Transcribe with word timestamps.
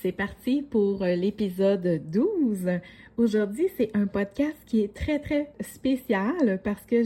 C'est 0.00 0.12
parti 0.12 0.62
pour 0.62 1.02
euh, 1.02 1.16
l'épisode 1.16 2.02
12. 2.08 2.68
Aujourd'hui, 3.16 3.66
c'est 3.76 3.90
un 3.96 4.06
podcast 4.06 4.56
qui 4.64 4.82
est 4.82 4.94
très, 4.94 5.18
très 5.18 5.52
spécial 5.60 6.60
parce 6.62 6.86
que 6.86 7.02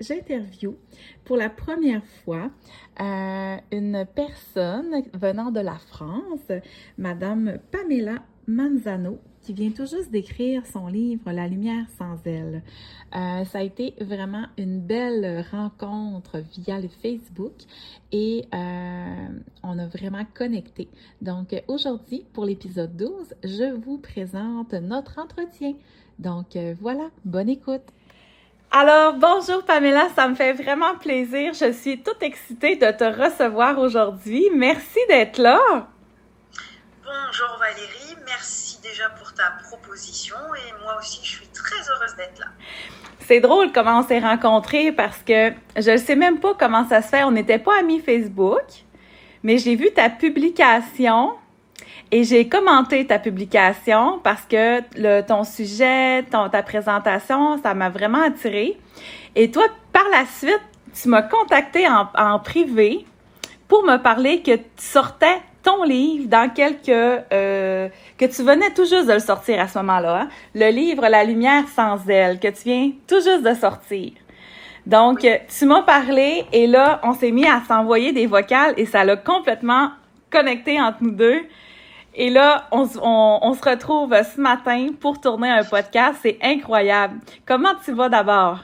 j'interview 0.00 0.76
pour 1.24 1.36
la 1.36 1.50
première 1.50 2.04
fois 2.24 2.52
euh, 3.00 3.56
une 3.72 4.06
personne 4.14 5.02
venant 5.14 5.50
de 5.50 5.58
la 5.58 5.78
France, 5.78 6.52
Madame 6.96 7.58
Pamela 7.72 8.22
Manzano, 8.46 9.18
qui 9.48 9.54
vient 9.54 9.70
tout 9.70 9.86
juste 9.86 10.10
d'écrire 10.10 10.62
son 10.70 10.88
livre 10.88 11.32
La 11.32 11.48
lumière 11.48 11.86
sans 11.96 12.18
elle. 12.26 12.62
Euh, 13.16 13.46
ça 13.46 13.60
a 13.60 13.62
été 13.62 13.94
vraiment 13.98 14.44
une 14.58 14.78
belle 14.78 15.42
rencontre 15.50 16.42
via 16.58 16.78
le 16.78 16.88
Facebook 16.88 17.54
et 18.12 18.44
euh, 18.52 19.28
on 19.62 19.78
a 19.78 19.86
vraiment 19.86 20.26
connecté. 20.34 20.90
Donc 21.22 21.58
aujourd'hui, 21.66 22.26
pour 22.34 22.44
l'épisode 22.44 22.94
12, 22.94 23.36
je 23.42 23.74
vous 23.74 23.96
présente 23.96 24.74
notre 24.74 25.18
entretien. 25.18 25.72
Donc 26.18 26.54
euh, 26.54 26.74
voilà, 26.78 27.08
bonne 27.24 27.48
écoute. 27.48 27.88
Alors, 28.70 29.14
bonjour 29.14 29.64
Pamela, 29.64 30.10
ça 30.14 30.28
me 30.28 30.34
fait 30.34 30.52
vraiment 30.52 30.94
plaisir. 30.98 31.54
Je 31.54 31.72
suis 31.72 32.02
toute 32.02 32.22
excitée 32.22 32.76
de 32.76 32.90
te 32.90 33.04
recevoir 33.04 33.78
aujourd'hui. 33.78 34.44
Merci 34.54 34.98
d'être 35.08 35.38
là. 35.38 35.88
Bonjour 37.02 37.58
Valérie, 37.58 38.22
merci 38.26 38.67
déjà 38.82 39.08
pour 39.10 39.32
ta 39.34 39.52
proposition 39.64 40.36
et 40.54 40.82
moi 40.82 40.96
aussi, 40.98 41.20
je 41.22 41.28
suis 41.28 41.48
très 41.48 41.76
heureuse 41.90 42.16
d'être 42.16 42.38
là. 42.38 42.46
C'est 43.20 43.40
drôle 43.40 43.72
comment 43.72 44.00
on 44.00 44.02
s'est 44.02 44.20
rencontrés 44.20 44.92
parce 44.92 45.18
que 45.18 45.52
je 45.76 45.90
ne 45.90 45.96
sais 45.96 46.16
même 46.16 46.40
pas 46.40 46.54
comment 46.58 46.88
ça 46.88 47.02
se 47.02 47.08
fait. 47.08 47.24
On 47.24 47.30
n'était 47.30 47.58
pas 47.58 47.78
amis 47.78 48.00
Facebook, 48.00 48.64
mais 49.42 49.58
j'ai 49.58 49.76
vu 49.76 49.90
ta 49.92 50.08
publication 50.08 51.34
et 52.10 52.24
j'ai 52.24 52.48
commenté 52.48 53.06
ta 53.06 53.18
publication 53.18 54.18
parce 54.24 54.42
que 54.42 55.20
ton 55.22 55.44
sujet, 55.44 56.22
ta 56.24 56.62
présentation, 56.62 57.60
ça 57.62 57.74
m'a 57.74 57.90
vraiment 57.90 58.22
attiré. 58.22 58.78
Et 59.36 59.50
toi, 59.50 59.66
par 59.92 60.08
la 60.10 60.24
suite, 60.24 60.62
tu 60.94 61.08
m'as 61.08 61.22
contacté 61.22 61.86
en 61.86 62.38
privé 62.38 63.04
pour 63.68 63.84
me 63.84 63.98
parler 63.98 64.42
que 64.42 64.56
tu 64.56 64.64
sortais 64.78 65.42
ton 65.68 65.84
livre 65.84 66.28
dans 66.28 66.48
quelques... 66.48 66.88
Euh, 66.88 67.88
que 68.16 68.24
tu 68.24 68.42
venais 68.42 68.70
tout 68.70 68.86
juste 68.86 69.06
de 69.06 69.12
le 69.12 69.18
sortir 69.18 69.60
à 69.60 69.68
ce 69.68 69.78
moment-là. 69.78 70.22
Hein? 70.22 70.28
Le 70.54 70.70
livre 70.70 71.06
La 71.08 71.24
lumière 71.24 71.64
sans 71.68 72.08
elle, 72.08 72.40
que 72.40 72.48
tu 72.48 72.62
viens 72.64 72.92
tout 73.06 73.20
juste 73.20 73.42
de 73.42 73.52
sortir. 73.54 74.12
Donc, 74.86 75.26
tu 75.58 75.66
m'as 75.66 75.82
parlé 75.82 76.46
et 76.54 76.66
là, 76.66 77.00
on 77.02 77.12
s'est 77.12 77.30
mis 77.30 77.46
à 77.46 77.60
s'envoyer 77.68 78.12
des 78.12 78.26
vocales 78.26 78.72
et 78.78 78.86
ça 78.86 79.04
l'a 79.04 79.16
complètement 79.16 79.90
connecté 80.30 80.80
entre 80.80 81.02
nous 81.02 81.10
deux. 81.10 81.42
Et 82.14 82.30
là, 82.30 82.66
on, 82.72 82.88
on, 83.02 83.38
on, 83.42 83.52
se 83.52 83.68
retrouve 83.68 84.16
ce 84.22 84.40
matin 84.40 84.88
pour 84.98 85.20
tourner 85.20 85.50
un 85.50 85.64
podcast. 85.64 86.20
C'est 86.22 86.38
incroyable. 86.42 87.20
Comment 87.44 87.74
tu 87.84 87.92
vas 87.92 88.08
d'abord? 88.08 88.60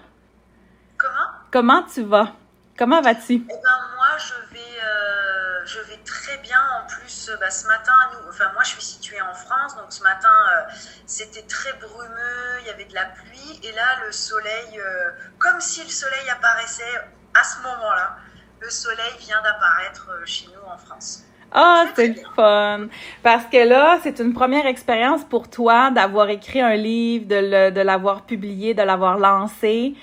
Comment? 0.97 1.31
Comment 1.50 1.82
tu 1.92 2.03
vas? 2.03 2.32
Comment 2.76 3.00
vas-tu? 3.00 3.34
Eh 3.34 3.38
ben, 3.38 3.80
moi, 3.96 4.18
je 4.18 4.34
vais, 4.52 4.58
euh, 4.58 5.64
je 5.64 5.78
vais 5.80 5.98
très 6.04 6.38
bien. 6.38 6.58
En 6.82 6.86
plus, 6.86 7.30
bah, 7.40 7.50
ce 7.50 7.66
matin, 7.66 7.92
nous, 8.12 8.28
enfin, 8.28 8.50
moi, 8.52 8.62
je 8.64 8.70
suis 8.70 8.82
située 8.82 9.20
en 9.20 9.34
France, 9.34 9.76
donc 9.76 9.86
ce 9.92 10.02
matin, 10.02 10.28
euh, 10.28 10.72
c'était 11.06 11.46
très 11.46 11.72
brumeux, 11.74 12.60
il 12.60 12.66
y 12.66 12.70
avait 12.70 12.84
de 12.84 12.94
la 12.94 13.04
pluie, 13.06 13.60
et 13.62 13.72
là, 13.72 14.04
le 14.04 14.12
soleil, 14.12 14.78
euh, 14.78 15.10
comme 15.38 15.60
si 15.60 15.82
le 15.82 15.88
soleil 15.88 16.28
apparaissait 16.30 17.00
à 17.34 17.44
ce 17.44 17.62
moment-là, 17.62 18.16
le 18.60 18.70
soleil 18.70 19.12
vient 19.20 19.41
d'apparaître 19.42 20.10
euh, 20.10 20.24
chez 20.24 20.46
nous 20.46 20.68
en 20.68 20.78
France. 20.78 21.22
Ah, 21.52 21.84
oh, 21.86 21.91
c'est 21.94 22.08
le 22.08 22.20
fun! 22.34 22.88
Parce 23.22 23.44
que 23.44 23.68
là, 23.68 24.00
c'est 24.02 24.18
une 24.18 24.34
première 24.34 24.66
expérience 24.66 25.22
pour 25.24 25.48
toi 25.48 25.91
d'avoir 25.92 26.28
écrit 26.28 26.60
un 26.60 26.74
livre, 26.74 27.26
de 27.28 27.80
l'avoir 27.80 28.22
publié, 28.22 28.74
de 28.74 28.82
l'avoir 28.82 29.18
lancé. 29.18 29.94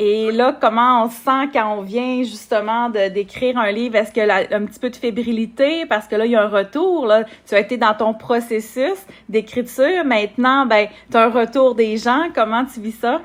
Et 0.00 0.30
là, 0.30 0.56
comment 0.60 1.02
on 1.02 1.10
se 1.10 1.16
sent 1.16 1.50
quand 1.52 1.76
on 1.76 1.82
vient 1.82 2.22
justement 2.22 2.88
d'écrire 2.88 3.58
un 3.58 3.72
livre? 3.72 3.96
Est-ce 3.96 4.12
qu'il 4.12 4.24
y 4.24 4.30
a 4.30 4.46
un 4.56 4.64
petit 4.64 4.78
peu 4.78 4.90
de 4.90 4.96
fébrilité? 4.96 5.86
Parce 5.86 6.06
que 6.06 6.14
là, 6.14 6.24
il 6.24 6.30
y 6.30 6.36
a 6.36 6.44
un 6.44 6.48
retour. 6.48 7.04
Là. 7.04 7.24
Tu 7.44 7.56
as 7.56 7.58
été 7.58 7.78
dans 7.78 7.94
ton 7.94 8.14
processus 8.14 8.96
d'écriture. 9.28 10.04
Maintenant, 10.04 10.66
ben, 10.66 10.88
tu 11.10 11.16
as 11.16 11.24
un 11.24 11.30
retour 11.30 11.74
des 11.74 11.96
gens. 11.96 12.30
Comment 12.32 12.64
tu 12.64 12.80
vis 12.80 12.92
ça? 12.92 13.22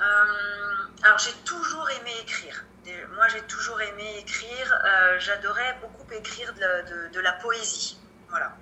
Euh, 0.00 0.04
alors, 1.02 1.18
j'ai 1.18 1.32
toujours 1.46 1.88
aimé 2.02 2.10
écrire. 2.20 2.66
Moi, 3.14 3.26
j'ai 3.28 3.40
toujours 3.46 3.80
aimé 3.80 4.04
écrire. 4.18 4.82
Euh, 4.84 5.18
j'adorais 5.18 5.78
beaucoup 5.80 6.12
écrire 6.12 6.52
de, 6.52 7.10
de, 7.10 7.20
la 7.20 7.32
poésie. 7.32 7.98
Voilà. 8.28 8.52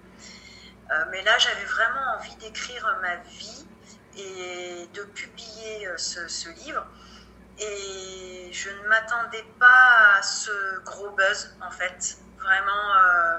Euh, 0.92 1.04
mais 1.10 1.24
là, 1.24 1.36
j'avais 1.38 1.64
vraiment 1.64 2.16
envie 2.16 2.36
d'écrire 2.36 2.96
ma 3.02 3.16
vie 3.28 3.66
et 4.16 4.88
de 4.94 5.02
publier 5.04 5.86
euh, 5.86 5.96
ce, 5.96 6.48
livre. 6.64 6.86
Et 7.58 8.50
je 8.52 8.70
ne 8.70 8.88
m'attendais 8.88 9.44
pas 9.58 10.16
à 10.18 10.22
ce 10.22 10.80
gros 10.80 11.10
buzz, 11.10 11.54
en 11.60 11.70
fait. 11.70 12.18
Vraiment, 12.38 12.96
euh, 12.96 13.38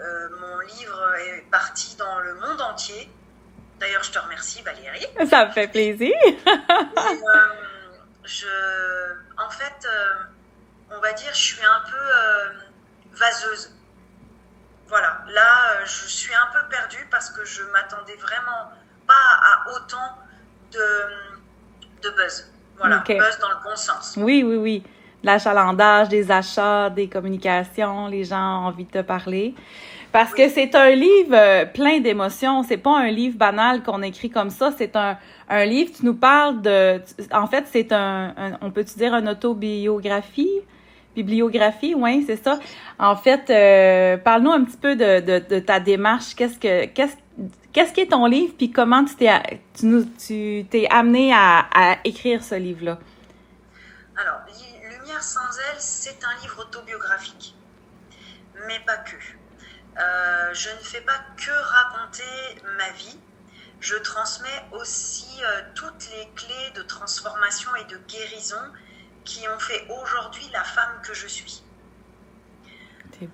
euh, 0.00 0.28
mon 0.40 0.58
livre 0.60 1.14
est 1.16 1.46
parti 1.50 1.96
dans 1.96 2.18
le 2.20 2.34
monde 2.34 2.60
entier. 2.60 3.10
D'ailleurs, 3.78 4.02
je 4.02 4.12
te 4.12 4.18
remercie, 4.18 4.62
Valérie. 4.62 5.06
Ça 5.28 5.46
me 5.46 5.52
fait 5.52 5.68
plaisir. 5.68 6.12
je, 8.24 8.46
en 9.38 9.50
fait, 9.50 9.88
on 10.90 11.00
va 11.00 11.12
dire, 11.12 11.32
je 11.32 11.42
suis 11.42 11.64
un 11.64 11.82
peu 11.90 13.16
vaseuse. 13.16 13.74
Voilà, 14.86 15.24
là, 15.28 15.84
je 15.84 16.06
suis 16.06 16.34
un 16.34 16.48
peu 16.52 16.68
perdue 16.68 17.08
parce 17.10 17.30
que 17.30 17.44
je 17.44 17.62
m'attendais 17.64 18.16
vraiment 18.16 18.72
à 19.08 19.70
autant 19.70 20.16
de, 20.72 22.02
de 22.02 22.14
buzz. 22.16 22.50
Voilà, 22.78 23.02
buzz 23.06 23.38
dans 23.40 23.48
le 23.48 23.62
bon 23.64 23.76
sens. 23.76 24.14
Oui, 24.16 24.42
oui, 24.46 24.56
oui. 24.56 24.82
L'achalandage, 25.22 26.08
des 26.08 26.30
achats, 26.30 26.90
des 26.90 27.08
communications, 27.08 28.08
les 28.08 28.24
gens 28.24 28.62
ont 28.62 28.66
envie 28.66 28.84
de 28.84 28.90
te 28.90 29.02
parler. 29.02 29.54
Parce 30.10 30.34
que 30.34 30.48
c'est 30.48 30.74
un 30.74 30.90
livre 30.90 31.34
euh, 31.34 31.64
plein 31.64 32.00
d'émotions. 32.00 32.62
C'est 32.64 32.76
pas 32.76 32.98
un 32.98 33.08
livre 33.08 33.38
banal 33.38 33.82
qu'on 33.82 34.02
écrit 34.02 34.30
comme 34.30 34.50
ça. 34.50 34.72
C'est 34.76 34.94
un, 34.96 35.16
un 35.48 35.64
livre, 35.64 35.92
tu 35.96 36.04
nous 36.04 36.14
parles 36.14 36.60
de... 36.60 37.00
En 37.32 37.46
fait, 37.46 37.66
c'est 37.70 37.92
un, 37.92 38.34
on 38.60 38.70
peut-tu 38.70 38.98
dire 38.98 39.14
une 39.14 39.28
autobiographie? 39.28 40.50
Bibliographie, 41.14 41.94
oui, 41.94 42.24
c'est 42.26 42.42
ça. 42.42 42.58
En 42.98 43.16
fait, 43.16 43.48
euh, 43.48 44.16
parle-nous 44.16 44.50
un 44.50 44.64
petit 44.64 44.78
peu 44.78 44.96
de, 44.96 45.20
de, 45.20 45.44
de 45.46 45.58
ta 45.60 45.78
démarche. 45.78 46.34
Qu'est-ce 46.34 46.58
que, 46.58 46.86
qu'est-ce, 46.86 47.16
Qu'est-ce 47.72 47.92
qui 47.92 48.00
est 48.00 48.08
ton 48.08 48.26
livre, 48.26 48.54
puis 48.56 48.70
comment 48.70 49.04
tu 49.04 49.16
t'es, 49.16 49.30
tu, 49.74 50.66
t'es 50.70 50.86
amené 50.90 51.32
à, 51.32 51.66
à, 51.72 51.96
écrire 52.04 52.44
ce 52.44 52.54
livre-là? 52.54 52.98
Alors, 54.16 54.40
Lumière 54.90 55.22
sans 55.22 55.40
elle, 55.40 55.80
c'est 55.80 56.22
un 56.22 56.40
livre 56.42 56.60
autobiographique, 56.60 57.54
mais 58.66 58.78
pas 58.80 58.98
que. 58.98 59.16
Euh, 59.98 60.54
je 60.54 60.70
ne 60.70 60.82
fais 60.82 61.00
pas 61.00 61.18
que 61.36 61.50
raconter 61.50 62.22
ma 62.76 62.90
vie, 62.90 63.18
je 63.80 63.96
transmets 63.96 64.64
aussi 64.72 65.42
euh, 65.42 65.62
toutes 65.74 66.08
les 66.10 66.28
clés 66.34 66.70
de 66.74 66.82
transformation 66.82 67.74
et 67.76 67.84
de 67.84 67.98
guérison 68.08 68.62
qui 69.24 69.46
ont 69.48 69.58
fait 69.58 69.86
aujourd'hui 69.88 70.48
la 70.52 70.64
femme 70.64 71.00
que 71.02 71.14
je 71.14 71.26
suis. 71.26 71.62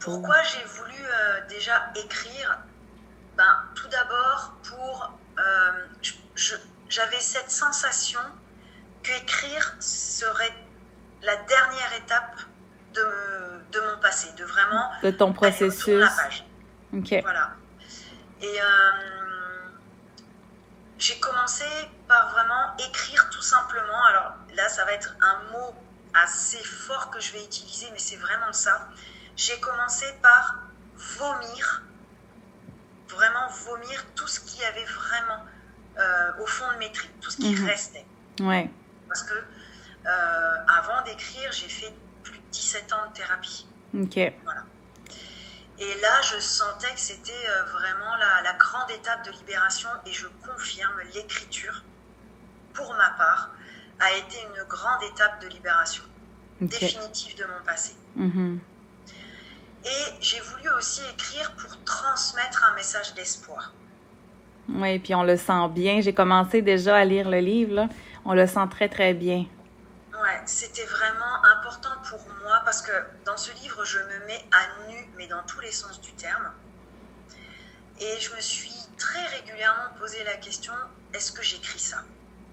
Pourquoi 0.00 0.43
j'ai 0.43 0.64
voulu 0.64 0.96
euh, 0.96 1.46
déjà 1.49 1.91
écrire 1.96 2.58
ben, 3.38 3.64
Tout 3.75 3.88
d'abord, 3.88 4.52
pour. 4.64 5.12
Euh, 5.38 5.87
j'avais 6.88 7.20
cette 7.20 7.50
sensation 7.50 8.20
qu'écrire 9.02 9.75
serait 9.81 10.55
la 11.23 11.37
dernière 11.37 11.93
étape 11.96 12.37
de, 12.94 13.02
de, 13.73 13.81
mon 13.81 13.99
passé, 14.00 14.29
de 14.37 14.44
vraiment. 14.44 14.90
De 15.02 15.11
ton 15.11 15.32
processus. 15.32 16.00
La 16.00 16.11
page. 16.11 16.44
Voilà. 17.23 17.52
Et, 18.43 18.61
euh, 18.61 18.90
j'ai 20.99 21.19
commencé 21.20 21.64
par 22.08 22.31
vraiment 22.32 22.76
écrire 22.79 23.31
tout 23.31 23.43
simplement. 23.43 24.05
Alors 24.06 24.34
là, 24.55 24.69
ça 24.69 24.84
va 24.84 24.93
être 24.93 25.14
un 25.20 25.52
mot 25.52 25.75
assez 26.12 26.62
fort 26.64 27.11
que 27.11 27.20
je 27.20 27.32
vais 27.32 27.44
utiliser, 27.44 27.88
mais 27.93 27.99
c'est 27.99 28.17
vraiment 28.17 28.52
ça. 28.52 28.88
J'ai 29.37 29.58
commencé 29.61 30.06
par 30.20 30.56
vomir, 30.96 31.82
vraiment 33.08 33.49
vomir 33.49 34.05
tout 34.14 34.26
ce 34.28 34.40
qui 34.40 34.64
avait 34.64 34.84
vraiment 34.84 35.44
euh, 35.99 36.32
au 36.40 36.46
fond 36.46 36.70
de 36.72 36.78
mes 36.78 36.93
tripes, 36.93 37.20
tout 37.20 37.31
ce 37.31 37.38
qui 37.38 37.55
Mhm. 37.55 37.66
restait. 37.69 38.06
Ouais. 38.40 38.70
Parce 39.08 39.22
que 39.25 39.34
euh, 39.34 40.64
avant 40.69 41.02
d'écrire, 41.02 41.50
j'ai 41.52 41.69
fait 41.69 41.93
plus 42.22 42.38
de 42.38 42.44
17 42.52 42.93
ans 42.93 43.08
de 43.10 43.14
thérapie. 43.14 43.66
OK. 43.94 44.16
Et 44.16 45.94
là, 46.00 46.20
je 46.22 46.38
sentais 46.40 46.93
que 46.93 46.99
c'était 47.00 47.32
euh, 47.49 47.62
vraiment 47.64 48.16
la, 48.16 48.43
la 48.43 48.52
grande 48.55 48.90
étape 48.90 49.25
de 49.25 49.31
libération 49.32 49.88
et 50.06 50.12
je 50.12 50.26
confirme, 50.44 51.00
l'écriture, 51.14 51.82
pour 52.75 52.93
ma 52.94 53.10
part, 53.10 53.50
a 54.00 54.12
été 54.12 54.37
une 54.43 54.64
grande 54.69 55.02
étape 55.05 55.40
de 55.43 55.49
libération, 55.49 56.02
définitive 56.60 57.37
de 57.38 57.44
mon 57.44 57.64
passé. 57.64 57.94
Mhm. 58.16 58.60
Et 59.88 60.12
j'ai 60.20 60.40
voulu 60.40 60.69
aussi 60.76 61.00
écrire 61.14 61.52
pour 61.52 61.82
transmettre 61.85 62.64
un 62.70 62.75
message 62.75 63.14
d'espoir. 63.14 63.73
Oui, 64.69 64.99
puis 64.99 65.14
on 65.14 65.23
le 65.23 65.37
sent 65.38 65.69
bien. 65.70 66.02
J'ai 66.02 66.12
commencé 66.12 66.61
déjà 66.61 66.96
à 66.96 67.05
lire 67.05 67.29
le 67.31 67.38
livre, 67.38 67.75
là. 67.75 67.88
On 68.26 68.35
le 68.35 68.46
sent 68.46 68.69
très, 68.70 68.88
très 68.88 69.14
bien. 69.14 69.46
Ouais, 70.12 70.43
c'était 70.44 70.85
vraiment 70.85 71.44
important 71.56 71.94
pour 72.11 72.20
moi 72.43 72.61
parce 72.64 72.82
que 72.82 72.93
dans 73.25 73.37
ce 73.37 73.52
livre, 73.62 73.85
je 73.85 73.99
me 73.99 74.26
mets 74.26 74.44
à 74.52 74.88
nu, 74.88 75.08
mais 75.17 75.26
dans 75.26 75.43
tous 75.44 75.61
les 75.61 75.73
sens 75.73 76.00
du 76.00 76.12
terme. 76.12 76.50
Et 78.00 78.20
je 78.20 78.34
me 78.34 78.41
suis 78.41 78.75
très 78.99 79.25
régulièrement 79.26 79.94
posé 79.99 80.23
la 80.25 80.34
question 80.34 80.75
est-ce 81.14 81.32
que 81.32 81.43
j'écris 81.43 81.79
ça? 81.79 82.02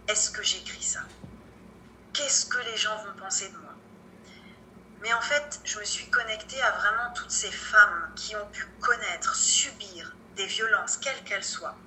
Est-ce 0.07 0.31
que 0.31 0.43
j'écris 0.43 0.83
ça? 0.83 1.01
Qu'est-ce 2.13 2.45
que 2.45 2.59
les 2.71 2.77
gens 2.77 2.95
vont 2.97 3.19
penser 3.19 3.49
de 3.49 3.57
moi? 3.57 3.64
Mais 5.05 5.13
en 5.13 5.21
fait, 5.21 5.61
je 5.63 5.77
me 5.77 5.83
suis 5.85 6.09
connectée 6.09 6.59
à 6.63 6.71
vraiment 6.71 7.13
toutes 7.13 7.29
ces 7.29 7.51
femmes 7.51 8.09
qui 8.15 8.35
ont 8.35 8.47
pu 8.51 8.65
connaître, 8.81 9.35
subir 9.35 10.15
des 10.35 10.47
violences, 10.47 10.97
quelles 10.97 11.23
qu'elles 11.23 11.43
soient, 11.43 11.77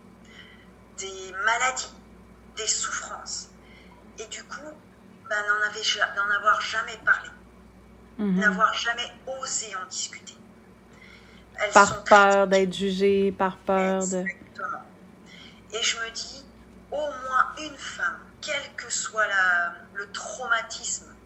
des 0.99 1.33
maladies, 1.45 1.93
des 2.57 2.67
souffrances. 2.69 3.49
Et 4.21 4.27
du 4.27 4.45
coup, 4.45 4.71
ben, 5.29 5.37
n'en 6.17 6.31
avoir 6.37 6.61
jamais 6.61 6.97
parlé, 7.05 7.29
Mhm. 8.19 8.39
n'avoir 8.39 8.73
jamais 8.75 9.13
osé 9.27 9.75
en 9.75 9.87
discuter. 9.87 10.37
Elles 11.59 11.73
Par 11.73 11.89
sont 11.89 12.05
peur 12.05 12.47
d'être 12.47 12.73
jugée, 12.73 13.33
par 13.33 13.57
peur 13.59 14.07
de... 14.07 14.19
Exactement. 14.19 14.85
Et 15.73 15.83
je 15.83 15.97
me 15.97 16.11
dis, 16.13 16.47
au 16.93 16.97
moins 17.25 17.53
une 17.59 17.77
femme, 17.79 18.21
quel 18.41 18.77
que 18.77 18.89
soit 18.89 19.27
la- 19.27 19.75
le 19.95 20.09
traumatisme 20.13 21.18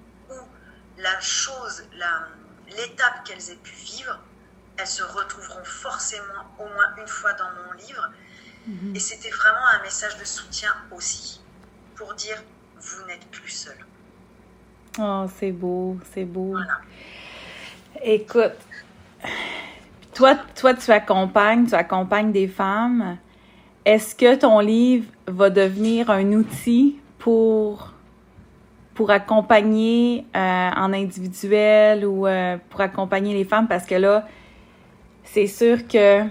la 0.99 1.21
chose, 1.21 1.85
l'étape 2.69 3.25
qu'elles 3.25 3.51
aient 3.51 3.61
pu 3.63 3.75
vivre, 3.75 4.19
elles 4.77 4.87
se 4.87 5.03
retrouveront 5.03 5.65
forcément 5.65 6.45
au 6.59 6.65
moins 6.65 6.97
une 6.99 7.09
fois 7.09 7.33
dans 7.35 7.51
mon 7.67 7.73
livre. 7.73 8.11
Mhm. 8.67 8.95
Et 8.95 8.99
c'était 8.99 9.31
vraiment 9.31 9.67
un 9.79 9.83
message 9.83 10.17
de 10.19 10.25
soutien 10.25 10.73
aussi, 10.91 11.41
pour 11.97 12.15
dire, 12.15 12.43
vous 12.81 13.07
n'êtes 13.07 13.27
plus 13.31 13.51
seul. 13.51 13.77
Oh, 14.99 15.27
c'est 15.39 15.53
beau, 15.53 15.99
c'est 16.13 16.25
beau. 16.25 16.53
Voilà. 16.53 16.81
Écoute, 18.03 18.53
toi, 20.15 20.37
toi, 20.55 20.75
tu 20.75 20.91
accompagnes, 20.91 21.67
tu 21.67 21.75
accompagnes 21.75 22.33
des 22.33 22.49
femmes. 22.49 23.19
Est-ce 23.85 24.15
que 24.15 24.35
ton 24.37 24.61
livre 24.61 25.11
va 25.27 25.51
devenir 25.51 26.11
un 26.11 26.33
outil 26.33 27.01
pour, 27.19 27.92
pour 28.95 29.11
accompagner 29.11 30.27
euh, 30.35 30.39
en 30.39 30.93
individuel 30.93 32.05
ou 32.05 32.27
euh, 32.27 32.57
pour 32.71 32.81
accompagner 32.81 33.35
les 33.35 33.45
femmes? 33.45 33.69
Parce 33.69 33.87
que 33.87 33.95
là, 33.95 34.27
c'est 35.25 35.47
sûr 35.47 35.87
que 35.89 36.25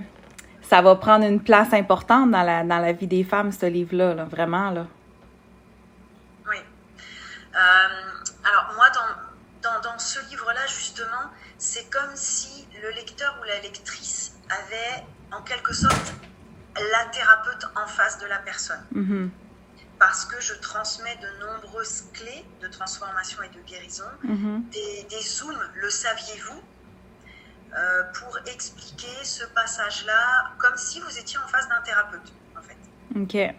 ça 0.61 0.81
va 0.81 0.95
prendre 0.95 1.25
une 1.25 1.41
place 1.41 1.73
importante 1.73 2.31
dans 2.31 2.43
la, 2.43 2.63
dans 2.63 2.79
la 2.79 2.93
vie 2.93 3.07
des 3.07 3.23
femmes, 3.23 3.51
ce 3.51 3.65
livre-là, 3.65 4.13
là, 4.13 4.25
vraiment. 4.25 4.71
Là. 4.71 4.87
Oui. 6.47 6.57
Euh, 6.57 7.57
alors 8.43 8.73
moi, 8.75 8.85
dans, 8.93 9.69
dans, 9.69 9.81
dans 9.81 9.99
ce 9.99 10.19
livre-là, 10.29 10.65
justement, 10.67 11.29
c'est 11.57 11.89
comme 11.89 12.15
si 12.15 12.67
le 12.81 12.89
lecteur 12.91 13.37
ou 13.41 13.43
la 13.45 13.59
lectrice 13.59 14.39
avait, 14.49 15.03
en 15.31 15.41
quelque 15.41 15.73
sorte, 15.73 16.13
la 16.75 17.05
thérapeute 17.11 17.65
en 17.75 17.87
face 17.87 18.17
de 18.19 18.27
la 18.27 18.37
personne. 18.37 18.83
Mhm, 18.93 19.29
Parce 20.01 20.25
que 20.25 20.41
je 20.41 20.55
transmets 20.55 21.15
de 21.17 21.27
nombreuses 21.45 22.05
clés 22.11 22.43
de 22.59 22.67
transformation 22.67 23.43
et 23.43 23.49
de 23.49 23.59
guérison, 23.61 24.09
mhm, 24.23 24.67
des, 24.71 25.03
des 25.11 25.21
zooms, 25.21 25.61
le 25.75 25.89
saviez-vous, 25.91 26.59
euh, 27.77 28.03
pour 28.15 28.35
expliquer 28.47 29.23
ce 29.23 29.43
passage-là 29.43 30.53
comme 30.57 30.75
si 30.75 30.99
vous 31.01 31.19
étiez 31.19 31.37
en 31.37 31.47
face 31.47 31.69
d'un 31.69 31.81
thérapeute, 31.81 32.33
en 32.57 32.63
fait. 32.63 32.77
OK. 33.15 33.55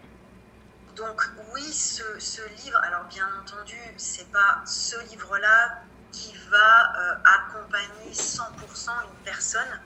Donc 0.97 1.23
oui, 1.53 1.63
ce, 1.71 2.03
ce 2.19 2.41
livre, 2.61 2.77
alors 2.83 3.05
bien 3.05 3.29
entendu, 3.41 3.79
c'est 3.95 4.29
pas 4.29 4.61
ce 4.65 4.99
livre-là 5.11 5.81
qui 6.11 6.35
va 6.51 6.93
euh, 6.99 7.15
accompagner 7.23 8.11
100% 8.11 8.41
une 8.89 9.23
personne 9.23 9.79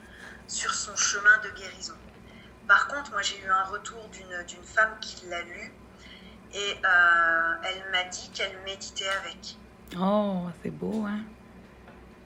sur 0.47 0.73
son 0.73 0.95
chemin 0.95 1.37
de 1.43 1.49
guérison. 1.51 1.93
Par 2.67 2.87
contre, 2.87 3.11
moi 3.11 3.21
j'ai 3.21 3.39
eu 3.45 3.47
un 3.47 3.63
retour 3.65 4.09
d'une 4.09 4.63
femme 4.63 4.97
qui 5.01 5.27
l'a 5.27 5.43
lu 5.43 5.71
et 6.53 6.77
euh, 6.83 7.53
elle 7.63 7.91
m'a 7.91 8.03
dit 8.09 8.29
qu'elle 8.33 8.57
méditait 8.65 9.09
avec. 9.23 9.57
Oh, 9.99 10.47
c'est 10.63 10.71
beau, 10.71 11.05
hein? 11.07 11.19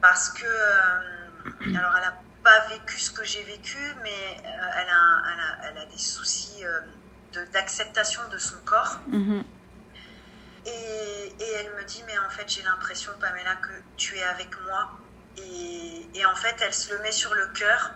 Parce 0.02 0.30
que, 0.30 0.46
euh, 0.46 1.50
alors 1.78 1.96
elle 1.98 2.04
n'a 2.04 2.22
pas 2.44 2.68
vécu 2.70 3.00
ce 3.00 3.12
que 3.12 3.24
j'ai 3.24 3.44
vécu, 3.44 3.78
mais 4.04 4.10
euh, 4.10 4.50
elle, 4.78 4.90
a, 4.90 5.22
elle, 5.32 5.40
a, 5.40 5.70
elle 5.72 5.78
a 5.78 5.86
des 5.86 5.98
soucis 5.98 6.64
de- 7.34 7.46
d'acceptation 7.54 8.22
de, 8.30 8.38
son 8.38 8.58
corps. 8.66 9.00
Mhm. 9.08 9.44
Et, 10.66 10.70
et 11.40 11.52
elle 11.60 11.74
me 11.76 11.84
dit, 11.86 12.04
mais 12.06 12.18
en 12.20 12.30
fait, 12.30 12.48
j'ai 12.48 12.62
l'impression, 12.64 13.12
Pamela, 13.20 13.56
que 13.56 13.72
tu 13.98 14.18
es 14.18 14.24
avec 14.24 14.50
moi. 14.66 14.92
Et, 15.38 16.08
et 16.14 16.26
en 16.26 16.36
fait, 16.36 16.56
elle 16.62 16.74
se 16.74 16.94
le 16.94 17.02
met 17.02 17.12
sur 17.12 17.34
le 17.34 17.48
cœur. 17.48 17.92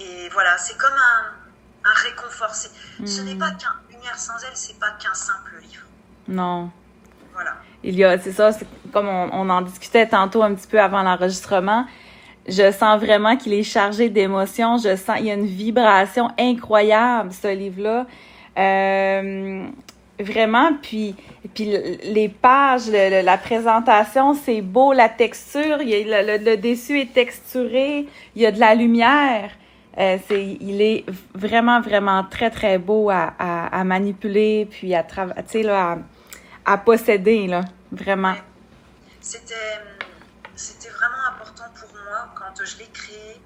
Et 0.00 0.28
voilà, 0.30 0.56
c'est 0.58 0.76
comme 0.78 0.92
un, 0.94 1.90
un 1.90 1.94
réconfort. 1.94 2.54
Ce 2.54 2.68
Mhm. 3.00 3.24
n'est 3.26 3.34
pas 3.36 3.50
qu'un 3.52 3.74
Lumière 3.98 4.18
sans 4.18 4.34
elle, 4.44 4.54
c'est 4.54 4.78
pas 4.78 4.90
qu'un 5.02 5.14
simple 5.14 5.52
livre. 5.62 5.82
Non. 6.28 6.70
Voilà. 7.34 7.52
Il 7.82 7.94
y 7.96 8.04
a, 8.04 8.18
c'est 8.18 8.32
ça, 8.32 8.50
comme 8.92 9.08
on, 9.08 9.28
on 9.32 9.50
en 9.50 9.62
discutait 9.62 10.06
tantôt 10.06 10.42
un 10.42 10.54
petit 10.54 10.66
peu 10.66 10.80
avant 10.80 11.02
l'enregistrement. 11.02 11.84
Je 12.48 12.70
sens 12.72 13.00
vraiment 13.00 13.36
qu'il 13.36 13.52
est 13.52 13.62
chargé 13.62 14.08
d'émotions. 14.08 14.78
Je 14.78 14.96
sens, 14.96 15.16
il 15.20 15.26
y 15.26 15.30
a 15.30 15.34
une 15.34 15.46
vibration 15.46 16.30
incroyable, 16.38 17.30
ce 17.32 17.54
livre-là. 17.54 18.06
Euh, 18.56 19.66
vraiment, 20.18 20.70
puis, 20.82 21.14
puis 21.54 21.76
les 22.04 22.28
pages, 22.28 22.86
le- 22.88 23.10
le- 23.20 23.24
la 23.24 23.38
présentation, 23.38 24.34
c'est 24.34 24.60
beau, 24.62 24.92
la 24.92 25.08
texture, 25.08 25.78
il 25.80 25.88
y 25.90 26.12
a, 26.12 26.22
le, 26.22 26.38
le- 26.38 26.44
le 26.44 26.56
dessus 26.56 27.00
est 27.00 27.12
texturé, 27.12 28.06
il 28.34 28.42
y 28.42 28.46
a 28.46 28.50
de 28.50 28.58
la 28.58 28.74
lumière. 28.74 29.50
Euh, 29.98 30.16
c'est, 30.28 30.56
il 30.60 30.80
est 30.80 31.04
vraiment, 31.34 31.80
vraiment 31.80 32.22
très, 32.24 32.50
très 32.50 32.78
beau 32.78 33.10
à, 33.10 33.34
à, 33.38 33.80
à 33.80 33.84
manipuler, 33.84 34.68
puis 34.70 34.94
à 34.94 35.04
là, 35.54 35.98
à, 36.64 36.72
à 36.72 36.78
posséder, 36.78 37.48
là, 37.48 37.62
vraiment. 37.90 38.36
C'était, 39.20 39.80
c'était 40.54 40.90
vraiment 40.90 41.24
important 41.34 41.64
pour 41.74 41.88
moi, 42.04 42.32
quand 42.36 42.64
je 42.64 42.78
l'ai 42.78 42.88
créé, 42.92 43.40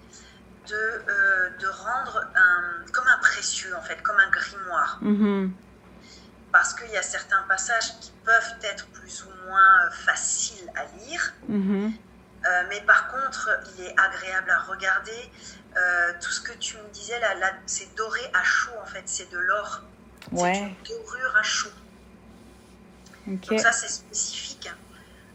de, 0.69 0.75
euh, 0.75 1.51
de 1.59 1.67
rendre 1.67 2.27
un, 2.35 2.93
comme 2.93 3.07
un 3.07 3.19
précieux, 3.19 3.75
en 3.77 3.81
fait, 3.83 4.01
comme 4.03 4.17
un 4.19 4.31
grimoire. 4.31 4.99
Mhm. 5.01 5.53
Parce 6.53 6.75
qu'il 6.75 6.91
y 6.91 6.97
a 6.97 7.03
certains 7.03 7.43
passages 7.49 7.99
qui 8.01 8.13
peuvent 8.25 8.55
être 8.63 8.87
plus 8.89 9.25
ou 9.25 9.47
moins 9.49 9.87
euh, 9.87 9.91
faciles 9.91 10.71
à 10.77 10.85
lire. 10.99 11.33
Mhm. 11.49 11.93
Euh, 12.45 12.63
mais 12.69 12.81
par 12.83 13.09
contre, 13.09 13.49
il 13.77 13.85
est 13.87 13.95
agréable 13.99 14.51
à 14.51 14.59
regarder. 14.59 15.31
Euh, 15.77 16.13
tout 16.21 16.31
ce 16.31 16.41
que 16.41 16.53
tu 16.59 16.77
me 16.77 16.89
disais, 16.91 17.19
là, 17.21 17.35
là, 17.35 17.53
c'est 17.67 17.95
doré 17.97 18.21
à 18.35 18.43
chaud, 18.45 18.73
en 18.83 18.87
fait, 18.87 19.03
c'est 19.07 19.31
de 19.31 19.39
l'or. 19.39 19.83
C'est 20.37 20.59
une 20.59 20.75
dorure 20.85 21.37
à 21.37 21.43
chaud. 21.43 21.71
Donc 23.27 23.61
ça, 23.61 23.73
c'est 23.73 23.89
spécifique. 23.89 24.71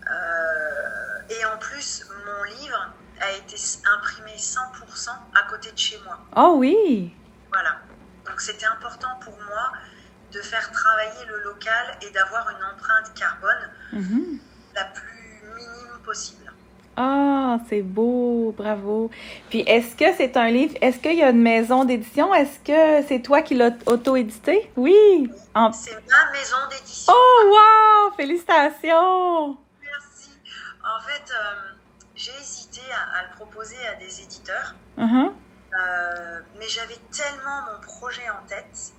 Euh, 0.09 1.19
et 1.29 1.45
en 1.45 1.57
plus, 1.57 2.05
mon 2.25 2.43
livre 2.43 2.93
a 3.19 3.31
été 3.31 3.55
imprimé 3.97 4.35
100% 4.37 5.09
à 5.35 5.43
côté 5.49 5.71
de 5.71 5.77
chez 5.77 5.99
moi. 6.05 6.19
Oh 6.35 6.55
oui! 6.57 7.15
Voilà. 7.51 7.77
Donc 8.25 8.39
c'était 8.39 8.65
important 8.65 9.09
pour 9.21 9.33
moi 9.41 9.73
de 10.31 10.41
faire 10.41 10.71
travailler 10.71 11.25
le 11.27 11.43
local 11.43 11.97
et 12.01 12.11
d'avoir 12.11 12.49
une 12.51 12.63
empreinte 12.63 13.13
carbone 13.15 13.69
Mhm. 13.93 14.39
la 14.75 14.83
plus 14.85 15.41
minime 15.55 15.99
possible. 16.03 16.51
Ah, 16.99 17.59
c'est 17.69 17.83
beau, 17.83 18.55
bravo. 18.57 19.11
Puis 19.51 19.59
est-ce 19.67 19.95
que 19.95 20.05
c'est 20.17 20.35
un 20.35 20.49
livre, 20.49 20.75
est-ce 20.81 20.97
qu'il 20.97 21.13
y 21.13 21.21
a 21.21 21.29
une 21.29 21.43
maison 21.43 21.85
d'édition? 21.85 22.33
Est-ce 22.33 22.59
que 22.59 23.07
c'est 23.07 23.21
toi 23.21 23.43
qui 23.43 23.53
l'as 23.53 23.77
auto-édité? 23.85 24.71
Oui. 24.75 25.29
C'est 25.73 25.93
ma 25.93 26.31
maison 26.31 26.57
d'édition. 26.71 27.13
Oh, 27.15 27.43
wow! 27.51 28.11
Félicitations! 28.17 29.57
Merci. 29.83 30.31
En 30.83 30.99
fait, 31.07 31.31
euh, 31.31 31.75
j'ai 32.15 32.31
hésité 32.41 32.81
à, 32.91 33.29
le 33.29 33.35
proposer 33.35 33.77
à 33.87 33.93
des 33.95 34.21
éditeurs, 34.23 34.73
uh-huh. 34.97 35.29
euh, 35.29 36.39
mais 36.57 36.67
j'avais 36.67 36.97
tellement 37.11 37.61
mon 37.71 37.79
projet 37.79 38.27
en 38.31 38.43
tête 38.47 38.93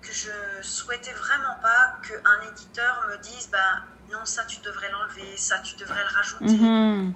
que 0.00 0.12
je 0.12 0.30
souhaitais 0.62 1.12
vraiment 1.12 1.56
pas 1.60 1.98
qu'un 2.06 2.50
éditeur 2.50 3.06
me 3.10 3.18
dise, 3.18 3.50
bah, 3.50 3.82
non, 4.12 4.24
ça 4.24 4.44
tu 4.44 4.60
devrais 4.60 4.90
l'enlever, 4.90 5.36
ça 5.36 5.58
tu 5.60 5.76
devrais 5.76 6.02
le 6.02 6.14
rajouter. 6.14 6.44
Mm-hmm. 6.44 7.12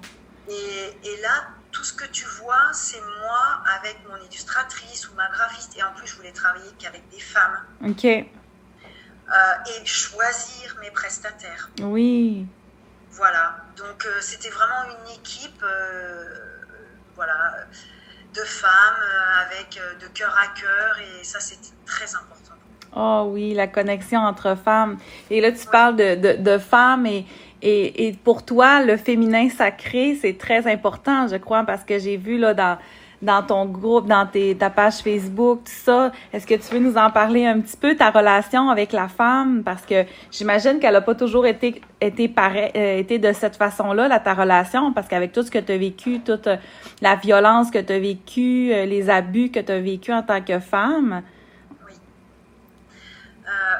Et, 0.49 1.21
là, 1.21 1.47
tout 1.71 1.83
ce 1.83 1.93
que 1.93 2.05
tu 2.05 2.25
vois, 2.25 2.71
c'est 2.71 3.01
moi 3.01 3.61
avec 3.75 3.97
mon 4.07 4.15
illustratrice 4.17 5.09
ou 5.09 5.13
ma 5.15 5.27
graphiste. 5.29 5.77
Et 5.77 5.83
en 5.83 5.93
plus, 5.93 6.07
je 6.07 6.15
voulais 6.15 6.31
travailler 6.31 6.71
qu'avec 6.79 7.07
des 7.09 7.19
femmes. 7.19 7.59
Ok. 7.85 8.05
Euh, 8.05 8.21
et 9.31 9.85
choisir 9.85 10.77
mes 10.79 10.91
prestataires. 10.91 11.69
Oui. 11.81 12.47
Voilà. 13.11 13.57
Donc, 13.75 14.05
euh, 14.05 14.21
c'était 14.21 14.49
vraiment 14.49 14.85
une 14.85 15.15
équipe, 15.15 15.61
euh, 15.63 16.63
voilà, 17.15 17.57
de 18.33 18.41
femmes 18.41 19.03
avec 19.41 19.79
de 19.99 20.07
cœur 20.07 20.35
à 20.37 20.47
cœur. 20.47 20.97
Et 20.99 21.23
ça, 21.25 21.39
c'était 21.41 21.75
très 21.85 22.15
important. 22.15 22.46
Oh 22.95 23.29
oui, 23.31 23.53
la 23.53 23.67
connexion 23.67 24.19
entre 24.19 24.55
femmes. 24.57 24.97
Et 25.29 25.41
là, 25.41 25.51
tu 25.51 25.65
parles 25.67 25.95
de, 25.95 26.41
de, 26.41 26.57
femmes 26.57 27.05
et, 27.05 27.25
et, 27.61 28.07
et, 28.07 28.13
pour 28.13 28.43
toi, 28.43 28.81
le 28.83 28.97
féminin 28.97 29.49
sacré, 29.49 30.17
c'est 30.19 30.37
très 30.37 30.71
important, 30.71 31.27
je 31.27 31.37
crois, 31.37 31.63
parce 31.63 31.83
que 31.83 31.99
j'ai 31.99 32.17
vu 32.17 32.37
là 32.37 32.53
dans, 32.53 32.77
dans 33.21 33.41
ton 33.41 33.65
groupe, 33.65 34.07
dans 34.07 34.25
tes, 34.27 34.55
ta 34.55 34.69
page 34.69 34.97
Facebook, 34.97 35.59
tout 35.65 35.71
ça. 35.71 36.11
Est-ce 36.31 36.45
que 36.45 36.53
tu 36.55 36.73
veux 36.73 36.79
nous 36.79 36.97
en 36.97 37.09
parler 37.09 37.45
un 37.45 37.59
petit 37.59 37.77
peu, 37.77 37.95
ta 37.95 38.11
relation 38.11 38.69
avec 38.69 38.91
la 38.93 39.07
femme? 39.07 39.63
Parce 39.63 39.85
que 39.85 40.05
j'imagine 40.31 40.79
qu'elle 40.79 40.93
n'a 40.93 41.01
pas 41.01 41.15
toujours 41.15 41.45
été, 41.45 41.81
été, 41.99 42.33
euh, 42.37 42.99
été 42.99 43.17
de 43.19 43.33
cette 43.33 43.55
façon-là, 43.55 44.07
là, 44.07 44.19
ta 44.19 44.33
relation, 44.33 44.93
parce 44.93 45.07
qu'avec 45.07 45.31
tout 45.31 45.43
ce 45.43 45.51
que 45.51 45.59
tu 45.59 45.71
as 45.71 45.77
vécu, 45.77 46.19
toute 46.19 46.47
euh, 46.47 46.57
la 47.01 47.15
violence 47.15 47.71
que 47.71 47.79
tu 47.79 47.93
as 47.93 47.99
vécu, 47.99 48.71
euh, 48.71 48.85
les 48.85 49.09
abus 49.09 49.49
que 49.49 49.59
tu 49.59 49.71
as 49.71 49.79
vécu 49.79 50.13
en 50.13 50.21
tant 50.21 50.41
que 50.41 50.59
femme, 50.59 51.23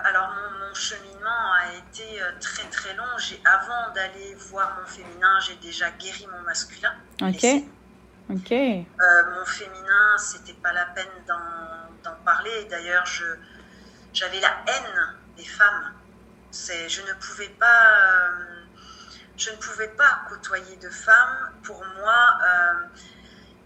alors 0.03 0.29
mon, 0.59 0.73
cheminement 0.73 1.53
a 1.53 1.73
été 1.73 2.21
euh, 2.21 2.31
très 2.39 2.63
très 2.69 2.93
long. 2.93 3.03
avant 3.45 3.93
d'aller 3.93 4.35
voir 4.35 4.77
mon 4.79 4.85
féminin, 4.85 5.39
j'ai 5.41 5.55
déjà 5.55 5.89
guéri 5.91 6.27
mon 6.31 6.41
masculin. 6.41 6.93
Ok. 7.21 7.45
Ok. 8.29 8.51
Euh, 8.51 8.85
mon 9.35 9.45
féminin, 9.45 10.17
c'était 10.17 10.53
pas 10.53 10.73
la 10.73 10.85
peine 10.85 11.07
d'en 11.27 12.15
parler. 12.25 12.65
D'ailleurs, 12.69 13.05
je 13.05 13.25
j'avais 14.13 14.39
la 14.39 14.55
haine 14.67 15.15
des 15.35 15.45
femmes. 15.45 15.93
C'est, 16.51 16.89
je 16.89 17.01
ne 17.01 17.13
pouvais 17.13 17.49
pas, 17.49 17.99
euh, 18.01 18.63
je 19.37 19.51
ne 19.51 19.55
pouvais 19.57 19.89
pas 19.89 20.21
côtoyer 20.29 20.75
de 20.77 20.89
femmes. 20.89 21.51
Pour 21.63 21.83
moi, 21.97 22.39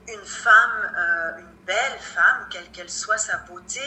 une 0.07 0.25
femme, 0.25 1.37
une 1.39 1.50
belle 1.65 1.99
femme, 1.99 2.47
quelle 2.49 2.69
qu'elle 2.71 2.89
soit 2.89 3.17
sa 3.17 3.37
beauté, 3.39 3.81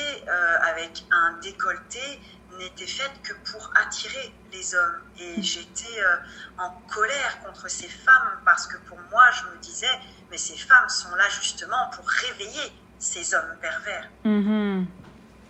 avec 0.63 1.05
un 1.11 1.33
décolleté, 1.43 2.21
n'était 2.59 2.87
faite 2.87 3.13
que 3.23 3.33
pour 3.51 3.71
attirer 3.75 4.33
les 4.53 4.75
hommes. 4.75 5.01
Et 5.19 5.43
j'étais 5.43 6.01
euh, 6.01 6.17
en 6.59 6.71
colère 6.93 7.43
contre 7.45 7.69
ces 7.69 7.89
femmes 7.89 8.41
parce 8.45 8.67
que 8.67 8.77
pour 8.89 8.99
moi, 9.11 9.25
je 9.33 9.45
me 9.55 9.61
disais, 9.61 10.01
mais 10.31 10.39
ces 10.39 10.57
femmes 10.57 10.89
sont 10.89 11.15
là 11.15 11.29
justement 11.29 11.91
pour 11.95 12.09
réveiller 12.09 12.73
ces 12.99 13.35
hommes 13.35 13.57
pervers. 13.61 14.09
Mm-hmm. 14.25 14.87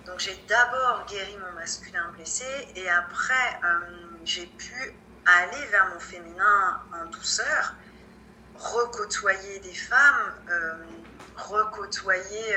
Donc 0.07 0.19
j'ai 0.19 0.37
d'abord 0.49 1.07
guéri 1.09 1.37
mon 1.39 1.53
masculin 1.59 2.11
blessé 2.15 2.45
et 2.75 2.89
après 2.91 3.61
euh, 3.65 3.81
j'ai 4.25 4.47
pu 4.47 4.95
aller 5.27 5.67
vers 5.67 5.89
mon 5.95 6.01
féminin 6.01 6.83
en 6.93 7.07
douceur, 7.07 7.75
recôtoyer 8.57 9.61
des 9.61 9.75
femmes, 9.75 10.35
euh, 10.51 10.75
recôtoyer 11.37 12.57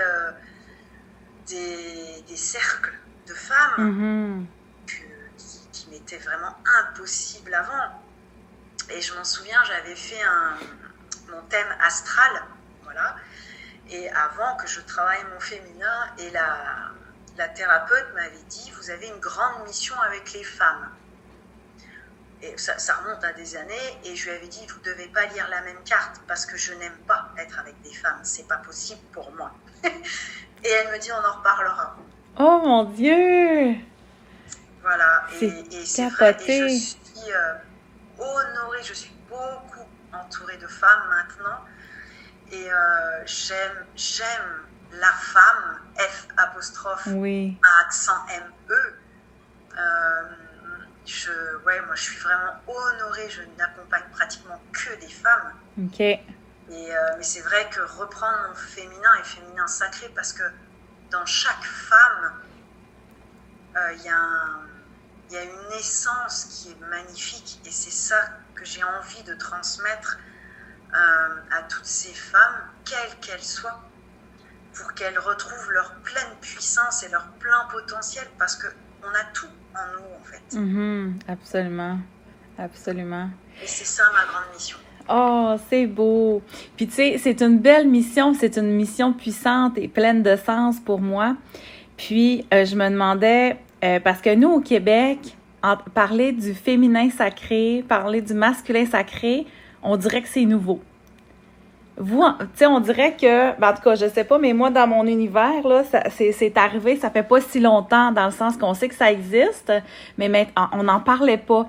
des, 1.48 2.24
des 2.28 2.36
cercles 2.36 2.98
de 3.28 3.34
femmes 3.34 4.46
mm-hmm. 4.46 4.46
qui, 5.72 5.90
m'étaient 5.90 6.18
vraiment 6.18 6.56
impossibles 6.82 7.54
avant. 7.54 8.02
Et 8.90 9.02
je 9.02 9.14
m'en 9.16 9.24
souviens, 9.24 9.62
j'avais 9.66 9.96
fait 9.96 10.22
un, 10.22 10.58
mon 11.30 11.42
thème 11.44 11.68
astral, 11.82 12.44
voilà. 12.84 13.16
Et 13.90 14.10
avant 14.10 14.56
que 14.58 14.68
je 14.68 14.82
travaille 14.82 15.24
mon 15.34 15.40
féminin, 15.40 16.08
et 16.18 16.30
la, 16.32 16.92
la 17.38 17.48
thérapeute 17.50 18.14
m'avait 18.14 18.44
dit, 18.50 18.72
vous 18.78 18.90
avez 18.90 19.08
une 19.08 19.20
grande 19.20 19.66
mission 19.66 19.96
avec 20.02 20.34
les 20.34 20.44
femmes. 20.44 20.90
Et 22.42 22.56
ça, 22.58 22.78
ça, 22.78 22.94
remonte 22.96 23.24
à 23.24 23.34
des 23.34 23.58
années, 23.58 24.00
et 24.04 24.16
je 24.16 24.30
lui 24.30 24.36
avais 24.38 24.48
dit, 24.48 24.66
vous 24.68 24.80
ne 24.80 24.84
devez 24.84 25.08
pas 25.08 25.26
lire 25.26 25.48
la 25.50 25.62
même 25.62 25.84
carte, 25.84 26.22
parce 26.28 26.46
que 26.46 26.56
je 26.56 26.74
n'aime 26.74 26.98
pas 27.08 27.30
être 27.38 27.60
avec 27.60 27.82
des 27.82 27.94
femmes, 27.94 28.20
c'est 28.22 28.48
pas 28.48 28.58
possible 28.58 29.02
pour 29.12 29.32
moi. 29.32 29.52
et 29.84 30.70
elle 30.70 30.92
me 30.94 31.00
dit, 31.00 31.12
on 31.12 31.28
en 31.28 31.38
reparlera. 31.38 31.96
Oh 32.38 32.62
mon 32.64 32.84
Dieu! 32.84 33.76
Voilà, 34.84 35.24
et, 35.42 35.86
c'est 35.86 36.08
vrai, 36.10 36.38
et 36.48 36.70
je 36.70 36.76
suis 36.76 37.32
euh, 37.32 37.56
honorée, 38.20 38.84
je 38.84 38.94
suis 38.94 39.12
beaucoup 39.28 39.88
entourée 40.14 40.58
de 40.58 40.68
femmes 40.68 41.10
maintenant, 41.10 41.60
et 42.52 42.72
euh, 42.72 43.26
j'aime, 43.26 43.86
j'aime 43.96 44.68
la 44.94 45.12
femme, 45.12 45.80
F 45.98 46.28
apostrophe, 46.38 47.08
oui. 47.08 47.60
accent 47.82 48.26
M-E. 48.30 48.96
Euh, 49.78 50.47
je, 51.08 51.32
ouais, 51.66 51.82
moi 51.82 51.96
je 51.96 52.04
suis 52.04 52.20
vraiment 52.20 52.54
honorée, 52.68 53.30
je 53.30 53.42
n'accompagne 53.58 54.04
pratiquement 54.12 54.62
que 54.72 55.00
des 55.00 55.10
femmes. 55.10 55.54
Ok. 55.84 56.00
Et, 56.02 56.22
mais 56.70 57.24
c'est 57.24 57.42
vrai 57.42 57.70
que 57.70 57.80
reprendre 57.80 58.38
mon 58.50 58.56
féminin 58.56 59.16
et 59.22 59.24
féminin 59.24 59.68
sacré, 59.68 60.10
parce 60.10 60.34
que 60.34 60.44
dans 61.10 61.26
chaque 61.26 61.64
femme, 61.64 62.34
euh, 63.78 63.94
il 63.94 64.04
y, 65.34 65.38
a 65.38 65.44
une 65.44 65.72
essence 65.74 66.46
qui 66.46 66.72
est 66.72 66.86
magnifique 66.88 67.60
et 67.66 67.72
c'est 67.72 67.92
ça 67.92 68.18
que 68.56 68.66
j'ai 68.66 68.84
envie 68.84 69.24
de 69.24 69.36
transmettre 69.36 70.18
euh, 70.94 71.42
à 71.52 71.64
toutes 71.64 71.86
ces 71.86 72.14
femmes, 72.14 72.70
quelles 72.86 73.20
qu'elles 73.20 73.44
soient, 73.44 73.84
pour 74.74 74.94
qu'elles 74.94 75.20
retrouvent 75.20 75.72
leur 75.72 75.94
pleine 75.98 76.36
puissance 76.42 77.04
et 77.04 77.10
leur 77.10 77.28
plein 77.34 77.66
potentiel 77.66 78.28
parce 78.40 78.56
qu'on 78.56 79.14
a 79.14 79.24
tout 79.34 79.50
fait. 80.28 80.58
Mm-hmm. 80.58 81.12
absolument, 81.28 81.98
absolument. 82.58 83.30
Et 83.62 83.68
c'est 83.68 83.86
ça 83.86 84.04
ma 84.14 84.32
grande 84.32 84.54
mission. 84.54 84.78
Oh, 85.10 85.56
c'est 85.70 85.88
beau. 85.88 86.42
Puis 86.76 86.88
tu 86.88 86.94
sais, 86.94 87.18
c'est 87.18 87.42
une 87.42 87.60
belle 87.60 87.88
mission, 87.88 88.34
c'est 88.34 88.58
une 88.58 88.72
mission 88.72 89.14
puissante 89.14 89.78
et 89.78 89.88
pleine 89.88 90.22
de 90.22 90.36
sens 90.36 90.80
pour 90.80 91.00
moi. 91.00 91.38
Puis 91.96 92.46
euh, 92.54 92.66
je 92.66 92.76
me 92.76 92.90
demandais, 92.90 93.58
euh, 93.84 94.00
parce 94.00 94.22
que 94.22 94.36
nous 94.36 94.50
au 94.50 94.60
Québec, 94.60 95.38
parler 95.94 96.32
du 96.32 96.54
féminin 96.54 97.10
sacré, 97.10 97.84
parler 97.88 98.22
du 98.22 98.34
masculin 98.34 98.86
sacré, 98.86 99.46
on 99.82 99.98
dirait 99.98 100.22
que 100.22 100.30
c'est 100.30 100.46
nouveau. 100.46 100.82
Vous, 102.00 102.24
tu 102.40 102.46
sais, 102.56 102.66
on 102.68 102.80
dirait 102.80 103.16
que, 103.16 103.60
ben, 103.60 103.70
en 103.70 103.74
tout 103.74 103.82
cas, 103.82 103.96
je 103.96 104.08
sais 104.08 104.24
pas, 104.24 104.38
mais 104.38 104.54
moi, 104.54 104.70
dans 104.70 104.86
mon 104.86 105.06
univers, 105.08 105.68
là, 105.68 105.84
c'est 106.12 106.58
arrivé, 106.58 106.96
ça 106.98 107.10
fait 107.10 107.24
pas 107.24 107.42
si 107.42 107.60
longtemps, 107.60 108.12
dans 108.12 108.26
le 108.26 108.32
sens 108.32 108.56
qu'on 108.56 108.76
sait 108.76 108.88
que 108.88 108.96
ça 108.96 109.12
existe, 109.12 109.74
mais 110.18 110.48
on 110.74 110.84
n'en 110.84 111.00
parlait 111.00 111.38
pas 111.38 111.68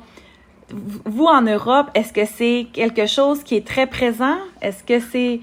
vous, 0.70 1.24
en 1.24 1.42
Europe, 1.42 1.90
est-ce 1.94 2.12
que 2.12 2.26
c'est 2.26 2.68
quelque 2.72 3.06
chose 3.06 3.42
qui 3.42 3.56
est 3.56 3.66
très 3.66 3.86
présent? 3.86 4.38
Est-ce 4.60 4.84
que 4.84 5.00
c'est... 5.00 5.40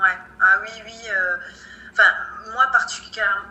Ouais, 0.00 0.18
ah 0.40 0.58
oui, 0.62 0.70
oui. 0.84 1.08
Euh, 1.08 1.36
enfin, 1.92 2.10
moi, 2.52 2.66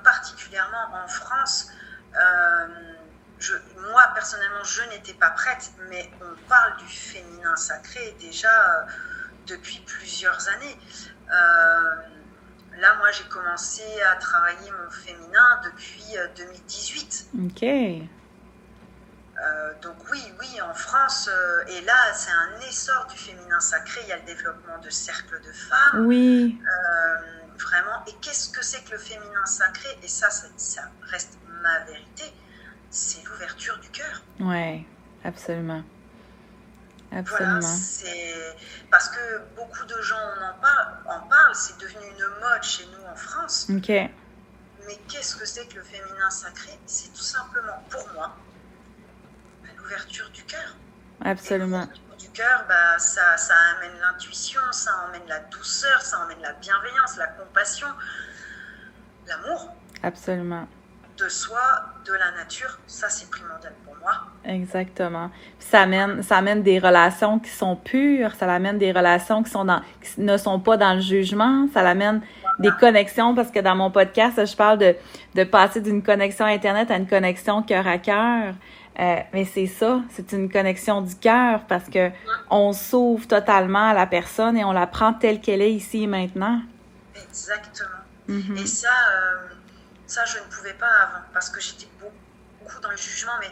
particulièrement, 0.03 1.03
en 1.03 1.07
France, 1.07 1.69
euh, 2.15 2.67
je, 3.39 3.53
moi, 3.91 4.03
personnellement, 4.13 4.63
je 4.63 4.81
n'étais 4.89 5.13
pas 5.13 5.29
prête, 5.31 5.71
mais 5.89 6.09
on 6.21 6.49
parle 6.49 6.77
du 6.77 6.87
féminin 6.87 7.55
sacré 7.55 8.15
déjà 8.19 8.49
euh, 8.49 8.85
depuis 9.47 9.81
plusieurs 9.85 10.47
années. 10.49 10.77
là, 11.29 12.95
moi, 12.97 13.11
j'ai 13.11 13.25
commencé 13.25 13.83
à 14.11 14.15
travailler 14.15 14.71
mon 14.71 14.91
féminin 14.91 15.61
depuis 15.63 16.15
2018. 16.35 17.27
OK. 17.45 18.09
Euh, 19.43 19.73
donc 19.81 19.95
oui, 20.11 20.21
oui, 20.39 20.61
en 20.61 20.73
France, 20.73 21.29
euh, 21.31 21.65
et 21.67 21.81
là, 21.81 22.13
c'est 22.13 22.31
un 22.31 22.59
essor 22.67 23.07
du 23.07 23.17
féminin 23.17 23.59
sacré. 23.59 24.01
Il 24.03 24.09
y 24.09 24.11
a 24.11 24.17
le 24.17 24.25
développement 24.25 24.77
de 24.77 24.89
cercles 24.89 25.39
de 25.41 25.51
femmes. 25.51 26.05
Oui. 26.05 26.59
Euh, 26.61 27.57
vraiment. 27.57 28.05
Et 28.07 28.13
qu'est-ce 28.21 28.49
que 28.49 28.63
c'est 28.63 28.83
que 28.83 28.91
le 28.91 28.97
féminin 28.97 29.45
sacré? 29.45 29.89
Et 30.03 30.07
ça, 30.07 30.29
ça, 30.29 30.83
reste 31.01 31.37
ma 31.61 31.79
vérité. 31.85 32.31
C'est 32.89 33.23
l'ouverture 33.25 33.77
du 33.79 33.89
cœur. 33.89 34.21
Oui, 34.39 34.85
absolument. 35.23 35.83
Absolument. 37.15 37.59
Voilà, 37.59 37.75
c'est 37.75 38.55
parce 38.89 39.09
que 39.09 39.39
beaucoup 39.55 39.85
de 39.85 40.01
gens 40.01 40.15
en, 40.17 40.49
en 40.49 40.53
parlent, 40.59 40.97
en 41.05 41.19
parlent, 41.27 41.55
c'est 41.55 41.77
devenu 41.77 42.05
une 42.07 42.25
mode 42.41 42.63
chez 42.63 42.85
nous 42.87 43.05
en 43.05 43.15
France. 43.15 43.67
OK. 43.69 43.89
Mais 43.89 44.97
qu'est-ce 45.07 45.35
que 45.35 45.45
c'est 45.45 45.67
que 45.67 45.75
le 45.75 45.83
féminin 45.83 46.29
sacré? 46.29 46.77
C'est 46.85 47.13
tout 47.13 47.21
simplement, 47.21 47.83
pour 47.89 48.07
moi, 48.13 48.35
l'ouverture 49.77 50.29
du 50.31 50.43
cœur. 50.43 50.75
Absolument. 51.23 51.87
Du 52.19 52.29
cœur, 52.29 52.65
bah, 52.67 52.97
ça, 52.99 53.37
ça 53.37 53.53
amène 53.77 53.99
l'intuition, 54.01 54.59
ça 54.71 54.91
emmène 55.07 55.27
la 55.27 55.39
douceur, 55.39 56.01
ça 56.01 56.19
emmène 56.19 56.41
la 56.41 56.53
bienveillance, 56.53 57.17
la 57.17 57.27
compassion, 57.27 57.87
l'amour 59.27 59.73
Absolument. 60.01 60.67
de 61.17 61.29
soi, 61.29 61.61
de 62.05 62.13
la 62.13 62.31
nature. 62.31 62.79
Ça, 62.87 63.09
c'est 63.09 63.29
primordial 63.29 63.73
moi. 64.03 64.13
Exactement. 64.45 65.31
Ça 65.59 65.81
amène, 65.81 66.21
ça 66.21 66.37
amène 66.37 66.61
des 66.61 66.79
relations 66.79 67.39
qui 67.39 67.49
sont 67.49 67.75
pures, 67.75 68.35
ça 68.35 68.51
amène 68.53 68.77
des 68.77 68.91
relations 68.91 69.41
qui 69.41 69.49
sont 69.49 69.65
dans, 69.65 69.81
qui 70.01 70.21
ne 70.21 70.37
sont 70.37 70.59
pas 70.59 70.77
dans 70.77 70.95
le 70.95 71.01
jugement, 71.01 71.67
ça 71.73 71.81
amène 71.81 72.21
des 72.59 72.71
connexions 72.79 73.33
parce 73.33 73.49
que 73.49 73.59
dans 73.59 73.75
mon 73.75 73.89
podcast, 73.89 74.45
je 74.45 74.55
parle 74.55 74.77
de, 74.77 74.95
de 75.35 75.43
passer 75.43 75.81
d'une 75.81 76.03
connexion 76.03 76.45
Internet 76.45 76.91
à 76.91 76.97
une 76.97 77.07
connexion 77.07 77.63
cœur 77.63 77.87
à 77.87 77.97
cœur. 77.97 78.53
Euh, 78.99 79.15
mais 79.33 79.45
c'est 79.45 79.65
ça, 79.65 80.01
c'est 80.11 80.33
une 80.33 80.51
connexion 80.51 81.01
du 81.01 81.15
cœur 81.15 81.61
parce 81.67 81.89
que 81.89 82.11
on 82.51 82.73
s'ouvre 82.73 83.27
totalement 83.27 83.89
à 83.89 83.93
la 83.93 84.05
personne 84.05 84.55
et 84.55 84.63
on 84.63 84.71
la 84.71 84.85
prend 84.85 85.13
telle 85.13 85.41
qu'elle 85.41 85.63
est 85.63 85.73
ici 85.73 86.03
et 86.03 86.07
maintenant. 86.07 86.61
Exactement. 87.15 87.89
Mhm. 88.27 88.57
Et 88.57 88.65
ça, 88.67 88.89
euh, 88.89 89.47
ça, 90.05 90.25
je 90.25 90.37
ne 90.37 90.43
pouvais 90.43 90.73
pas 90.73 90.85
avant 90.85 91.25
parce 91.33 91.49
que 91.49 91.59
j'étais 91.59 91.87
beaucoup 91.99 92.81
dans 92.81 92.91
le 92.91 92.97
jugement, 92.97 93.33
mais, 93.39 93.49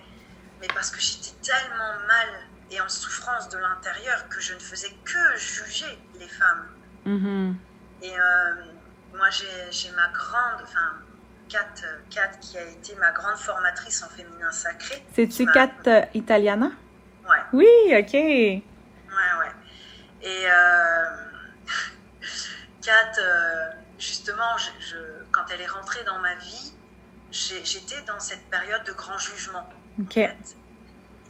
mais 0.61 0.67
parce 0.73 0.91
que 0.91 0.99
j'étais 1.01 1.31
tellement 1.41 1.93
mal 2.07 2.27
et 2.69 2.79
en 2.79 2.87
souffrance 2.87 3.49
de 3.49 3.57
l'intérieur 3.57 4.29
que 4.29 4.39
je 4.39 4.53
ne 4.53 4.59
faisais 4.59 4.91
que 5.03 5.35
juger 5.37 5.99
les 6.19 6.27
femmes. 6.27 6.69
Mhm. 7.05 7.57
Et 8.03 8.17
euh, 8.17 8.53
moi, 9.13 9.29
j'ai 9.29 9.91
ma 9.91 10.07
grande, 10.09 10.61
enfin, 10.63 10.93
Kat, 11.49 11.67
Kat, 12.09 12.29
qui 12.39 12.57
a 12.57 12.63
été 12.63 12.95
ma 12.95 13.11
grande 13.11 13.37
formatrice 13.37 14.01
en 14.03 14.09
féminin 14.09 14.51
sacré. 14.51 15.03
C'est-tu 15.13 15.45
Kat 15.51 15.71
euh, 15.87 16.01
Italiana? 16.13 16.71
Ouais, 17.27 17.41
Oui, 17.53 17.67
OK. 17.99 18.13
ouais, 18.13 18.61
ouais. 19.39 19.51
Et 20.21 20.49
euh, 20.49 21.05
Kat, 22.81 23.11
euh, 23.19 23.71
justement, 23.99 24.57
je, 24.57 24.69
je- 24.85 25.23
quand 25.31 25.45
elle 25.51 25.61
est 25.61 25.67
rentrée 25.67 26.03
dans 26.05 26.19
ma 26.19 26.35
vie, 26.35 26.73
j'étais 27.31 28.01
dans 28.03 28.19
cette 28.19 28.49
période 28.49 28.83
de 28.85 28.93
grand 28.93 29.17
jugement. 29.17 29.67
En 29.99 30.03
OK. 30.03 30.13
fait. 30.13 30.55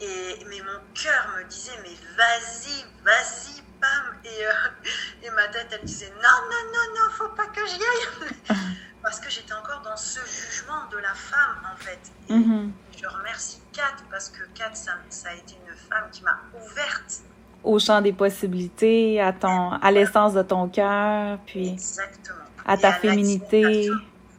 Et, 0.02 0.46
mais 0.50 0.60
mon 0.60 0.80
cœur 0.96 1.36
me 1.38 1.44
disait, 1.50 1.72
mais 1.84 1.96
vas-y, 2.18 2.84
vas-y, 3.06 3.62
Pam. 3.80 4.16
Et, 4.26 4.46
euh, 4.46 5.28
et 5.28 5.30
ma 5.32 5.48
tête, 5.48 5.68
elle 5.72 5.86
disait, 5.86 6.12
non, 6.16 6.22
non, 6.22 6.72
non, 6.74 7.06
non, 7.06 7.12
faut 7.12 7.30
pas 7.30 7.46
que 7.48 7.62
j'y 7.68 7.76
aille. 7.76 8.58
Parce 9.04 9.20
que 9.20 9.30
j'étais 9.32 9.54
encore 9.54 9.82
dans 9.84 9.98
ce 9.98 10.20
jugement 10.20 10.88
de 10.92 10.98
la 10.98 11.14
femme, 11.16 11.58
en 11.72 11.76
fait. 11.76 12.00
Et 12.30 12.34
Mhm. 12.34 12.72
je 13.02 13.08
remercie 13.08 13.60
Kat, 13.74 13.96
parce 14.12 14.30
que 14.30 14.44
Kat, 14.54 14.76
ça, 14.76 14.92
ça 15.10 15.30
a 15.30 15.34
été 15.34 15.56
une 15.68 15.76
femme 15.76 16.10
qui 16.12 16.22
m'a 16.24 16.38
ouverte. 16.54 17.22
Au 17.64 17.80
champ 17.80 18.00
des 18.02 18.14
possibilités, 18.14 19.20
à 19.20 19.34
ton, 19.34 19.72
à 19.72 19.92
l'essence 19.92 20.34
de 20.36 20.44
ton 20.44 20.68
cœur, 20.70 21.40
puis 21.48 21.70
Exactement. 21.70 22.38
à 22.66 22.78
ta 22.78 22.94
féminité. 22.94 23.90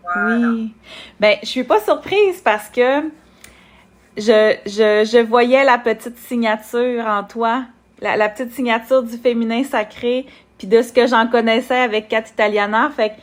Voilà. 0.03 0.49
Oui. 0.49 0.75
Ben, 1.19 1.39
je 1.43 1.49
suis 1.49 1.65
pas 1.65 1.81
surprise 1.81 2.41
parce 2.41 2.69
que 2.69 3.11
je, 4.17 4.57
je, 4.67 5.09
je 5.11 5.19
voyais 5.23 5.65
la 5.65 5.79
petite 5.79 6.19
signature 6.19 7.07
en 7.07 7.25
toi, 7.25 7.65
la, 8.01 8.17
la 8.17 8.29
petite 8.29 8.53
signature 8.53 9.03
du 9.03 9.17
féminin 9.17 9.65
sacré, 9.65 10.27
puis 10.59 10.67
de 10.67 10.83
ce 10.83 10.93
que 10.93 11.07
j'en 11.07 11.27
connaissais 11.27 11.79
avec 11.79 12.09
Kat 12.09 12.25
Italiana. 12.29 12.91
Fait 12.95 13.11
que 13.11 13.15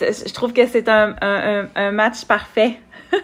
je 0.00 0.32
trouve 0.32 0.52
que 0.52 0.66
c'est 0.66 0.88
un, 0.88 1.14
un, 1.20 1.62
un, 1.64 1.68
un 1.74 1.90
match 1.92 2.24
parfait. 2.24 2.78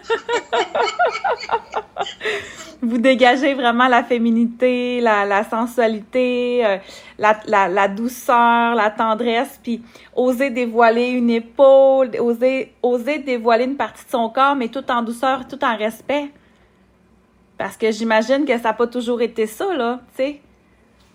Vous 2.81 2.97
dégagez 2.99 3.53
vraiment 3.55 3.87
la 3.87 4.03
féminité, 4.03 5.01
la, 5.01 5.25
la 5.25 5.43
sensualité, 5.43 6.63
euh, 6.63 6.77
la, 7.17 7.39
la, 7.47 7.67
la 7.67 7.87
douceur, 7.87 8.75
la 8.75 8.91
tendresse, 8.91 9.59
puis 9.63 9.81
oser 10.15 10.51
dévoiler 10.51 11.07
une 11.07 11.31
épaule, 11.31 12.11
oser, 12.19 12.73
oser 12.83 13.17
dévoiler 13.19 13.63
une 13.63 13.77
partie 13.77 14.05
de 14.05 14.09
son 14.11 14.29
corps, 14.29 14.55
mais 14.55 14.67
tout 14.67 14.83
en 14.91 15.01
douceur, 15.01 15.47
tout 15.47 15.63
en 15.65 15.75
respect. 15.75 16.29
Parce 17.57 17.75
que 17.77 17.91
j'imagine 17.91 18.45
que 18.45 18.55
ça 18.57 18.69
n'a 18.69 18.73
pas 18.73 18.87
toujours 18.87 19.21
été 19.21 19.47
ça, 19.47 19.73
là, 19.75 19.99
tu 20.15 20.23
sais. 20.23 20.41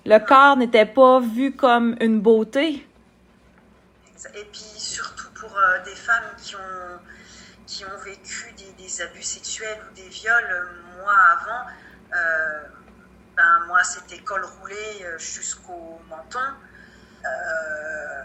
Le 0.04 0.18
corps 0.18 0.56
n'était 0.56 0.86
pas 0.86 1.20
vu 1.20 1.54
comme 1.54 1.96
une 2.00 2.20
beauté. 2.20 2.86
Et 4.34 4.44
puis 4.52 4.60
surtout 4.76 5.30
pour 5.34 5.56
euh, 5.56 5.82
des 5.84 5.94
femmes 5.94 6.30
qui 6.38 6.54
ont, 6.56 6.98
qui 7.66 7.84
ont 7.84 7.98
vécu 8.04 8.52
des, 8.56 8.72
des 8.82 9.02
abus 9.02 9.22
sexuels 9.22 9.78
ou 9.90 9.94
des 9.94 10.08
viols, 10.08 10.44
euh, 10.50 10.64
moi 11.02 11.14
avant, 11.32 11.66
euh, 12.14 12.62
ben, 13.36 13.66
moi 13.66 13.82
c'était 13.84 14.18
col 14.18 14.44
roulé 14.44 15.04
jusqu'au 15.18 16.00
menton. 16.08 16.38
euh, 17.24 18.22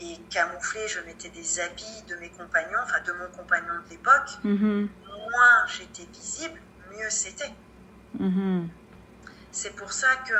et 0.00 0.16
camouflé, 0.30 0.86
je 0.86 1.00
mettais 1.00 1.28
des 1.30 1.58
habits 1.60 2.02
de 2.08 2.14
mes 2.16 2.30
compagnons, 2.30 2.78
enfin 2.84 3.00
de 3.04 3.12
mon 3.12 3.26
compagnon 3.36 3.74
de 3.84 3.90
l'époque. 3.90 4.30
Mhm, 4.44 4.88
Moins 5.06 5.66
j'étais 5.66 6.08
visible, 6.12 6.60
mieux 6.98 7.10
c'était. 7.10 7.52
mhm. 8.18 8.68
C'est 9.50 9.74
pour 9.76 9.92
ça 9.92 10.08
que 10.26 10.34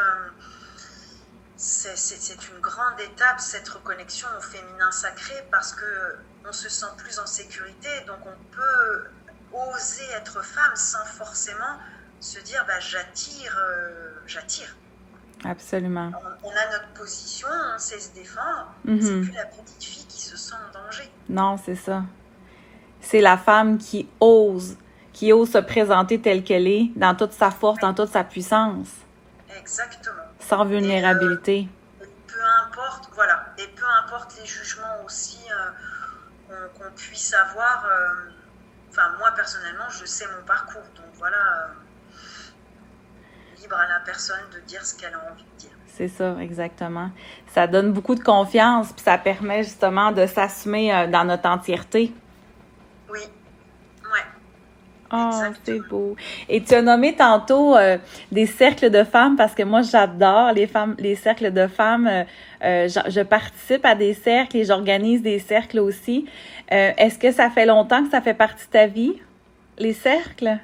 c'est 1.57 2.49
une 2.51 2.61
grande 2.61 3.01
étape, 3.01 3.41
cette 3.41 3.69
reconnexion 3.69 4.29
au 4.39 4.41
féminin 4.41 4.91
sacré, 4.93 5.35
parce 5.51 5.73
que 5.75 6.17
on 6.49 6.53
se 6.53 6.69
sent 6.69 6.87
plus 6.99 7.19
en 7.19 7.27
sécurité, 7.27 7.89
donc 8.07 8.19
on 8.25 8.55
peut 8.55 9.05
oser 9.53 10.05
être 10.17 10.43
femme 10.45 10.77
sans 10.77 11.05
forcément 11.05 11.79
se 12.21 12.39
dire 12.41 12.65
bah, 12.67 12.79
j'attire, 12.81 13.57
euh, 13.59 14.11
j'attire. 14.27 14.77
Absolument. 15.45 16.13
On, 16.43 16.49
on 16.49 16.51
a 16.51 16.73
notre 16.73 16.93
position, 16.95 17.49
on 17.75 17.79
sait 17.79 18.01
se 18.01 18.13
défendre. 18.13 18.73
Mhm. 18.85 19.01
C'est 19.01 19.21
plus 19.21 19.33
la 19.33 19.47
petite 19.47 19.83
fille 19.83 20.07
qui 20.07 20.21
se 20.21 20.37
sent 20.37 20.55
en 20.55 20.73
danger. 20.73 21.11
Non, 21.29 21.57
c'est 21.57 21.77
ça. 21.77 22.05
C'est 23.01 23.21
la 23.21 23.39
femme 23.39 23.79
qui 23.79 24.09
ose, 24.21 24.77
qui 25.19 25.33
ose 25.33 25.51
se 25.51 25.59
présenter 25.59 26.21
telle 26.21 26.45
qu'elle 26.45 26.69
est, 26.69 26.93
dans 26.95 27.13
toute 27.17 27.33
sa 27.33 27.51
force, 27.51 27.81
dans 27.81 27.93
toute 27.93 28.11
sa 28.11 28.23
puissance, 28.23 28.87
Exactement. 29.59 30.15
sans 30.39 30.65
vulnérabilité. 30.65 31.69
Et 32.01 32.05
peu 32.29 32.39
importe, 32.69 33.11
voilà, 33.17 33.47
et 33.59 33.67
peu 33.67 33.83
importe 34.05 34.37
les 34.41 34.47
jugements 34.47 35.03
aussi 35.05 35.41
euh, 35.51 36.55
qu'on 36.79 36.93
puisse 36.95 37.35
avoir. 37.35 37.85
euh, 37.87 38.31
Enfin, 38.91 39.11
moi 39.19 39.31
personnellement, 39.37 39.89
je 39.91 40.05
sais 40.07 40.25
mon 40.27 40.45
parcours, 40.47 40.83
donc 40.97 41.07
voilà, 41.19 41.37
euh, 41.37 41.67
libre 43.61 43.77
à 43.77 43.87
la 43.89 44.01
personne 44.05 44.39
de 44.55 44.61
dire 44.67 44.85
ce 44.85 44.95
qu'elle 44.97 45.15
a 45.15 45.19
envie 45.33 45.43
de 45.43 45.59
dire. 45.59 45.71
C'est 45.89 46.09
ça, 46.09 46.37
exactement. 46.41 47.11
Ça 47.49 47.67
donne 47.67 47.93
beaucoup 47.93 48.15
de 48.15 48.23
confiance, 48.23 48.93
puis 48.93 49.03
ça 49.05 49.19
permet 49.19 49.65
justement 49.65 50.13
de 50.13 50.27
s'assumer 50.27 50.95
euh, 50.95 51.07
dans 51.09 51.25
notre 51.25 51.49
entièreté. 51.49 52.13
Oh, 55.11 55.31
c'est 55.65 55.81
beau. 55.89 56.17
Et 56.49 56.63
tu 56.63 56.75
as 56.75 56.83
nommé 56.83 57.17
tantôt 57.17 57.77
euh, 57.77 57.97
des 58.31 58.47
cercles 58.47 58.91
de 58.91 59.05
femmes 59.05 59.37
parce 59.37 59.55
que 59.55 59.63
moi 59.63 59.81
j'adore 59.83 60.53
les 60.53 60.67
femmes, 60.67 60.97
les 60.99 61.17
cercles 61.17 61.53
de 61.53 61.67
femmes. 61.67 62.07
Euh, 62.07 62.25
euh, 62.63 62.89
je, 62.89 63.11
je 63.11 63.21
participe 63.21 63.85
à 63.87 63.95
des 63.95 64.13
cercles 64.13 64.59
et 64.59 64.65
j'organise 64.65 65.23
des 65.23 65.39
cercles 65.39 65.79
aussi. 65.79 66.29
Euh, 66.73 66.93
Est-ce 66.99 67.19
que 67.19 67.33
ça 67.33 67.49
fait 67.49 67.65
longtemps 67.65 68.05
que 68.05 68.11
ça 68.11 68.21
fait 68.21 68.35
partie 68.35 68.67
de 68.67 68.71
ta 68.71 68.87
vie, 68.87 69.15
les 69.79 69.95
cercles? 69.95 70.59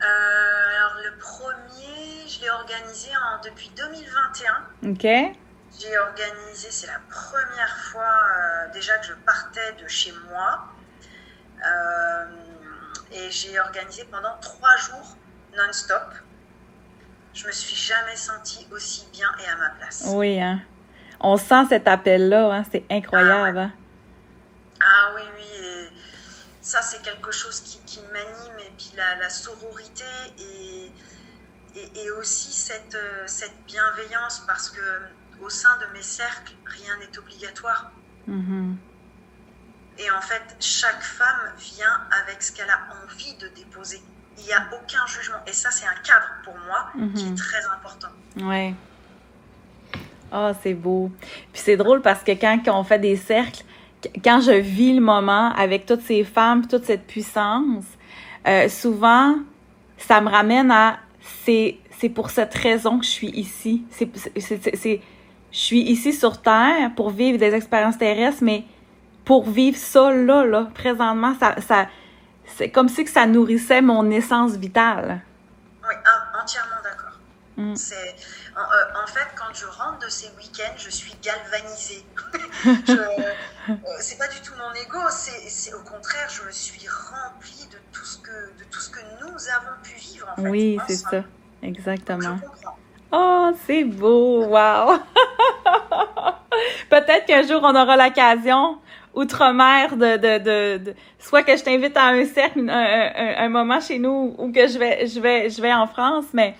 Alors 0.00 0.96
le 1.04 1.18
premier, 1.18 2.26
je 2.26 2.40
l'ai 2.42 2.50
organisé 2.50 3.10
en, 3.10 3.44
depuis 3.44 3.70
2021. 3.76 4.90
OK. 4.90 5.36
J'ai 5.78 5.98
organisé, 5.98 6.68
c'est 6.70 6.86
la 6.86 7.00
première 7.10 7.76
fois 7.92 8.16
déjà 8.72 8.96
que 8.98 9.06
je 9.06 9.12
partais 9.24 9.74
de 9.80 9.86
chez 9.86 10.12
moi. 10.30 10.64
Euh, 11.64 12.24
et 13.12 13.30
j'ai 13.30 13.58
organisé 13.60 14.04
pendant 14.04 14.36
trois 14.40 14.76
jours 14.76 15.16
non-stop. 15.56 16.14
Je 17.34 17.46
me 17.46 17.52
suis 17.52 17.76
jamais 17.76 18.16
sentie 18.16 18.66
aussi 18.72 19.06
bien 19.12 19.28
et 19.44 19.48
à 19.48 19.56
ma 19.56 19.70
place. 19.70 20.04
Oui, 20.08 20.40
hein. 20.40 20.60
On 21.20 21.36
sent 21.36 21.66
cet 21.68 21.86
appel-là, 21.88 22.52
hein. 22.52 22.64
C'est 22.70 22.84
incroyable. 22.90 23.58
hein. 23.58 23.72
Ah 24.80 25.12
oui, 25.14 25.22
oui. 25.36 25.44
Et 25.64 25.88
ça, 26.60 26.82
c'est 26.82 27.02
quelque 27.02 27.30
chose 27.32 27.60
qui, 27.60 27.78
qui 27.84 28.00
m'anime. 28.12 28.58
Et 28.60 28.72
puis 28.76 28.92
la, 28.96 29.16
la 29.16 29.28
sororité 29.30 30.04
et, 30.38 30.92
et, 31.74 32.04
et 32.04 32.10
aussi 32.12 32.52
cette, 32.52 32.94
euh, 32.94 33.24
cette 33.26 33.56
bienveillance 33.66 34.42
parce 34.46 34.70
que 34.70 34.80
au 35.40 35.48
sein 35.50 35.76
de 35.78 35.92
mes 35.92 36.02
cercles, 36.02 36.54
rien 36.66 36.96
n'est 36.98 37.18
obligatoire. 37.18 37.90
Mhm. 38.26 38.76
Et 39.98 40.10
en 40.10 40.20
fait, 40.20 40.42
chaque 40.60 41.02
femme 41.02 41.52
vient 41.58 42.00
avec 42.22 42.42
ce 42.42 42.52
qu'elle 42.52 42.68
a 42.70 42.80
envie 43.04 43.34
de 43.38 43.48
déposer. 43.48 44.00
Il 44.38 44.44
n'y 44.44 44.52
a 44.52 44.66
aucun 44.72 45.06
jugement. 45.06 45.38
Et 45.46 45.52
ça, 45.52 45.70
c'est 45.70 45.86
un 45.86 45.94
cadre 46.04 46.28
pour 46.44 46.54
moi 46.66 46.90
qui 47.14 47.24
Mhm. 47.24 47.32
est 47.32 47.36
très 47.36 47.64
important. 47.74 48.08
Ouais. 48.42 48.74
Ah, 50.30 50.52
c'est 50.62 50.74
beau. 50.74 51.10
Puis 51.52 51.62
c'est 51.64 51.76
drôle 51.76 52.02
parce 52.02 52.22
que 52.22 52.32
quand 52.32 52.60
on 52.68 52.84
fait 52.84 52.98
des 52.98 53.16
cercles, 53.16 53.62
quand 54.22 54.40
je 54.40 54.50
vis 54.52 54.92
le 54.94 55.00
moment 55.00 55.52
avec 55.54 55.86
toutes 55.86 56.02
ces 56.02 56.24
femmes, 56.24 56.66
toute 56.66 56.84
cette 56.84 57.06
puissance, 57.06 57.84
euh, 58.46 58.68
souvent, 58.68 59.36
ça 59.96 60.20
me 60.20 60.28
ramène 60.28 60.70
à 60.70 60.98
c'est 61.44 61.78
c'est 61.98 62.10
pour 62.10 62.28
cette 62.30 62.54
raison 62.54 62.98
que 62.98 63.04
je 63.06 63.10
suis 63.10 63.30
ici. 63.30 63.84
C'est 63.90 64.08
c'est 64.76 65.00
je 65.52 65.58
suis 65.58 65.80
ici 65.80 66.12
sur 66.12 66.42
terre 66.42 66.90
pour 66.94 67.08
vivre 67.10 67.38
des 67.38 67.54
expériences 67.54 67.96
terrestres, 67.96 68.42
mais 68.42 68.64
pour 69.26 69.50
vivre 69.50 69.76
ça 69.76 70.10
là 70.12 70.46
là 70.46 70.70
présentement, 70.72 71.34
ça 71.38 71.60
ça 71.60 71.88
c'est 72.46 72.70
comme 72.70 72.88
si 72.88 73.04
que 73.04 73.10
ça 73.10 73.26
nourrissait 73.26 73.82
mon 73.82 74.08
essence 74.10 74.52
vitale. 74.52 75.20
Oui, 75.82 75.94
entièrement 76.40 76.80
d'accord. 76.82 77.18
Mm. 77.56 77.74
C'est 77.74 78.14
en, 78.54 78.60
euh, 78.60 79.02
en, 79.02 79.06
fait 79.06 79.26
quand 79.34 79.52
je 79.52 79.66
rentre 79.66 79.98
de 79.98 80.08
ces 80.08 80.28
week-ends, 80.38 80.74
je 80.78 80.88
suis 80.88 81.14
galvanisée. 81.22 82.06
Euh, 83.68 83.74
c'est 83.98 84.16
pas 84.16 84.28
du 84.28 84.40
tout 84.42 84.52
mon 84.56 84.72
ego, 84.74 85.00
c'est 85.10 85.74
au 85.74 85.80
contraire, 85.80 86.28
je 86.28 86.46
me 86.46 86.52
suis 86.52 86.86
remplie 86.86 87.66
de 87.68 87.78
tout 87.90 88.04
ce 88.04 88.18
que 88.18 88.30
de 88.30 88.64
tout 88.70 88.78
ce 88.78 88.90
que 88.90 89.00
nous 89.20 89.26
avons 89.26 89.82
pu 89.82 89.96
vivre. 89.96 90.28
En 90.30 90.36
fait, 90.36 90.48
oui, 90.48 90.78
c'est 90.86 90.94
ça, 90.94 91.24
exactement. 91.64 92.38
Oh, 93.10 93.50
c'est 93.66 93.82
beau, 93.82 94.44
wow! 94.44 95.00
Peut-être 96.90 97.26
qu'un 97.26 97.42
jour 97.44 97.60
on 97.64 97.74
aura 97.74 97.96
l'occasion 97.96 98.78
outre-mer 99.16 99.96
de, 99.96 100.16
de, 100.18 100.78
de, 100.78 100.94
soit 101.18 101.42
que 101.42 101.56
je 101.56 101.64
t'invite 101.64 101.96
à 101.96 102.08
un 102.08 102.24
cercle, 102.26 102.68
un, 102.68 103.34
un, 103.38 103.48
moment 103.48 103.80
chez 103.80 103.98
nous 103.98 104.34
ou 104.38 104.52
que 104.52 104.68
je 104.68 104.78
vais, 104.78 105.06
je 105.06 105.18
vais, 105.18 105.48
je 105.48 105.60
vais 105.60 105.72
en 105.72 105.86
France, 105.86 106.26
mais 106.34 106.54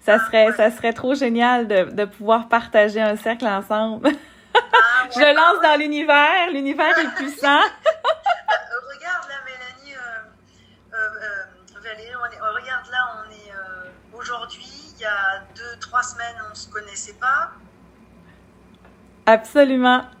ça 0.00 0.18
serait, 0.18 0.52
ça 0.52 0.70
serait 0.72 0.92
trop 0.92 1.14
génial 1.14 1.68
de, 1.68 1.84
de 1.84 2.04
pouvoir 2.04 2.48
partager 2.48 3.00
un 3.00 3.16
cercle 3.16 3.46
ensemble. 3.46 4.10
Ah, 4.52 5.08
je 5.14 5.20
le 5.20 5.34
lance 5.34 5.62
dans 5.62 5.78
l'univers, 5.78 6.50
l'univers 6.52 6.98
est 6.98 7.14
puissant. 7.14 7.46
Euh, 7.46 8.76
regarde 8.92 9.28
là, 9.28 9.36
Mélanie, 9.44 9.94
euh, 9.94 10.94
euh, 10.94 11.80
Valérie, 11.80 12.14
on 12.16 12.54
regarde 12.54 12.86
là, 12.90 12.98
on 13.16 13.30
est 13.30 14.18
aujourd'hui, 14.18 14.66
il 14.96 15.00
y 15.00 15.04
a 15.04 15.40
deux, 15.56 15.78
trois 15.80 16.02
semaines, 16.02 16.36
on 16.50 16.54
se 16.54 16.68
connaissait 16.68 17.14
pas. 17.14 17.52
Absolument. 19.26 20.04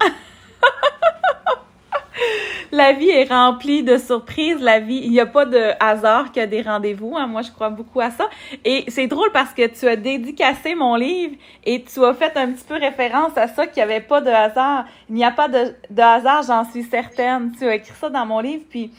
la 2.72 2.92
vie 2.92 3.10
est 3.10 3.24
remplie 3.24 3.82
de 3.82 3.96
surprises. 3.96 4.60
La 4.60 4.80
vie, 4.80 5.00
il 5.02 5.10
n'y 5.10 5.20
a 5.20 5.26
pas 5.26 5.44
de 5.44 5.72
hasard 5.80 6.32
que 6.32 6.44
des 6.44 6.62
rendez-vous. 6.62 7.16
Hein. 7.16 7.26
Moi, 7.26 7.42
je 7.42 7.50
crois 7.50 7.70
beaucoup 7.70 8.00
à 8.00 8.10
ça. 8.10 8.28
Et 8.64 8.84
c'est 8.88 9.06
drôle 9.06 9.30
parce 9.32 9.52
que 9.52 9.66
tu 9.66 9.86
as 9.88 9.96
dédicacé 9.96 10.74
mon 10.74 10.94
livre 10.96 11.36
et 11.64 11.82
tu 11.82 12.04
as 12.04 12.14
fait 12.14 12.36
un 12.36 12.52
petit 12.52 12.64
peu 12.64 12.74
référence 12.74 13.36
à 13.36 13.48
ça, 13.48 13.66
qu'il 13.66 13.84
n'y 13.84 13.90
avait 13.90 14.00
pas 14.00 14.20
de 14.20 14.30
hasard. 14.30 14.84
Il 15.08 15.16
n'y 15.16 15.24
a 15.24 15.30
pas 15.30 15.48
de, 15.48 15.74
hasard, 16.00 16.42
j'en 16.42 16.70
suis 16.70 16.84
certaine. 16.84 17.52
Tu 17.58 17.66
as 17.66 17.74
écrit 17.74 17.94
ça 17.98 18.08
dans 18.08 18.26
mon 18.26 18.40
livre, 18.40 18.64
puis 18.68 18.90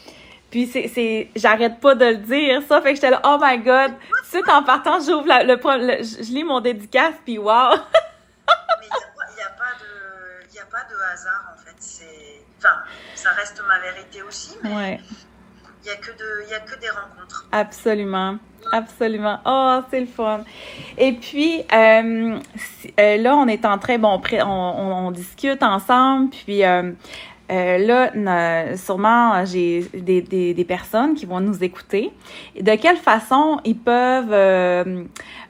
puis 0.49 0.67
c'est, 0.67 0.89
c'est, 0.89 1.29
j'arrête 1.34 1.79
pas 1.79 1.95
de 1.95 2.03
le 2.03 2.17
dire, 2.17 2.62
ça. 2.67 2.81
Fait 2.81 2.89
que 2.89 2.95
j'étais 2.95 3.10
là, 3.10 3.21
oh 3.23 3.38
my 3.41 3.57
god. 3.60 3.93
Sais, 4.25 4.41
en 4.51 4.63
partant, 4.63 4.99
j'ouvre 4.99 5.25
le, 5.25 5.55
le, 5.55 6.03
je 6.03 6.34
lis 6.34 6.43
mon 6.43 6.60
dédicace, 6.60 7.13
puis 7.23 7.38
wow. 7.38 7.45
Mais 8.81 8.86
il 8.86 9.36
n'y 9.38 9.43
a, 9.43 9.47
a 9.47 10.65
pas 10.65 10.84
de 10.89 11.13
hasard, 11.13 11.53
en 11.53 11.57
fait. 11.57 11.61
C'est, 11.82 12.44
enfin, 12.60 12.76
ça 13.15 13.32
reste 13.32 13.62
ma 13.67 13.80
vérité 13.80 14.22
aussi, 14.22 14.56
mais 14.63 15.00
il 15.84 15.88
n'y 15.88 15.89
a, 15.89 15.96
que 15.96 16.12
de, 16.12 16.50
y 16.50 16.54
a 16.54 16.60
que 16.60 16.80
des 16.80 16.89
rencontres. 16.89 17.48
Absolument. 17.52 18.38
Absolument. 18.72 19.39
Oh, 19.46 19.80
c'est 19.89 20.02
le 20.02 20.06
fun. 20.06 20.44
Et 20.96 21.13
puis, 21.13 21.63
euh, 21.74 22.39
euh, 23.00 23.17
là, 23.17 23.36
on 23.36 23.48
est 23.48 23.65
en 23.65 23.80
train, 23.80 23.98
bon, 23.98 24.22
on, 24.32 24.46
on, 24.46 25.12
discute 25.12 25.63
ensemble, 25.63 26.30
puis 26.30 26.63
euh, 26.63 26.91
euh, 27.52 27.78
là, 27.80 28.78
sûrement, 28.78 29.44
j'ai 29.46 29.82
des, 29.94 30.22
des, 30.22 30.54
des, 30.54 30.65
personnes 30.65 31.15
qui 31.15 31.26
vont 31.26 31.39
nous 31.39 31.63
écouter. 31.63 32.12
De 32.60 32.76
quelle 32.76 32.98
façon 32.98 33.60
ils 33.65 33.78
peuvent 33.78 34.34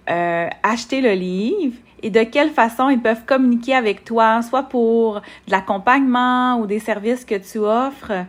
euh, 0.09 0.49
acheter 0.63 1.01
le 1.01 1.11
livre? 1.11 1.75
Et 2.03 2.09
de 2.09 2.23
quelle 2.23 2.51
façon 2.51 2.89
ils 2.89 3.01
peuvent 3.01 3.25
communiquer 3.25 3.75
avec 3.75 4.03
toi, 4.03 4.41
soit 4.41 4.63
pour 4.63 5.21
de 5.21 5.51
l'accompagnement 5.51 6.57
ou 6.59 6.65
des 6.65 6.79
services 6.79 7.25
que 7.25 7.35
tu 7.35 7.59
offres? 7.59 8.11
Euh, 8.11 8.25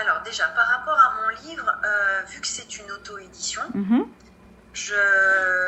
alors 0.00 0.22
déjà, 0.22 0.48
par 0.48 0.66
rapport 0.66 0.98
à 0.98 1.14
mon 1.22 1.28
livre, 1.48 1.74
euh, 1.84 2.22
vu 2.28 2.40
que 2.40 2.46
c'est 2.46 2.78
une 2.78 2.90
auto-édition, 2.90 3.62
mm-hmm. 3.74 4.04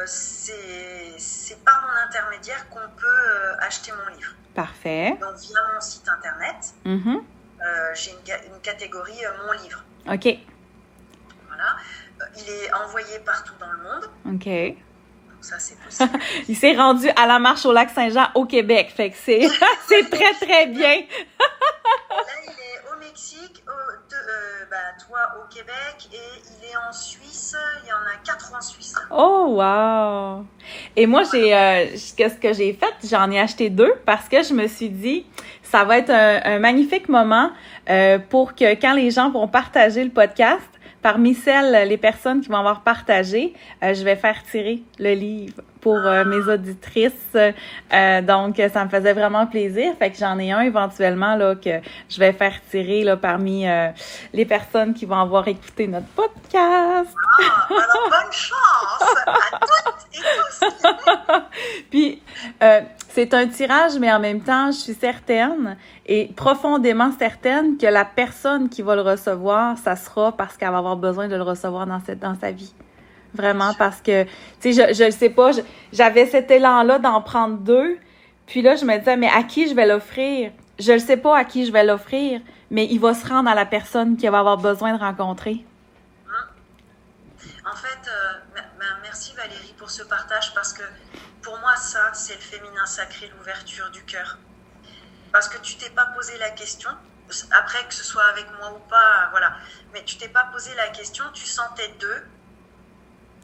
c'est 0.06 1.64
par 1.64 1.82
mon 1.82 2.06
intermédiaire 2.06 2.68
qu'on 2.68 2.88
peut 2.96 3.06
euh, 3.06 3.56
acheter 3.60 3.92
mon 3.92 4.14
livre. 4.16 4.32
Parfait. 4.54 5.16
Donc 5.20 5.36
via 5.36 5.58
mon 5.74 5.80
site 5.80 6.08
internet, 6.08 6.74
mm-hmm. 6.84 7.20
j'ai 7.94 8.10
une, 8.12 8.54
une, 8.54 8.60
catégorie 8.60 9.22
mon 9.46 9.52
livre. 9.62 9.82
OK. 10.06 10.38
Voilà. 11.48 11.76
il 12.36 12.48
est 12.50 12.72
envoyé 12.74 13.18
partout 13.20 13.54
dans 13.58 13.72
le 13.72 13.78
monde. 13.78 14.10
OK 14.34 14.76
ça 15.44 15.59
c'est 15.59 15.78
possible. 15.78 16.18
il 16.48 16.57
s'est 16.57 16.74
rendu 16.74 17.09
à 17.16 17.26
la 17.26 17.38
marche 17.38 17.64
au 17.66 17.72
lac 17.72 17.90
Saint-Jean 17.90 18.28
au 18.35 18.46
Québec, 18.46 18.92
fait 18.94 19.11
que 19.11 19.16
c'est, 19.22 19.46
c'est 19.88 20.11
très 20.11 20.33
très 20.35 20.66
bien. 20.66 21.00
Là, 21.00 22.16
il 22.44 22.50
est 22.50 22.92
au 22.92 22.98
Mexique, 22.98 23.62
euh, 23.68 24.64
bah, 24.70 24.76
toi 25.07 25.18
au 25.42 25.52
Québec 25.52 26.09
et 26.12 26.16
il 26.16 26.70
est 26.70 26.76
en 26.76 26.92
Suisse. 26.92 27.57
Il 27.85 27.88
y 27.88 27.92
en 27.92 27.96
a 27.96 28.16
quatre 28.24 28.52
en 28.57 28.61
Suisse. 28.61 28.94
Oh 29.11 29.57
wow! 29.59 30.44
Et 30.96 31.07
moi 31.07 31.22
j'ai, 31.30 31.54
euh, 31.54 31.87
qu'est-ce 32.16 32.37
que 32.37 32.52
j'ai 32.52 32.72
fait 32.72 33.09
J'en 33.09 33.30
ai 33.30 33.38
acheté 33.38 33.70
deux 33.70 33.94
parce 34.07 34.28
que 34.28 34.42
je 34.42 34.54
me 34.54 34.66
suis 34.66 34.88
dit 34.88 35.26
ça 35.62 35.85
va 35.85 35.98
être 35.98 36.11
un, 36.11 36.59
magnifique 36.61 37.09
moment 37.09 37.50
euh, 37.90 38.18
pour 38.18 38.54
que 38.54 38.74
quand 38.80 38.94
les 38.94 39.11
gens 39.11 39.30
vont 39.30 39.48
partager 39.48 40.04
le 40.04 40.11
podcast, 40.11 40.62
Parmi 41.04 41.34
celles, 41.34 41.86
les 41.86 41.98
personnes 41.98 42.40
qui 42.40 42.48
vont 42.48 42.56
avoir 42.56 42.80
partagé, 42.80 43.52
euh, 43.82 43.92
je 43.92 44.02
vais 44.02 44.16
faire 44.16 44.42
tirer 44.50 44.82
le 44.98 45.12
livre 45.12 45.60
pour 45.82 45.98
euh, 45.98 46.24
mes 46.24 46.50
auditrices. 46.50 47.36
Euh, 47.36 48.22
donc, 48.22 48.56
ça 48.72 48.86
me 48.86 48.88
faisait 48.88 49.12
vraiment 49.12 49.46
plaisir. 49.46 49.92
Fait 49.98 50.10
que 50.10 50.16
j'en 50.16 50.38
ai 50.38 50.50
un 50.50 50.62
éventuellement 50.62 51.36
là 51.36 51.56
que 51.56 51.78
je 52.08 52.18
vais 52.18 52.32
faire 52.32 52.54
tirer 52.70 53.04
là 53.04 53.18
parmi 53.18 53.66
les 54.32 54.46
personnes 54.46 54.94
qui 54.94 55.04
vont 55.04 55.18
avoir 55.18 55.46
écouté 55.46 55.88
notre 55.88 56.06
podcast. 56.06 56.54
Ah, 56.54 57.68
alors 57.68 58.08
bonne 58.08 58.32
chance 58.32 59.14
à 59.26 59.58
toutes 59.60 60.08
et 60.14 60.22
tous. 60.38 61.42
Puis 61.90 62.22
c'est 63.14 63.33
un 63.33 63.46
tirage, 63.46 63.96
mais 64.00 64.12
en 64.12 64.18
même 64.18 64.40
temps, 64.40 64.72
je 64.72 64.79
suis 64.79 64.94
certaine 64.94 65.77
et 66.05 66.33
profondément 66.35 67.12
certaine 67.16 67.79
que 67.79 67.87
la 67.87 68.05
personne 68.05 68.68
qui 68.68 68.83
va 68.83 68.96
le 68.96 69.03
recevoir, 69.03 69.79
ça 69.79 69.94
sera 69.94 70.33
parce 70.33 70.57
qu'elle 70.57 70.72
va 70.72 70.79
avoir 70.79 70.96
besoin 70.96 71.29
de 71.29 71.37
le 71.37 71.42
recevoir 71.42 71.87
dans, 71.87 72.00
cette, 72.00 72.18
dans 72.18 72.35
sa 72.35 72.50
vie. 72.50 72.74
Vraiment, 73.33 73.72
parce 73.74 74.00
que, 74.00 74.24
tu 74.61 74.72
sais, 74.72 74.92
je 74.92 75.05
ne 75.05 75.11
sais 75.11 75.31
pas, 75.31 75.53
j'avais 75.92 76.27
cet 76.27 76.50
élan-là 76.50 76.98
d'en 76.98 77.22
prendre 77.22 77.57
deux, 77.59 77.98
puis 78.46 78.62
là, 78.62 78.74
je 78.74 78.85
me 78.85 78.98
disais, 78.98 79.16
mais 79.16 79.31
à 79.31 79.44
qui 79.44 79.68
je 79.68 79.74
vais 79.74 79.87
l'offrir? 79.87 80.50
Je 80.81 80.92
ne 80.92 80.98
sais 80.98 81.16
pas 81.16 81.38
à 81.38 81.44
qui 81.44 81.66
je 81.66 81.72
vais 81.72 81.85
l'offrir, 81.85 82.40
mais 82.72 82.88
il 82.90 82.98
va 82.98 83.14
se 83.14 83.27
rendre 83.29 83.48
à 83.48 83.55
la 83.55 83.64
personne 83.64 84.16
qui 84.16 84.27
va 84.27 84.40
avoir 84.40 84.59
besoin 84.59 84.92
de 84.92 84.98
rencontrer. 84.98 85.64
En 87.64 87.77
fait, 87.77 88.11
euh, 88.11 88.61
merci 89.03 89.35
Valérie 89.37 89.74
pour 89.79 89.88
ce 89.88 90.03
partage 90.03 90.53
parce 90.53 90.72
que 90.72 90.83
pour 91.44 91.59
moi, 91.59 91.76
ça, 91.76 92.11
c'est 92.14 92.35
le 92.35 92.40
féminin 92.40 92.87
sacré, 92.87 93.30
l'ouverture 93.37 93.90
du 93.90 94.02
cœur. 94.04 94.38
Parce 95.30 95.48
que 95.48 95.59
tu 95.59 95.76
t'es 95.76 95.90
pas 95.90 96.07
posé 96.07 96.37
la 96.38 96.50
question, 96.50 96.90
après 97.50 97.87
que 97.87 97.94
ce 97.94 98.02
soit 98.02 98.24
avec 98.24 98.46
moi 98.59 98.72
ou 98.72 98.78
pas, 98.88 99.28
voilà, 99.30 99.57
mais 99.92 100.02
tu 100.04 100.16
t'es 100.16 100.28
pas 100.28 100.44
posé 100.52 100.74
la 100.74 100.88
question, 100.88 101.24
tu 101.35 101.44
sentais 101.44 101.94
deux, 102.00 102.24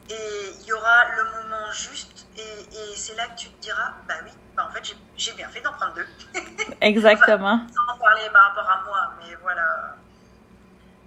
et 0.09 0.55
il 0.61 0.65
y 0.65 0.73
aura 0.73 1.15
le 1.15 1.23
moment 1.23 1.71
juste, 1.71 2.27
et, 2.37 2.95
c'est 2.95 3.15
là 3.15 3.27
que 3.27 3.37
tu 3.37 3.49
te 3.49 3.61
diras, 3.61 3.93
bah 4.07 4.15
oui, 4.23 4.31
bah 4.55 4.67
en 4.69 4.73
fait, 4.73 4.95
j'ai 5.17 5.33
bien 5.33 5.49
fait 5.49 5.61
d'en 5.61 5.73
prendre 5.73 5.93
deux. 5.93 6.07
Exactement. 6.81 7.67
sans 7.67 7.97
parler 7.97 8.29
par 8.31 8.49
rapport 8.49 8.69
à 8.69 8.83
moi, 8.83 9.13
mais 9.19 9.35
voilà. 9.41 9.95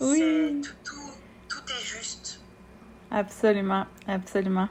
Oui. 0.00 0.62
Tout, 0.62 0.74
tout, 0.84 1.14
tout 1.48 1.72
est 1.72 1.82
juste. 1.82 2.40
Absolument, 3.10 3.86
absolument. 4.06 4.68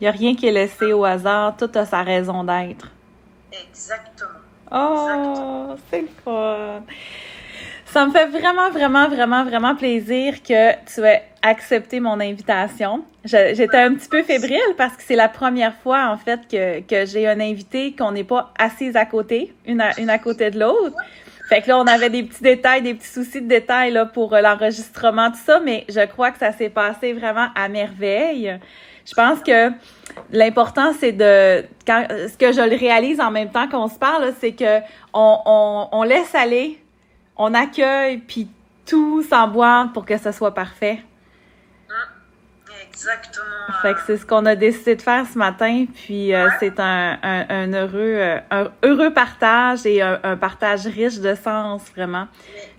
Il 0.00 0.04
n'y 0.04 0.08
a 0.08 0.12
rien 0.12 0.34
qui 0.34 0.46
est 0.46 0.52
laissé 0.52 0.92
au 0.92 1.04
hasard, 1.04 1.56
tout 1.56 1.70
a 1.74 1.84
sa 1.84 2.02
raison 2.02 2.44
d'être. 2.44 2.88
Exactement. 3.52 4.30
Oh, 4.70 5.74
c'est 5.90 6.02
le 6.02 6.08
fun. 6.24 6.82
Ça 7.86 8.04
me 8.06 8.12
fait 8.12 8.26
vraiment, 8.26 8.70
vraiment, 8.70 9.08
vraiment, 9.08 9.44
vraiment 9.44 9.74
plaisir 9.74 10.42
que 10.42 10.72
tu 10.84 11.00
aies 11.00 11.22
accepté 11.40 12.00
mon 12.00 12.20
invitation. 12.20 13.02
J'étais 13.24 13.78
un 13.78 13.94
petit 13.94 14.08
peu 14.08 14.22
fébrile 14.22 14.60
parce 14.76 14.94
que 14.94 15.02
c'est 15.02 15.16
la 15.16 15.28
première 15.28 15.74
fois, 15.74 16.10
en 16.10 16.18
fait, 16.18 16.40
que, 16.50 16.80
que 16.80 17.06
j'ai 17.06 17.26
un 17.26 17.40
invité 17.40 17.96
qu'on 17.96 18.12
n'est 18.12 18.24
pas 18.24 18.52
assise 18.58 18.94
à 18.94 19.06
côté, 19.06 19.54
une 19.66 19.80
à, 19.80 19.98
une 19.98 20.10
à 20.10 20.18
côté 20.18 20.50
de 20.50 20.60
l'autre. 20.60 20.96
Fait 21.48 21.62
que 21.62 21.68
là, 21.68 21.78
on 21.78 21.86
avait 21.86 22.10
des 22.10 22.24
petits 22.24 22.42
détails, 22.42 22.82
des 22.82 22.92
petits 22.92 23.08
soucis 23.08 23.40
de 23.40 23.48
détails 23.48 23.90
là, 23.90 24.04
pour 24.04 24.36
l'enregistrement, 24.36 25.30
tout 25.30 25.38
ça, 25.42 25.60
mais 25.60 25.86
je 25.88 26.04
crois 26.06 26.30
que 26.30 26.38
ça 26.38 26.52
s'est 26.52 26.68
passé 26.68 27.14
vraiment 27.14 27.48
à 27.54 27.68
merveille. 27.68 28.58
Je 29.08 29.14
pense 29.14 29.40
que 29.40 29.70
l'important, 30.32 30.92
c'est 30.92 31.12
de. 31.12 31.64
Quand, 31.86 32.06
ce 32.10 32.36
que 32.36 32.52
je 32.52 32.60
le 32.60 32.76
réalise 32.76 33.20
en 33.20 33.30
même 33.30 33.50
temps 33.50 33.68
qu'on 33.68 33.88
se 33.88 33.98
parle, 33.98 34.34
c'est 34.38 34.52
que 34.52 34.80
on, 35.14 35.38
on, 35.46 35.88
on, 35.92 36.02
laisse 36.02 36.34
aller, 36.34 36.82
on 37.36 37.54
accueille, 37.54 38.18
puis 38.18 38.48
tout 38.84 39.22
s'emboîte 39.22 39.92
pour 39.94 40.04
que 40.04 40.18
ce 40.18 40.32
soit 40.32 40.52
parfait. 40.52 41.02
Exactement. 42.90 43.44
Fait 43.80 43.94
que 43.94 44.00
c'est 44.06 44.16
ce 44.16 44.26
qu'on 44.26 44.44
a 44.44 44.56
décidé 44.56 44.96
de 44.96 45.02
faire 45.02 45.24
ce 45.24 45.38
matin, 45.38 45.86
puis 45.94 46.34
euh, 46.34 46.48
c'est 46.58 46.80
un, 46.80 47.18
un, 47.22 47.46
un, 47.48 47.72
heureux, 47.72 47.92
euh, 47.96 48.40
un 48.50 48.70
heureux 48.82 49.12
partage 49.12 49.86
et 49.86 50.02
un, 50.02 50.18
un, 50.24 50.36
partage 50.36 50.86
riche 50.86 51.20
de 51.20 51.34
sens, 51.36 51.82
vraiment. 51.94 52.26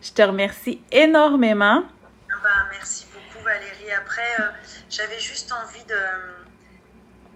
Je 0.02 0.12
te 0.12 0.22
remercie 0.22 0.82
énormément. 0.92 1.84
Ah 2.30 2.36
ben, 2.44 2.50
merci 2.72 3.08
beaucoup, 3.14 3.44
Valérie. 3.46 3.94
Après, 3.98 4.22
euh, 4.40 4.44
j'avais 4.90 5.20
juste 5.20 5.52
envie 5.52 5.84
de, 5.86 6.04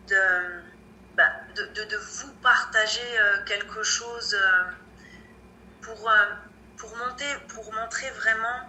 de, 0.10 0.22
bah, 1.16 1.32
de, 1.56 1.64
de, 1.76 1.90
de, 1.90 1.98
vous 1.98 2.32
partager 2.42 3.10
quelque 3.46 3.84
chose 3.84 4.36
pour, 5.82 6.12
pour, 6.78 6.98
monter, 6.98 7.32
pour 7.50 7.74
montrer 7.74 8.10
vraiment 8.12 8.60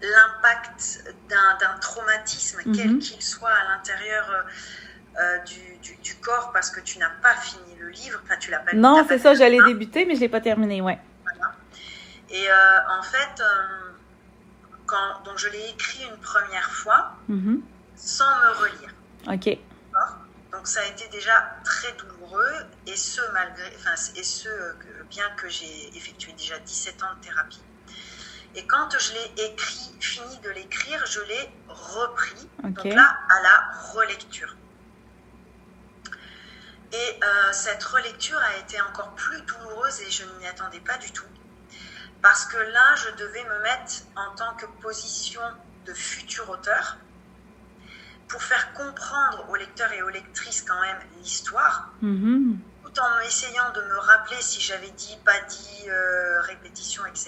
l'impact 0.00 1.04
d'un 1.28 1.78
traumatisme, 1.80 2.60
mm 2.64 2.72
-hmm. 2.72 2.76
quel 2.76 2.98
qu'il 2.98 3.22
soit 3.22 3.56
à 3.62 3.64
l'intérieur 3.70 4.24
euh, 5.20 5.38
du, 5.40 5.76
du, 5.82 5.94
du, 5.96 6.14
corps, 6.16 6.52
parce 6.54 6.70
que 6.70 6.80
tu 6.80 6.98
n'as 6.98 7.10
pas 7.20 7.34
fini 7.34 7.76
le 7.78 7.90
livre, 7.90 8.18
enfin 8.24 8.36
tu 8.38 8.50
l'as 8.50 8.60
pas 8.60 8.72
Non, 8.72 9.04
c'est 9.06 9.18
ça, 9.18 9.34
j'allais 9.34 9.62
débuter, 9.62 10.06
mais 10.06 10.14
je 10.14 10.20
l'ai 10.20 10.28
pas 10.30 10.40
terminé, 10.40 10.80
ouais. 10.80 10.98
Voilà. 11.22 11.52
Et 12.30 12.50
euh, 12.50 12.98
en 12.98 13.02
fait, 13.02 13.34
euh, 13.40 13.92
quand, 14.86 15.22
donc 15.26 15.36
je 15.36 15.48
l'ai 15.50 15.68
écrit 15.68 16.04
une 16.04 16.16
première 16.16 16.70
fois, 16.70 17.12
mm 17.28 17.38
-hmm. 17.38 17.60
Sans 18.04 18.38
me 18.40 18.50
relire. 18.62 18.94
Ok. 19.28 19.58
Donc 20.50 20.66
ça 20.66 20.80
a 20.80 20.84
été 20.84 21.08
déjà 21.08 21.56
très 21.64 21.92
douloureux, 21.92 22.66
et 22.86 22.96
ce 22.96 23.20
malgré, 23.32 23.72
enfin, 23.76 23.94
et 24.14 24.22
ce 24.22 24.48
que, 24.48 25.02
bien 25.08 25.28
que 25.36 25.48
j'ai 25.48 25.96
effectué 25.96 26.32
déjà 26.32 26.58
17 26.58 27.02
ans 27.02 27.14
de 27.18 27.24
thérapie. 27.26 27.62
Et 28.54 28.66
quand 28.66 28.88
je 28.98 29.12
l'ai 29.14 29.44
écrit, 29.46 29.96
fini 29.98 30.38
de 30.40 30.50
l'écrire, 30.50 31.04
je 31.06 31.20
l'ai 31.20 31.50
repris. 31.68 32.48
Okay. 32.58 32.70
Donc 32.70 32.84
là, 32.84 33.18
à 33.30 33.42
la 33.42 33.92
relecture. 33.94 34.54
Et 36.92 36.96
euh, 37.24 37.52
cette 37.52 37.82
relecture 37.82 38.36
a 38.38 38.58
été 38.58 38.78
encore 38.82 39.14
plus 39.14 39.40
douloureuse 39.42 40.00
et 40.02 40.10
je 40.10 40.24
ne 40.24 40.32
m'y 40.38 40.46
attendais 40.46 40.80
pas 40.80 40.98
du 40.98 41.10
tout. 41.12 41.24
Parce 42.20 42.44
que 42.44 42.58
là, 42.58 42.94
je 42.96 43.10
devais 43.16 43.44
me 43.44 43.62
mettre 43.62 44.02
en 44.16 44.34
tant 44.34 44.54
que 44.56 44.66
position 44.82 45.40
de 45.86 45.94
futur 45.94 46.50
auteur 46.50 46.98
pour 48.32 48.42
faire 48.42 48.72
comprendre 48.72 49.46
aux 49.50 49.56
lecteurs 49.56 49.92
et 49.92 50.02
aux 50.02 50.08
lectrices 50.08 50.62
quand 50.62 50.80
même 50.80 50.98
l'histoire, 51.18 51.90
-hmm. 52.02 52.56
tout 52.82 52.98
en 52.98 53.18
essayant 53.20 53.70
de 53.72 53.82
me 53.82 53.98
rappeler 53.98 54.40
si 54.40 54.58
j'avais 54.66 54.90
dit, 55.02 55.16
pas 55.22 55.40
dit, 55.56 55.82
euh, 55.88 56.40
répétition, 56.52 57.02
etc. 57.04 57.26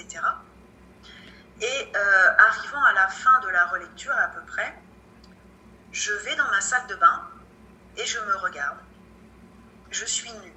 Et 1.60 1.78
euh, 1.94 2.46
arrivant 2.48 2.82
à 2.90 2.94
la 2.94 3.08
fin 3.08 3.38
de 3.40 3.48
la 3.48 3.64
relecture 3.66 4.16
à 4.26 4.28
peu 4.28 4.40
près, 4.52 4.70
je 5.92 6.12
vais 6.24 6.36
dans 6.36 6.50
ma 6.56 6.62
salle 6.62 6.86
de 6.92 6.96
bain 7.04 7.18
et 7.98 8.06
je 8.12 8.18
me 8.28 8.34
regarde. 8.46 8.80
Je 9.90 10.06
suis 10.06 10.32
nue. 10.42 10.56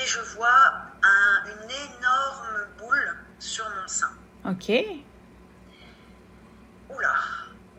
Et 0.00 0.06
je 0.14 0.20
vois 0.34 0.62
un, 1.14 1.32
une 1.52 1.70
énorme 1.86 2.56
boule 2.78 3.10
sur 3.38 3.66
mon 3.76 3.88
sein. 3.98 4.12
Ok. 4.52 4.68
Oula, 6.94 7.14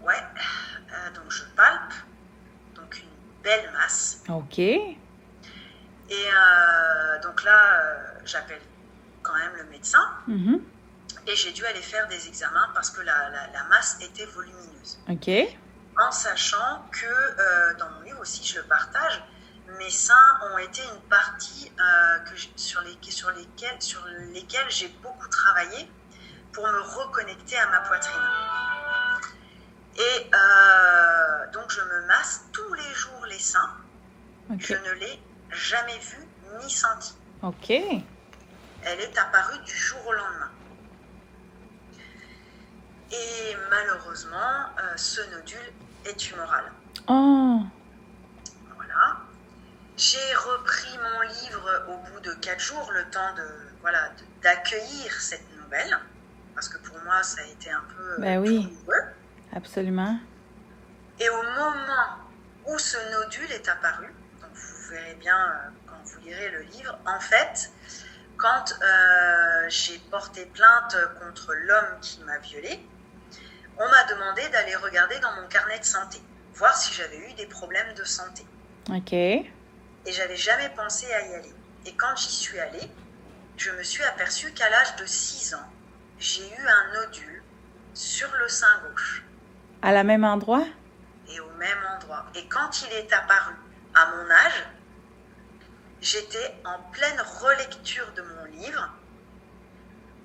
ouais. 0.04 0.24
Euh, 0.94 1.10
donc 1.16 1.32
je 1.32 1.44
palpe. 1.56 1.94
Donc 2.76 2.98
une 2.98 3.10
belle 3.44 3.72
masse. 3.74 4.24
Ok. 4.30 4.60
Et 4.60 4.92
euh, 6.12 7.22
donc 7.22 7.44
là, 7.44 7.60
euh, 7.82 8.20
j'appelle 8.26 8.62
quand 9.22 9.36
même 9.36 9.56
le 9.56 9.66
médecin. 9.66 10.06
Mm 10.28 10.36
-hmm. 10.36 10.60
Et 11.28 11.36
j'ai 11.36 11.52
dû 11.58 11.66
aller 11.66 11.82
faire 11.94 12.08
des 12.08 12.28
examens 12.28 12.70
parce 12.76 12.90
que 12.96 13.02
la, 13.02 13.18
la, 13.36 13.44
la 13.58 13.64
masse 13.72 13.92
était 14.08 14.26
volumineuse. 14.38 14.92
Ok. 15.14 15.28
En 16.08 16.12
sachant 16.12 16.72
que 17.00 17.12
dans 17.80 17.90
mon 17.94 18.02
livre 18.08 18.20
aussi, 18.26 18.44
je 18.52 18.56
le 18.62 18.66
partage, 18.78 19.16
mes 19.80 19.94
seins 20.08 20.30
ont 20.48 20.58
été 20.58 20.82
une 20.94 21.04
partie 21.18 21.72
que 22.26 22.36
sur, 22.70 22.82
les, 22.82 22.98
sur 23.20 23.30
lesquelles, 23.40 23.82
sur 23.92 24.04
lesquelles 24.36 24.70
j'ai 24.78 24.90
beaucoup 25.04 25.30
travaillé 25.30 25.82
pour 26.54 26.66
me 26.68 26.80
reconnecter 27.00 27.58
à 27.58 27.68
ma 27.76 27.80
poitrine. 27.90 28.28
Et 29.96 30.30
euh, 30.34 31.52
donc 31.52 31.70
je 31.70 31.82
me 31.82 32.08
masse 32.08 32.42
tous 32.52 32.74
les 32.74 32.94
jours 32.94 33.26
les 33.28 33.40
seins. 33.40 33.78
Okay. 34.52 34.64
Je 34.66 34.74
ne 34.74 34.94
l'ai 34.94 35.22
jamais 35.52 35.98
vue 36.00 36.28
ni 36.64 36.70
sentie. 36.70 37.16
Ok. 37.42 37.70
Elle 37.70 39.00
est 39.00 39.18
apparue 39.18 39.60
du 39.64 39.76
jour 39.76 40.00
au 40.06 40.14
lendemain. 40.14 40.52
Et 43.12 43.56
malheureusement, 43.70 44.66
euh, 44.80 44.98
ce 44.98 45.22
nodule 45.32 45.72
est 46.06 46.18
tumoral. 46.18 46.66
Oh. 47.08 47.62
Voilà. 48.76 49.18
J'ai 49.96 50.34
repris 50.34 50.98
mon 50.98 51.22
livre 51.22 51.86
au 51.90 51.98
bout 51.98 52.20
de 52.22 52.34
quatre 52.36 52.60
jours, 52.60 52.92
le 52.92 53.10
temps 53.12 53.34
de 53.36 53.48
voilà 53.82 54.10
d'accueillir 54.42 55.14
cette 55.20 55.46
nouvelle, 55.56 55.98
parce 56.56 56.68
que 56.68 56.80
pour 56.80 56.98
moi 57.04 57.22
ça 57.22 57.42
a 57.42 57.46
été 57.46 57.70
un 57.70 57.84
peu 57.96 58.22
ben 58.22 58.40
oui. 58.40 58.64
douloureux. 58.64 59.04
Absolument. 59.56 60.18
Et 61.20 61.30
au 61.30 61.44
moment 61.44 62.18
où 62.66 62.78
ce 62.78 62.98
nodule 63.12 63.52
est 63.52 63.68
apparu, 63.68 64.08
donc 64.42 64.52
vous 64.54 64.90
verrez 64.90 65.16
bien 65.16 65.38
euh, 65.38 65.70
quand 65.86 66.02
vous 66.04 66.20
lirez 66.22 66.50
le 66.50 66.62
livre, 66.62 66.98
en 67.06 67.20
fait, 67.20 67.72
quand 68.38 68.74
euh, 68.82 69.70
j'ai 69.70 70.00
porté 70.10 70.46
plainte 70.48 70.98
contre 71.20 71.54
l'homme 71.54 72.00
qui 72.02 72.22
m'a 72.22 72.40
violée, 72.40 72.80
on 73.78 73.90
m'a 73.90 74.04
demandé 74.06 74.48
d'aller 74.50 74.76
regarder 74.76 75.20
dans 75.20 75.34
mon 75.42 75.48
carnet 75.48 75.80
de 75.80 75.86
santé, 75.86 76.20
voir 76.56 76.76
si 76.76 76.94
j'avais 76.94 77.18
eu 77.18 77.34
des 77.34 77.46
problèmes 77.46 77.94
de 77.96 78.04
santé. 78.04 78.46
Ok. 78.90 79.14
Et 79.14 80.12
j'avais 80.12 80.36
jamais 80.36 80.70
pensé 80.70 81.12
à 81.14 81.28
y 81.28 81.36
aller. 81.36 81.54
Et 81.86 81.94
quand 81.96 82.16
j'y 82.16 82.32
suis 82.32 82.60
allée, 82.60 82.92
je 83.58 83.72
me 83.72 83.84
suis 83.84 84.04
aperçue 84.04 84.52
qu'à 84.54 84.70
l'âge 84.70 84.96
de 84.98 85.06
6 85.06 85.56
ans, 85.56 85.70
j'ai 86.20 86.48
eu 86.48 86.68
un 86.68 86.94
nodule 86.94 87.44
sur 87.94 88.30
le 88.36 88.48
sein 88.48 88.82
gauche. 88.90 89.24
À 89.86 89.92
la 89.92 90.06
même 90.06 90.24
endroit? 90.24 90.64
Et 91.28 91.40
au 91.42 91.50
même 91.58 91.78
endroit. 91.94 92.26
Et 92.36 92.48
quand 92.48 92.84
il 92.84 92.94
est 92.94 93.12
apparu 93.12 93.54
à 93.94 94.12
mon 94.12 94.32
âge, 94.32 94.66
j'étais 96.00 96.56
en 96.64 96.80
pleine 96.94 97.22
relecture 97.42 98.10
de 98.16 98.22
mon 98.22 98.46
livre. 98.46 98.90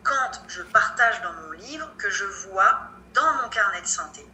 Quand 0.04 0.44
je 0.46 0.62
partage 0.62 1.20
dans 1.22 1.32
mon 1.32 1.50
livre 1.50 1.92
que 1.98 2.08
je 2.08 2.24
vois 2.24 2.82
dans 3.14 3.42
mon 3.42 3.48
carnet 3.48 3.80
de 3.82 3.86
santé 3.86 4.24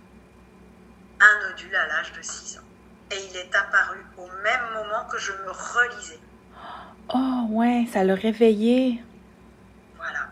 un 1.18 1.48
nodule 1.48 1.74
à 1.74 1.86
l'âge 1.86 2.12
de 2.12 2.20
6 2.20 2.58
ans. 2.58 2.68
Et 3.10 3.16
il 3.30 3.36
est 3.38 3.54
apparu 3.54 4.04
au 4.18 4.26
même 4.42 4.74
moment 4.74 5.06
que 5.06 5.16
je 5.16 5.32
me 5.32 5.50
relisais. 5.50 6.20
Oh 7.14 7.46
ouais, 7.48 7.86
ça 7.90 8.04
l'a 8.04 8.14
réveillé. 8.14 9.02
Voilà. 9.96 10.28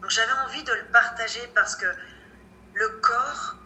Donc 0.00 0.10
j'avais 0.10 0.32
envie 0.46 0.64
de 0.64 0.72
le 0.72 0.86
partager 0.92 1.46
parce 1.54 1.76
que 1.76 1.86
le 2.72 2.88
corps 3.02 3.56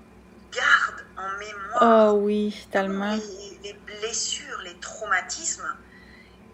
garde 0.52 1.04
en 1.16 1.38
mémoire 1.38 2.14
oh, 2.14 2.18
oui, 2.18 2.66
tellement. 2.70 3.14
Les, 3.14 3.58
les, 3.62 3.72
blessures, 3.74 4.60
les 4.64 4.78
traumatismes. 4.80 5.74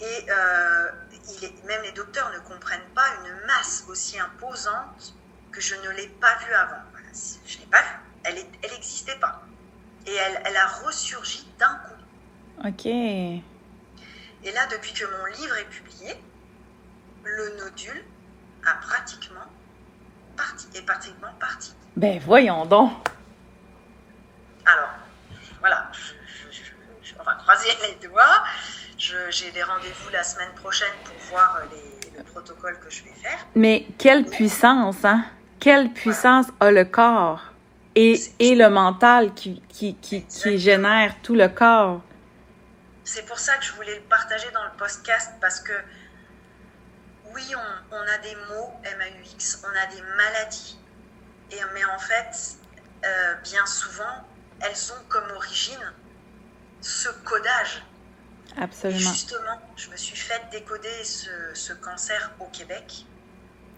Et 0.01 0.31
euh, 0.31 0.91
il 1.37 1.45
est, 1.45 1.65
même 1.65 1.83
les 1.83 1.93
docteurs 1.93 2.31
ne 2.33 2.39
comprennent 2.41 2.89
pas 2.95 3.07
une 3.25 3.47
masse 3.47 3.85
aussi 3.89 4.19
imposante 4.19 5.15
que 5.53 5.61
je 5.61 5.75
ne 5.77 5.91
l'ai 5.91 6.09
pas 6.09 6.37
vue 6.47 6.55
avant. 6.55 6.83
Je 7.47 7.57
ne 7.57 7.61
l'ai 7.61 7.71
pas 7.71 7.83
vue. 7.83 8.43
Elle 8.63 8.71
n'existait 8.71 9.19
pas. 9.19 9.43
Et 10.07 10.15
elle, 10.15 10.43
elle 10.45 10.57
a 10.57 10.67
ressurgi 10.67 11.47
d'un 11.59 11.75
coup. 11.87 12.69
Ok. 12.69 12.87
Et 12.87 14.53
là, 14.53 14.67
depuis 14.67 14.93
que 14.93 15.05
mon 15.05 15.27
livre 15.27 15.57
est 15.57 15.69
publié, 15.71 16.21
le 17.25 17.57
nodule 17.59 18.05
a 18.67 18.75
pratiquement 18.75 19.47
parti, 20.37 20.67
est 20.75 20.83
pratiquement 20.83 21.33
parti. 21.41 21.75
Ben 21.97 22.21
voyons 22.21 22.67
donc. 22.67 22.93
Alors, 24.67 24.91
voilà, 25.61 25.91
je, 25.93 26.15
je, 26.51 26.65
je, 27.03 27.15
on 27.19 27.23
va 27.23 27.35
croiser 27.35 27.69
les 27.83 28.07
doigts. 28.07 28.45
J'ai 28.97 29.51
des 29.51 29.63
rendez-vous 29.63 30.11
la 30.11 30.23
semaine 30.23 30.53
prochaine 30.55 30.93
pour 31.05 31.17
voir 31.31 31.61
les, 31.71 32.19
le 32.19 32.25
protocole 32.25 32.79
que 32.79 32.89
je 32.89 33.05
vais 33.05 33.13
faire. 33.13 33.39
Mais 33.55 33.87
quelle 33.99 34.25
puissance, 34.25 35.05
hein? 35.05 35.25
Quelle 35.61 35.91
puissance 35.91 36.47
voilà. 36.61 36.79
a 36.79 36.83
le 36.83 36.85
corps 36.85 37.43
et, 37.95 38.19
et 38.39 38.55
le 38.55 38.71
mental 38.71 39.35
qui, 39.35 39.63
qui, 39.69 39.97
qui, 39.97 40.25
qui 40.25 40.59
génère 40.59 41.17
tout 41.23 41.35
le 41.35 41.49
corps? 41.49 42.03
C'est 43.05 43.27
pour 43.27 43.39
ça 43.39 43.57
que 43.57 43.65
je 43.65 43.73
voulais 43.73 43.97
le 43.97 44.03
partager 44.03 44.51
dans 44.53 44.65
le 44.65 44.71
podcast 44.79 45.33
parce 45.41 45.61
que 45.61 45.75
oui, 47.35 47.53
on, 47.57 47.97
on 47.97 48.03
a 48.03 48.19
des 48.19 48.37
mots 48.49 48.73
MAUX, 48.85 49.63
on 49.65 49.77
a 49.77 49.87
des 49.95 50.03
maladies, 50.17 50.79
et, 51.51 51.57
mais 51.75 51.85
en 51.85 51.99
fait, 51.99 52.57
euh, 53.05 53.35
bien 53.43 53.67
souvent, 53.67 54.27
elles 54.65 54.93
ont 54.93 55.05
comme 55.09 55.31
origine 55.37 55.93
ce 56.81 57.09
codage. 57.25 57.83
Absolument. 58.57 58.99
Et 59.01 59.03
justement, 59.03 59.61
je 59.77 59.91
me 59.91 59.97
suis 59.97 60.17
fait 60.17 60.41
décoder 60.51 61.03
ce, 61.05 61.31
ce 61.55 61.73
cancer 61.73 62.31
au 62.41 62.47
Québec, 62.47 63.05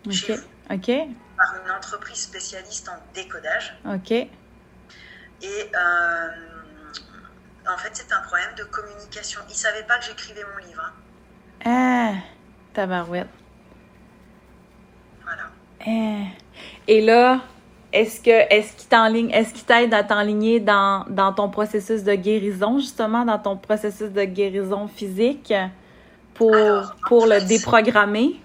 OK. 0.07 0.13
chez 0.13 0.37
vous, 0.37 0.43
OK. 0.75 0.91
par 1.37 1.55
une 1.65 1.71
entreprise 1.71 2.21
spécialiste 2.23 2.89
en 2.89 2.99
décodage. 3.15 3.77
OK. 3.87 4.11
Et 4.11 4.31
euh, 5.43 6.29
en 7.69 7.77
fait, 7.79 7.91
c'est 7.95 8.13
un 8.13 8.21
problème 8.23 8.55
de 8.57 8.65
communication. 8.65 9.41
Ils 9.49 9.53
ne 9.53 9.57
savaient 9.57 9.85
pas 9.85 9.99
que 9.99 10.05
j'écrivais 10.07 10.45
mon 10.55 10.67
livre. 10.67 10.83
hein. 10.85 10.93
Ah, 11.65 12.23
tabarouette. 12.75 13.29
Voilà. 15.23 15.51
Ah. 15.87 16.31
Et 16.87 17.01
là, 17.01 17.41
est-ce 17.97 18.21
que 18.21 18.53
est-ce 18.53 18.77
qu'il 18.77 18.89
t'enligne, 18.89 19.31
est-ce 19.31 19.55
qu'il 19.55 19.65
t'aide 19.65 19.95
à 19.95 20.05
t'enligner 20.05 20.61
dans, 20.61 21.07
dans 21.09 21.33
ton 21.33 21.49
processus 21.49 22.05
de 22.05 22.15
guérison, 22.15 22.79
justement, 22.79 23.25
dans 23.25 23.39
ton 23.39 23.57
processus 23.57 24.11
de 24.11 24.25
guérison 24.25 24.87
physique 24.87 25.53
pour, 26.35 26.55
Alors, 26.55 26.95
pour 27.09 27.27
le 27.27 27.41
déprogrammer? 27.41 28.41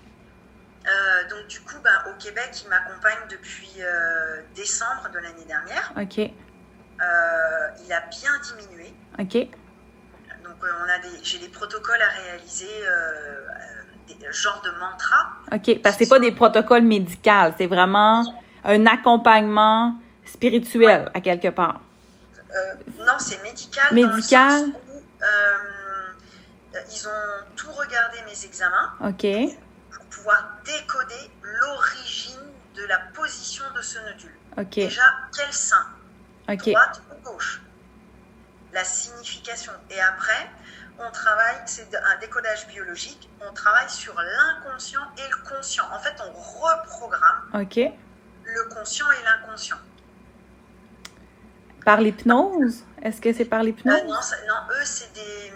Euh, 0.85 1.29
donc, 1.29 1.47
du 1.47 1.59
coup, 1.59 1.75
ben, 1.83 1.91
au 2.09 2.17
Québec, 2.17 2.49
ils 2.63 2.69
m'accompagnent 2.69 3.27
depuis 3.29 3.73
euh, 3.81 4.41
décembre 4.55 5.09
de 5.13 5.19
l'année 5.19 5.45
dernière. 5.45 5.91
OK. 5.99 6.19
Euh, 6.19 7.83
il 7.85 7.91
a 7.91 8.01
bien 8.09 8.31
diminué. 8.43 8.93
OK. 9.19 9.35
Donc, 10.43 10.55
on 10.61 10.89
a 10.89 10.99
des, 10.99 11.23
j'ai 11.23 11.39
des 11.39 11.49
protocoles 11.49 12.01
à 12.01 12.21
réaliser, 12.21 12.69
des 14.07 14.15
genres 14.31 14.61
de 14.63 14.71
mantras. 14.79 15.27
OK. 15.51 15.81
Parce 15.81 15.97
que 15.97 16.05
c'est 16.05 16.09
pas 16.09 16.19
des 16.19 16.31
protocoles 16.31 16.83
médicaux, 16.83 17.53
c'est 17.57 17.67
vraiment 17.67 18.23
un 18.63 18.85
accompagnement 18.85 19.95
spirituel 20.25 21.11
à 21.13 21.21
quelque 21.21 21.49
part. 21.49 21.81
Euh, 22.53 22.73
non, 22.99 23.17
c'est 23.19 23.41
médical. 23.43 23.93
Médical. 23.93 24.65
Où, 24.65 24.97
euh, 25.23 26.77
ils 26.91 27.07
ont 27.07 27.45
tout 27.55 27.71
regardé 27.71 28.17
mes 28.25 28.45
examens 28.45 28.93
OK. 29.01 29.25
pour 29.91 30.05
pouvoir 30.05 30.57
décoder 30.65 31.31
l'origine 31.41 32.39
de 32.75 32.85
la 32.85 32.99
position 33.13 33.65
de 33.75 33.81
ce 33.81 33.99
nodule. 33.99 34.35
OK. 34.57 34.75
Déjà, 34.75 35.01
quel 35.35 35.51
sein? 35.51 35.85
OK. 36.49 36.69
droite 36.69 37.01
ou 37.11 37.31
gauche? 37.31 37.61
La 38.73 38.83
signification. 38.83 39.73
Et 39.89 39.99
après, 39.99 40.49
on 40.99 41.11
travaille, 41.11 41.61
c'est 41.65 41.93
un 41.95 42.19
décodage 42.19 42.67
biologique, 42.67 43.29
on 43.41 43.53
travaille 43.53 43.89
sur 43.89 44.13
l'inconscient 44.15 45.01
et 45.17 45.29
le 45.29 45.49
conscient. 45.49 45.85
En 45.93 45.99
fait, 45.99 46.15
on 46.19 46.31
reprogramme 46.31 47.61
OK. 47.61 47.79
Le 48.53 48.63
conscient 48.73 49.09
et 49.11 49.23
l'inconscient. 49.23 49.77
Par 51.85 51.99
l'hypnose? 52.01 52.83
Est-ce 53.01 53.19
que 53.21 53.33
c'est 53.33 53.45
par 53.45 53.63
l'hypnose? 53.63 53.95
Euh, 53.95 54.03
non, 54.05 54.13
non, 54.47 54.73
eux, 54.79 54.85
c'est 54.85 55.11
des. 55.13 55.53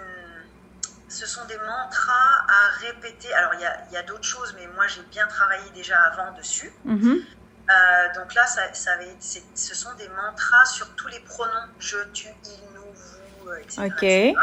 Ce 1.08 1.25
sont 1.27 1.45
des 1.45 1.58
mantras 1.58 2.45
à 2.47 2.69
répéter. 2.81 3.34
Alors, 3.36 3.53
il 3.53 3.62
y 3.62 3.95
a, 3.95 3.99
a 3.99 4.03
d'autres 4.03 4.23
choses, 4.25 4.53
mais 4.58 4.67
moi, 4.75 4.88
j'ai 4.88 5.03
bien 5.03 5.27
travaillé 5.27 5.69
déjà 5.73 5.97
avant 6.01 6.31
dessus. 6.38 6.73
Mhm. 6.84 7.19
Euh, 7.67 8.13
donc 8.15 8.34
là, 8.34 8.45
ça, 8.45 8.73
ça 8.73 8.91
c'est- 9.19 9.43
ce 9.55 9.73
sont 9.73 9.93
des 9.95 10.10
mantras 10.10 10.65
sur 10.65 10.88
tous 10.95 11.08
les 11.08 11.19
pronoms 11.21 11.67
je, 11.79 11.97
tu, 12.13 12.27
il, 12.27 12.60
nous, 12.75 12.81
vous, 12.93 13.49
euh, 13.49 13.58
etc. 13.58 13.81
Ok. 13.86 14.03
etc. 14.03 14.34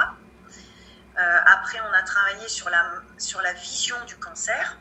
Euh, 1.18 1.38
après, 1.46 1.78
on 1.88 1.92
a 1.92 2.02
travaillé 2.02 2.48
sur 2.48 2.70
la, 2.70 2.84
sur 3.18 3.40
la 3.42 3.52
vision 3.52 3.96
du 4.06 4.16
cancer. 4.16 4.76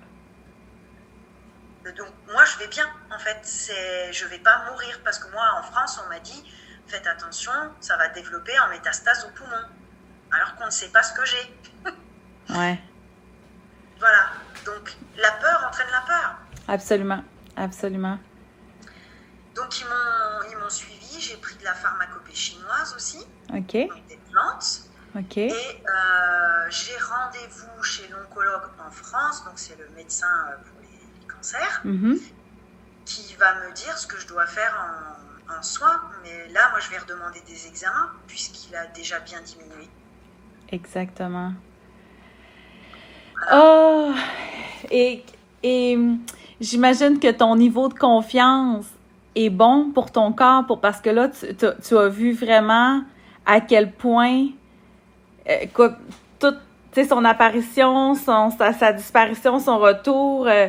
Donc 1.84 2.14
moi, 2.32 2.46
je 2.46 2.58
vais 2.60 2.68
bien, 2.68 2.88
en 3.12 3.20
fait. 3.20 3.40
C'est, 3.44 4.14
je 4.14 4.26
vais 4.26 4.40
pas 4.40 4.70
mourir 4.70 5.00
parce 5.04 5.20
que 5.20 5.32
moi, 5.32 5.44
en 5.60 5.64
France, 5.64 6.00
on 6.06 6.10
m'a 6.10 6.20
dit 6.20 6.44
faites 6.88 7.08
attention, 7.08 7.52
ça 7.80 7.96
va 7.98 8.10
développer 8.10 8.58
en 8.60 8.68
métastase 8.70 9.26
au 9.26 9.30
poumon. 9.30 9.64
Alors 10.32 10.56
qu'on 10.56 10.66
ne 10.66 10.72
sait 10.72 10.90
pas 10.90 11.04
ce 11.04 11.14
que 11.14 11.26
j'ai. 11.26 11.58
Ouais. 12.50 12.78
Voilà. 14.00 14.32
Donc 14.66 14.94
la 15.16 15.32
peur 15.32 15.64
entraîne 15.70 15.88
la 15.92 16.02
peur. 16.02 16.36
Absolument. 16.68 17.24
Absolument. 17.56 18.20
Donc 19.56 19.80
ils 19.80 19.86
m'ont, 19.86 20.50
ils 20.52 20.58
m'ont 20.58 20.70
suivi. 20.70 21.22
J'ai 21.22 21.38
pris 21.38 21.56
de 21.56 21.64
la 21.64 21.74
pharmacopée 21.74 22.36
chinoise 22.36 22.94
aussi, 22.96 23.26
OK. 23.54 23.74
donc 23.74 24.06
des 24.08 24.20
plantes. 24.32 24.82
OK. 25.16 25.38
Et 25.38 25.52
euh, 25.54 26.70
j'ai 26.70 26.98
rendez-vous 26.98 27.84
chez 27.84 28.08
l'oncologue 28.10 28.70
en 28.86 28.92
France, 28.92 29.46
donc 29.46 29.54
c'est 29.56 29.78
le 29.78 29.88
médecin 29.90 30.50
euh, 30.50 30.58
pour 30.58 30.81
Mhm. 31.86 32.20
qui 33.06 33.36
va 33.40 33.56
me 33.56 33.74
dire 33.74 33.98
ce 33.98 34.06
que 34.08 34.20
je 34.20 34.28
dois 34.28 34.46
faire 34.46 34.74
en, 35.50 35.54
en 35.58 35.64
soins. 35.64 36.00
Mais 36.24 36.48
là, 36.54 36.70
moi, 36.72 36.80
je 36.80 36.90
vais 36.90 36.98
redemander 37.00 37.42
des 37.48 37.68
examens 37.68 38.10
puisqu'il 38.28 38.76
a 38.76 38.86
déjà 38.88 39.20
bien 39.20 39.40
diminué. 39.42 39.88
Exactement. 40.72 41.52
Oh! 43.52 44.12
Et, 44.92 45.24
et 45.64 45.98
j'imagine 46.60 47.20
que 47.20 47.32
ton 47.32 47.56
niveau 47.56 47.88
de 47.88 47.94
confiance 47.94 48.86
est 49.36 49.50
bon 49.50 49.92
pour 49.94 50.12
ton 50.12 50.32
corps, 50.32 50.66
pour, 50.66 50.80
parce 50.82 51.02
que 51.02 51.10
là, 51.10 51.30
tu, 51.30 51.48
tu- 51.56 51.66
tu 51.84 51.98
as 51.98 52.08
vu 52.08 52.34
vraiment 52.34 53.04
à 53.46 53.62
quel 53.62 53.92
point 53.92 54.48
euh, 55.50 55.66
quoi, 55.74 55.94
tout, 56.40 56.52
tu 56.52 56.58
sais, 56.94 57.06
son 57.06 57.26
apparition, 57.26 58.14
son, 58.16 58.52
sa, 58.52 58.74
sa 58.74 58.94
disparition, 58.94 59.60
son 59.60 59.80
retour, 59.80 60.48
euh, 60.48 60.68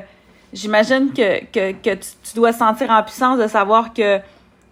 j'imagine 0.53 1.13
que, 1.13 1.45
que, 1.47 1.73
que 1.73 1.95
tu, 1.95 2.09
tu 2.23 2.35
dois 2.35 2.53
sentir 2.53 2.91
en 2.91 3.03
puissance 3.03 3.39
de 3.39 3.47
savoir 3.47 3.93
que 3.93 4.19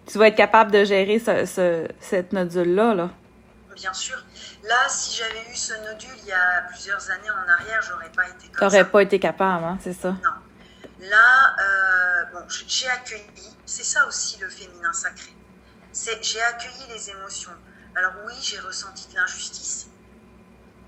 tu 0.05 0.17
vas 0.17 0.27
être 0.27 0.35
capable 0.35 0.71
de 0.71 0.83
gérer 0.83 1.19
ce, 1.19 1.45
ce, 1.45 1.87
cette 1.99 2.33
nodule-là. 2.33 2.93
Là. 2.93 3.09
Bien 3.75 3.93
sûr. 3.93 4.17
Là, 4.63 4.87
si 4.89 5.17
j'avais 5.17 5.51
eu 5.51 5.55
ce 5.55 5.73
nodule 5.73 6.09
il 6.23 6.27
y 6.27 6.31
a 6.31 6.61
plusieurs 6.69 7.09
années 7.09 7.31
en 7.31 7.51
arrière, 7.51 7.81
j'aurais 7.81 8.11
pas 8.11 8.27
été 8.27 8.47
comme 8.47 8.67
T'aurais 8.69 8.87
pas 8.87 9.01
été 9.01 9.19
capable, 9.19 9.63
hein, 9.65 9.77
c'est 9.81 9.93
ça? 9.93 10.15
Là, 10.99 11.55
euh, 11.59 12.25
bon, 12.33 12.45
j'ai 12.67 12.87
accueilli, 12.89 13.23
c'est 13.65 13.83
ça 13.83 14.07
aussi 14.07 14.39
le 14.39 14.49
féminin 14.49 14.93
sacré. 14.93 15.33
C'est 15.91 16.23
j'ai 16.23 16.41
accueilli 16.41 16.93
les 16.93 17.09
émotions. 17.09 17.51
Alors 17.95 18.13
oui, 18.25 18.33
j'ai 18.41 18.59
ressenti 18.59 19.07
de 19.11 19.15
l'injustice 19.15 19.89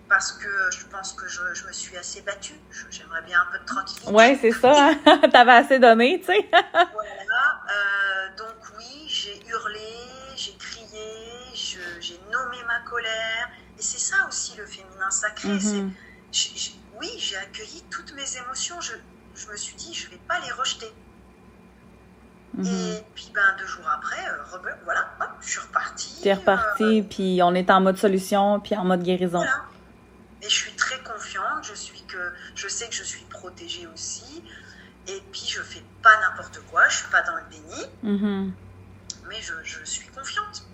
parce 0.09 0.31
que 0.33 0.47
je 0.71 0.85
pense 0.85 1.13
que 1.13 1.27
je, 1.27 1.41
je 1.53 1.65
me 1.65 1.71
suis 1.71 1.97
assez 1.97 2.21
battue. 2.21 2.59
J'aimerais 2.89 3.21
bien 3.23 3.41
un 3.41 3.51
peu 3.51 3.59
de 3.59 3.65
tranquillité. 3.65 4.11
Ouais, 4.11 4.37
c'est 4.39 4.51
ça. 4.51 4.89
Hein? 5.05 5.19
T'avais 5.31 5.53
assez 5.53 5.79
donné, 5.79 6.19
tu 6.19 6.27
sais. 6.27 6.49
Voilà. 6.73 7.61
euh, 7.69 8.37
donc 8.37 8.55
oui, 8.77 9.05
j'ai 9.07 9.41
hurlé, 9.47 9.79
j'ai 10.35 10.53
crié, 10.55 11.51
j'ai 11.53 12.19
nommé 12.31 12.57
ma 12.67 12.79
colère. 12.89 13.49
Et 13.77 13.81
c'est 13.81 13.99
ça 13.99 14.27
aussi 14.27 14.55
le 14.57 14.65
féminin 14.65 15.09
sacré. 15.09 15.49
j'ai- 16.31 16.73
oui, 16.99 17.09
j'ai 17.17 17.37
accueilli 17.37 17.83
toutes 17.89 18.13
mes 18.13 18.37
émotions. 18.37 18.79
Je, 18.81 18.93
je 19.35 19.47
me 19.47 19.57
suis 19.57 19.75
dit, 19.75 19.93
je 19.93 20.09
vais 20.09 20.19
pas 20.27 20.39
les 20.45 20.51
rejeter. 20.51 20.91
Mhm. 22.55 22.65
Et 22.67 23.03
puis, 23.15 23.31
ben, 23.33 23.41
deux 23.57 23.65
jours 23.65 23.89
après, 23.89 24.19
euh, 24.29 24.73
voilà, 24.83 25.09
hop, 25.19 25.29
je 25.41 25.49
suis 25.49 25.59
repartie. 25.59 26.19
T'es 26.21 26.33
reparti, 26.35 27.01
puis 27.01 27.39
on 27.43 27.55
est 27.55 27.69
en 27.71 27.81
mode 27.81 27.97
solution, 27.97 28.59
puis 28.59 28.75
en 28.75 28.85
mode 28.85 29.01
euh, 29.01 29.03
guérison. 29.03 29.39
voilà. 29.39 29.63
Et 30.43 30.49
je 30.49 30.55
suis 30.55 30.73
très 30.73 30.99
confiante. 30.99 31.63
Je, 31.63 31.73
suis 31.73 32.01
que, 32.01 32.33
je 32.53 32.67
sais 32.67 32.87
que 32.87 32.95
je 32.95 33.03
suis 33.03 33.23
protégée 33.25 33.87
aussi. 33.87 34.43
Et 35.07 35.21
puis, 35.31 35.45
je 35.47 35.61
fais 35.61 35.83
pas 36.01 36.11
n'importe 36.21 36.59
quoi. 36.69 36.87
Je 36.89 36.97
suis 36.97 37.09
pas 37.09 37.21
dans 37.21 37.35
le 37.35 37.43
déni. 37.49 37.85
Mhm. 38.03 38.53
Mais 39.29 39.41
je, 39.41 39.53
je 39.63 39.85
suis 39.85 40.07
confiante. 40.09 40.65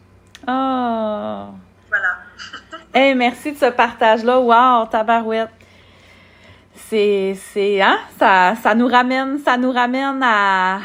Oh! 0.47 1.53
Voilà. 1.88 2.17
Hey, 2.93 3.13
merci 3.13 3.51
de 3.51 3.58
ce 3.58 3.69
partage-là. 3.69 4.39
Wow, 4.39 4.88
tabarouette. 4.88 5.51
C'est, 6.73 7.38
c'est, 7.53 7.79
hein? 7.84 7.99
Ça, 8.17 8.55
ça 8.63 8.73
nous 8.73 8.88
ramène, 8.88 9.38
ça 9.38 9.58
nous 9.58 9.71
ramène 9.71 10.19
à, 10.23 10.79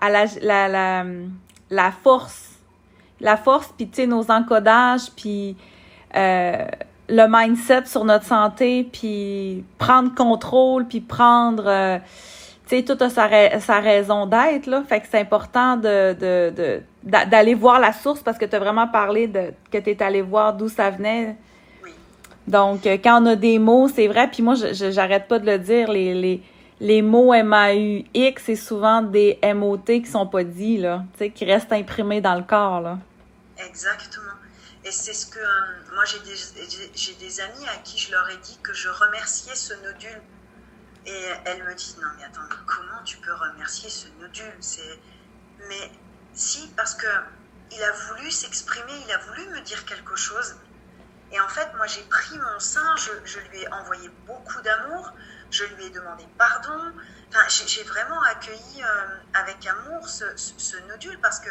à 0.00 0.10
la, 0.10 0.24
la, 0.42 0.66
la, 0.66 1.04
la 1.70 1.92
force. 1.92 2.48
La 3.20 3.36
force, 3.36 3.72
puis 3.76 3.88
tu 3.88 3.96
sais, 3.96 4.06
nos 4.08 4.28
encodages, 4.28 5.12
puis 5.16 5.56
euh, 6.16 6.66
le 7.10 7.26
mindset 7.28 7.86
sur 7.86 8.04
notre 8.04 8.24
santé, 8.24 8.88
puis 8.90 9.64
prendre 9.78 10.14
contrôle, 10.14 10.86
puis 10.86 11.00
prendre, 11.00 11.64
euh, 11.66 11.98
tu 12.68 12.76
sais, 12.76 12.82
tout 12.84 12.96
a 13.02 13.10
sa, 13.10 13.26
ra- 13.26 13.58
sa 13.60 13.80
raison 13.80 14.26
d'être, 14.26 14.66
là. 14.66 14.82
Fait 14.88 15.00
que 15.00 15.06
c'est 15.10 15.18
important 15.20 15.76
de, 15.76 16.12
de, 16.14 16.52
de, 16.56 16.82
d'a- 17.02 17.26
d'aller 17.26 17.54
voir 17.54 17.80
la 17.80 17.92
source 17.92 18.20
parce 18.22 18.38
que 18.38 18.44
tu 18.44 18.54
as 18.54 18.58
vraiment 18.60 18.86
parlé 18.88 19.26
de 19.26 19.52
que 19.72 19.78
tu 19.78 19.90
es 19.90 20.02
allé 20.02 20.22
voir 20.22 20.54
d'où 20.54 20.68
ça 20.68 20.90
venait. 20.90 21.36
Donc, 22.46 22.86
euh, 22.86 22.96
quand 23.02 23.22
on 23.22 23.26
a 23.26 23.36
des 23.36 23.58
mots, 23.58 23.88
c'est 23.88 24.08
vrai, 24.08 24.28
puis 24.28 24.42
moi, 24.42 24.54
j'arrête 24.54 25.28
pas 25.28 25.38
de 25.38 25.46
le 25.46 25.58
dire, 25.58 25.90
les, 25.90 26.14
les, 26.14 26.42
les 26.80 27.02
mots 27.02 27.32
M-A-U-X, 27.34 28.42
c'est 28.44 28.56
souvent 28.56 29.02
des 29.02 29.38
M-O-T 29.42 30.02
qui 30.02 30.10
sont 30.10 30.26
pas 30.26 30.42
dits, 30.42 30.78
là, 30.78 31.04
tu 31.12 31.18
sais, 31.18 31.30
qui 31.30 31.44
restent 31.44 31.72
imprimés 31.72 32.20
dans 32.20 32.34
le 32.34 32.42
corps, 32.42 32.80
là. 32.80 32.98
Exactement. 33.68 34.24
Et 34.90 34.92
c'est 34.92 35.14
ce 35.14 35.26
que 35.26 35.38
euh, 35.38 35.94
moi 35.94 36.04
j'ai 36.04 36.18
des, 36.18 37.14
des 37.14 37.40
amis 37.40 37.68
à 37.68 37.76
qui 37.76 37.96
je 37.96 38.10
leur 38.10 38.28
ai 38.28 38.36
dit 38.38 38.58
que 38.60 38.72
je 38.72 38.88
remerciais 38.88 39.54
ce 39.54 39.72
nodule. 39.74 40.20
Et 41.06 41.26
elles 41.44 41.62
me 41.62 41.72
disent 41.76 41.96
non 41.98 42.08
mais 42.18 42.24
attends 42.24 42.48
comment 42.66 43.00
tu 43.04 43.16
peux 43.18 43.32
remercier 43.32 43.88
ce 43.88 44.08
nodule? 44.18 44.56
C'est 44.58 44.98
mais 45.68 45.92
si 46.34 46.66
parce 46.76 46.96
que 46.96 47.06
il 47.70 47.80
a 47.84 47.92
voulu 47.92 48.32
s'exprimer, 48.32 48.92
il 49.06 49.12
a 49.12 49.18
voulu 49.18 49.46
me 49.50 49.60
dire 49.60 49.84
quelque 49.84 50.16
chose 50.16 50.56
Et 51.30 51.38
en 51.38 51.48
fait, 51.48 51.72
moi, 51.76 51.86
j'ai 51.86 52.02
pris 52.02 52.36
mon 52.36 52.58
sein, 52.58 52.96
je, 52.96 53.38
lui 53.38 53.60
ai 53.60 53.68
envoyé 53.72 54.08
beaucoup 54.26 54.60
d'amour, 54.62 55.12
je 55.52 55.64
lui 55.66 55.84
ai 55.84 55.90
demandé 55.90 56.26
pardon. 56.36 56.92
Enfin, 57.28 57.46
j'ai 57.48 57.84
vraiment 57.84 58.20
accueilli 58.22 58.82
euh, 58.82 59.16
avec 59.34 59.64
amour 59.68 60.08
ce, 60.08 60.76
nodule 60.88 61.20
parce 61.20 61.38
que, 61.38 61.50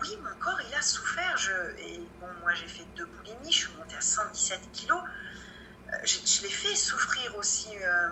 oui, 0.00 0.18
mon 0.22 0.34
corps, 0.40 0.60
il 0.68 0.74
a 0.74 0.82
souffert. 0.82 1.36
Je, 1.36 1.52
et 1.82 2.00
bon, 2.20 2.26
moi, 2.40 2.54
j'ai 2.54 2.66
fait 2.66 2.86
deux 2.96 3.06
boulimies, 3.06 3.52
je 3.52 3.58
suis 3.58 3.76
montée 3.76 3.96
à 3.96 4.00
117 4.00 4.72
kilos. 4.72 5.00
Euh, 5.88 5.96
je, 6.04 6.42
l'ai 6.42 6.50
fait 6.50 6.74
souffrir 6.74 7.36
aussi. 7.36 7.68
Euh, 7.76 8.08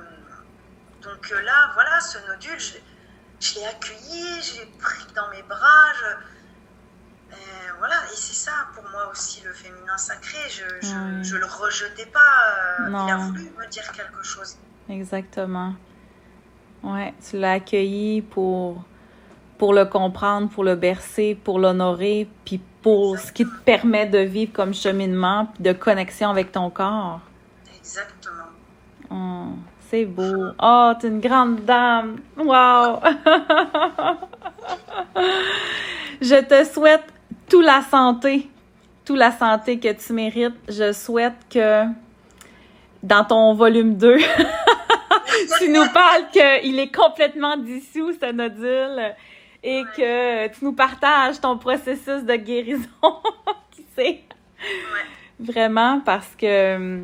donc 1.02 1.30
là, 1.30 1.70
voilà, 1.74 2.00
ce 2.00 2.18
nodule, 2.28 2.58
je, 2.58 3.54
l'ai 3.54 3.66
accueilli, 3.66 4.42
je 4.42 4.60
l'ai 4.60 4.66
pris 4.78 5.06
dans 5.14 5.28
mes 5.30 5.42
bras. 5.42 5.92
voilà, 7.78 7.96
et 8.12 8.16
c'est 8.16 8.34
ça 8.34 8.68
pour 8.74 8.84
moi 8.90 9.08
aussi 9.10 9.42
le 9.42 9.52
féminin 9.52 9.96
sacré. 9.98 10.38
Je 10.48 10.64
ne 10.64 11.38
le 11.38 11.46
rejetais 11.46 12.06
pas. 12.06 12.88
il 12.88 12.94
a 12.94 13.16
voulu 13.16 13.50
me 13.58 13.66
dire 13.68 13.90
quelque 13.92 14.22
chose. 14.22 14.56
Exactement. 14.88 15.74
Ouais, 16.82 17.14
tu 17.28 17.38
l'as 17.38 17.54
accueilli 17.54 18.22
pour, 18.22 18.84
pour 19.58 19.72
le 19.72 19.84
comprendre, 19.84 20.48
pour 20.48 20.64
le 20.64 20.74
bercer, 20.74 21.38
pour 21.42 21.58
l'honorer, 21.58 22.28
puis 22.44 22.60
pour 22.82 23.18
ce 23.18 23.32
qui 23.32 23.44
te 23.44 23.56
permet 23.64 24.06
de 24.06 24.18
vivre 24.18 24.52
comme 24.52 24.74
cheminement, 24.74 25.48
de 25.58 25.72
connexion 25.72 26.30
avec 26.30 26.52
ton 26.52 26.70
corps. 26.70 27.20
Exactement. 27.76 28.34
Oh, 29.10 29.56
c'est 29.90 30.04
beau. 30.04 30.52
Oh, 30.62 30.92
t'es 31.00 31.08
une 31.08 31.20
grande 31.20 31.64
dame. 31.64 32.18
Wow! 32.36 33.00
Je 36.20 36.42
te 36.42 36.64
souhaite 36.64 37.04
toute 37.48 37.64
la 37.64 37.82
santé, 37.82 38.48
toute 39.04 39.18
la 39.18 39.32
santé 39.32 39.78
que 39.78 39.92
tu 39.92 40.12
mérites. 40.12 40.54
Je 40.68 40.92
souhaite 40.92 41.34
que 41.50 41.84
dans 43.02 43.24
ton 43.24 43.54
volume 43.54 43.96
2, 43.96 44.16
tu 45.58 45.68
nous 45.68 45.86
parles 45.92 46.26
qu'il 46.32 46.78
est 46.78 46.94
complètement 46.94 47.56
dissous, 47.56 48.12
ce 48.20 48.32
nodule, 48.32 49.14
et 49.62 49.84
que 49.96 50.48
tu 50.48 50.64
nous 50.64 50.72
partages 50.72 51.40
ton 51.40 51.58
processus 51.58 52.24
de 52.24 52.36
guérison. 52.36 52.88
Qui 53.70 53.84
sait? 53.96 54.20
Vraiment, 55.38 56.00
parce 56.04 56.34
que, 56.38 57.02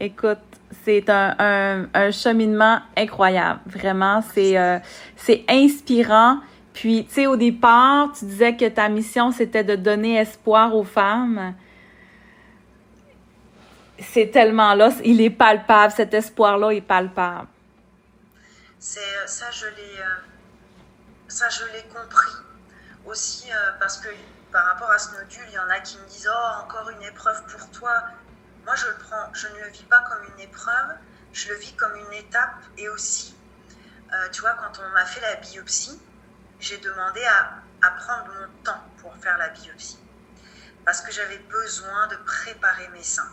écoute, 0.00 0.38
c'est 0.84 1.08
un, 1.08 2.10
cheminement 2.10 2.80
incroyable. 2.96 3.60
Vraiment, 3.66 4.22
c'est 4.34 4.58
euh, 4.58 4.78
c'est 5.16 5.44
inspirant. 5.48 6.38
Puis, 6.74 7.06
tu 7.06 7.14
sais, 7.14 7.26
au 7.26 7.36
départ, 7.36 8.12
tu 8.16 8.26
disais 8.26 8.54
que 8.56 8.68
ta 8.68 8.88
mission, 8.88 9.32
c'était 9.32 9.64
de 9.64 9.74
donner 9.74 10.16
espoir 10.16 10.76
aux 10.76 10.84
femmes 10.84 11.54
c'est 14.00 14.30
tellement 14.30 14.74
là, 14.74 14.90
il 15.04 15.20
est 15.20 15.30
palpable, 15.30 15.92
cet 15.92 16.14
espoir-là 16.14 16.70
est 16.70 16.80
palpable. 16.80 17.48
C'est 18.78 19.00
ça, 19.26 19.50
je 19.50 19.66
l'ai, 19.66 20.00
euh, 20.00 20.04
ça 21.28 21.48
je 21.48 21.64
l'ai 21.72 21.84
compris 21.84 22.34
aussi 23.06 23.52
euh, 23.52 23.72
parce 23.78 23.98
que 23.98 24.08
par 24.52 24.64
rapport 24.64 24.90
à 24.90 24.98
ce 24.98 25.12
nodule, 25.12 25.44
il 25.48 25.54
y 25.54 25.58
en 25.58 25.68
a 25.68 25.80
qui 25.80 25.98
me 25.98 26.06
disent 26.06 26.30
oh 26.32 26.62
encore 26.64 26.88
une 26.90 27.02
épreuve 27.02 27.42
pour 27.46 27.70
toi. 27.70 28.02
Moi, 28.64 28.74
je 28.76 28.86
le 28.86 28.94
prends, 28.94 29.32
je 29.34 29.46
ne 29.48 29.58
le 29.60 29.68
vis 29.68 29.84
pas 29.84 30.02
comme 30.08 30.24
une 30.34 30.40
épreuve, 30.40 30.96
je 31.32 31.48
le 31.48 31.54
vis 31.56 31.74
comme 31.74 31.94
une 31.96 32.12
étape 32.14 32.56
et 32.76 32.88
aussi, 32.88 33.34
tu 34.32 34.40
vois, 34.42 34.54
quand 34.54 34.80
on 34.82 34.88
m'a 34.90 35.06
fait 35.06 35.20
la 35.20 35.36
biopsie, 35.36 36.00
j'ai 36.60 36.78
demandé 36.78 37.24
à, 37.24 37.62
à 37.86 37.90
prendre 37.92 38.26
mon 38.26 38.62
temps 38.64 38.82
pour 39.00 39.14
faire 39.16 39.38
la 39.38 39.48
biopsie 39.50 39.98
parce 40.88 41.02
que 41.02 41.12
j'avais 41.12 41.36
besoin 41.50 42.06
de 42.06 42.16
préparer 42.16 42.88
mes 42.94 43.02
seins. 43.02 43.30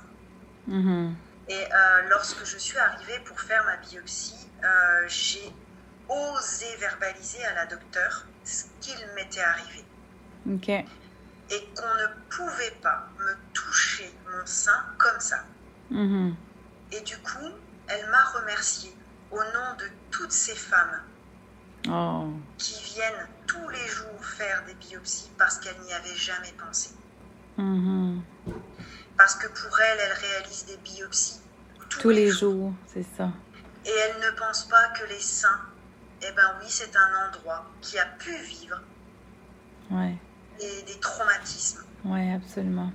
Mm-hmm. 0.70 1.14
Et 1.48 1.64
euh, 1.64 2.02
lorsque 2.10 2.44
je 2.44 2.58
suis 2.58 2.78
arrivée 2.78 3.18
pour 3.20 3.40
faire 3.40 3.64
ma 3.64 3.78
biopsie, 3.78 4.50
euh, 4.62 5.06
j'ai 5.08 5.54
osé 6.10 6.76
verbaliser 6.80 7.44
à 7.46 7.54
la 7.54 7.66
docteure 7.66 8.26
ce 8.44 8.66
qu'il 8.82 8.98
m'était 9.16 9.42
arrivé. 9.42 9.84
Et 10.48 11.70
qu'on 11.76 11.94
ne 11.96 12.08
pouvait 12.30 12.76
pas 12.82 13.08
me 13.20 13.36
toucher 13.54 14.12
mon 14.26 14.46
sein 14.46 14.84
comme 14.98 15.20
ça. 15.20 15.44
Mm-hmm. 15.92 16.34
Et 16.92 17.02
du 17.02 17.18
coup, 17.20 17.52
elle 17.88 18.10
m'a 18.10 18.24
remercié 18.24 18.96
au 19.32 19.38
nom 19.38 19.76
de 19.80 19.86
toutes 20.12 20.32
ces 20.32 20.56
femmes 20.56 21.02
oh. 21.90 22.30
qui 22.58 22.82
viennent 22.84 23.28
tous 23.48 23.70
les 23.70 23.88
jours 23.88 24.26
faire 24.26 24.64
des 24.66 24.74
biopsies 24.76 25.32
parce 25.38 25.60
qu'elles 25.60 25.80
n'y 25.82 25.94
avaient 25.94 26.16
jamais 26.16 26.54
pensé. 26.58 26.92
Mm-hmm 27.58 28.20
parce 29.18 29.36
que 29.36 29.48
pour 29.48 29.80
elle, 29.80 30.00
elle 30.00 30.14
réalise 30.14 30.66
des 30.66 30.78
biopsies 30.78 31.42
tous, 31.90 32.10
les, 32.10 32.30
jours, 32.30 32.74
c'est 32.88 33.06
ça. 33.16 33.30
Et 33.86 33.90
elle 33.90 34.20
ne 34.20 34.38
pense 34.38 34.66
pas 34.68 34.90
que 34.90 35.06
les 35.08 35.20
seins, 35.20 35.62
eh 36.28 36.32
ben 36.32 36.56
oui, 36.60 36.66
c'est 36.70 36.96
un 36.96 37.28
endroit 37.28 37.66
qui 37.82 38.00
a 38.00 38.06
pu 38.06 38.36
vivre 38.38 38.82
ouais. 39.92 40.18
des 40.60 41.00
traumatismes. 41.00 41.84
Oui, 42.06 42.34
absolument. 42.34 42.92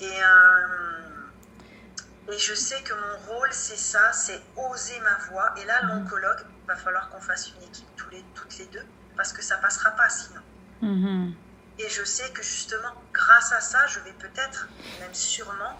Et, 0.00 0.04
euh, 0.04 2.32
et 2.32 2.38
je 2.38 2.54
sais 2.54 2.82
que 2.82 2.94
mon 2.94 3.32
rôle, 3.32 3.52
c'est 3.52 3.76
ça, 3.76 4.12
c'est 4.12 4.40
oser 4.56 5.00
ma 5.00 5.14
voix. 5.30 5.54
Et 5.58 5.64
là, 5.64 5.82
mhm. 5.82 5.88
l'oncologue, 5.88 6.44
il 6.62 6.66
va 6.66 6.76
falloir 6.76 7.08
qu'on 7.10 7.20
fasse 7.20 7.52
une 7.54 7.62
équipe 7.62 7.86
tous 7.96 8.10
les, 8.10 8.24
toutes 8.34 8.58
les 8.58 8.66
deux, 8.66 8.84
parce 9.16 9.32
que 9.32 9.42
ça 9.42 9.56
passera 9.58 9.90
pas 9.92 10.08
sinon. 10.08 10.40
Mhm. 10.82 11.34
Et 11.78 11.88
je 11.88 12.04
sais 12.04 12.30
que 12.30 12.42
justement, 12.42 12.92
grâce 13.12 13.52
à 13.52 13.60
ça, 13.60 13.86
je 13.86 14.00
vais 14.00 14.12
peut-être, 14.12 14.68
même 15.00 15.14
sûrement, 15.14 15.78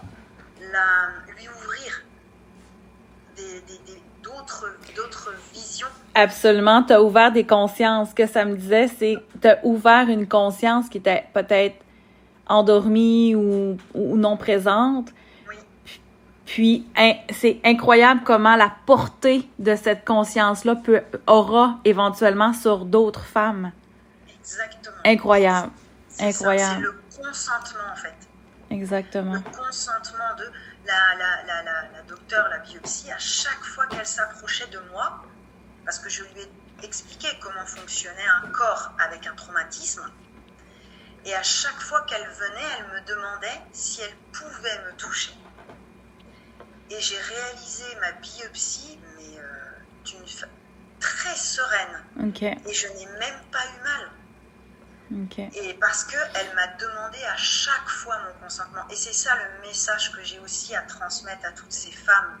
la, 0.71 1.09
lui 1.33 1.47
ouvrir 1.49 2.03
d'autres 3.35 4.01
d'autres 4.23 5.33
visions. 5.53 5.87
Absolument, 6.15 6.83
tu 6.83 6.93
as 6.93 7.01
ouvert 7.01 7.31
des 7.31 7.45
consciences. 7.45 8.09
Ce 8.09 8.15
que 8.15 8.27
ça 8.27 8.45
me 8.45 8.55
disait, 8.55 8.87
c'est 8.87 9.17
tu 9.41 9.47
as 9.47 9.59
ouvert 9.63 10.09
une 10.09 10.27
conscience 10.27 10.89
qui 10.89 10.97
était 10.97 11.25
peut-être 11.33 11.75
endormie 12.47 13.35
ou, 13.35 13.77
ou, 13.93 14.17
non 14.17 14.35
présente. 14.37 15.09
Oui. 15.47 15.55
Puis, 16.45 16.87
c'est 17.31 17.61
incroyable 17.63 18.21
comment 18.25 18.55
la 18.55 18.71
portée 18.85 19.47
de 19.59 19.75
cette 19.75 20.03
conscience-là 20.05 20.75
aura 21.27 21.79
éventuellement 21.85 22.53
sur 22.53 22.85
d'autres 22.85 23.25
femmes. 23.25 23.71
Exactement. 24.39 24.95
Incroyable. 25.05 25.71
Incroyable. 26.19 26.93
C'est 27.09 27.21
le 27.21 27.27
consentement 27.27 27.79
en 27.91 27.95
fait. 27.95 28.15
Exactement. 28.71 29.33
Le 29.33 29.39
consentement 29.41 30.35
de 30.37 30.45
la, 30.89 31.43
la, 31.45 31.63
la, 31.63 31.89
la, 31.91 32.01
docteure, 32.03 32.49
la 32.49 32.59
biopsie, 32.59 33.11
à 33.11 33.19
chaque 33.19 33.63
fois 33.63 33.85
qu'elle 33.87 34.05
s'approchait 34.05 34.67
de 34.67 34.79
moi, 34.91 35.23
parce 35.85 35.99
que 35.99 36.09
je 36.09 36.23
lui 36.23 36.41
ai 36.41 36.85
expliqué 36.85 37.27
comment 37.41 37.65
fonctionnait 37.65 38.27
un 38.43 38.47
corps 38.49 38.93
avec 38.99 39.27
un 39.27 39.35
traumatisme, 39.35 40.09
et 41.25 41.35
à 41.35 41.43
chaque 41.43 41.79
fois 41.79 42.01
qu'elle 42.03 42.27
venait, 42.27 42.69
elle 42.79 42.87
me 42.87 43.01
demandait 43.05 43.61
si 43.71 44.01
elle 44.01 44.15
pouvait 44.31 44.79
me 44.85 44.97
toucher. 44.97 45.33
Et 46.89 46.99
j'ai 46.99 47.19
réalisé 47.19 47.83
ma 48.01 48.11
biopsie, 48.13 48.99
mais 49.17 49.37
euh, 49.37 49.45
d'une 50.05 50.25
très 50.99 51.35
sereine. 51.35 52.03
Et 52.65 52.73
je 52.73 52.87
n'ai 52.87 53.05
même 53.05 53.41
pas 53.51 53.63
eu 53.63 53.83
mal. 53.83 54.11
Et 55.11 55.73
parce 55.79 56.03
qu'elle 56.03 56.55
m'a 56.55 56.67
demandé 56.79 57.17
à 57.33 57.35
chaque 57.35 57.87
fois 57.87 58.15
mon 58.19 58.45
consentement. 58.45 58.81
Et 58.91 58.95
c'est 58.95 59.13
ça 59.13 59.31
le 59.35 59.67
message 59.67 60.11
que 60.11 60.23
j'ai 60.23 60.39
aussi 60.39 60.75
à 60.75 60.81
transmettre 60.81 61.45
à 61.47 61.51
toutes 61.51 61.71
ces 61.71 61.91
femmes. 61.91 62.37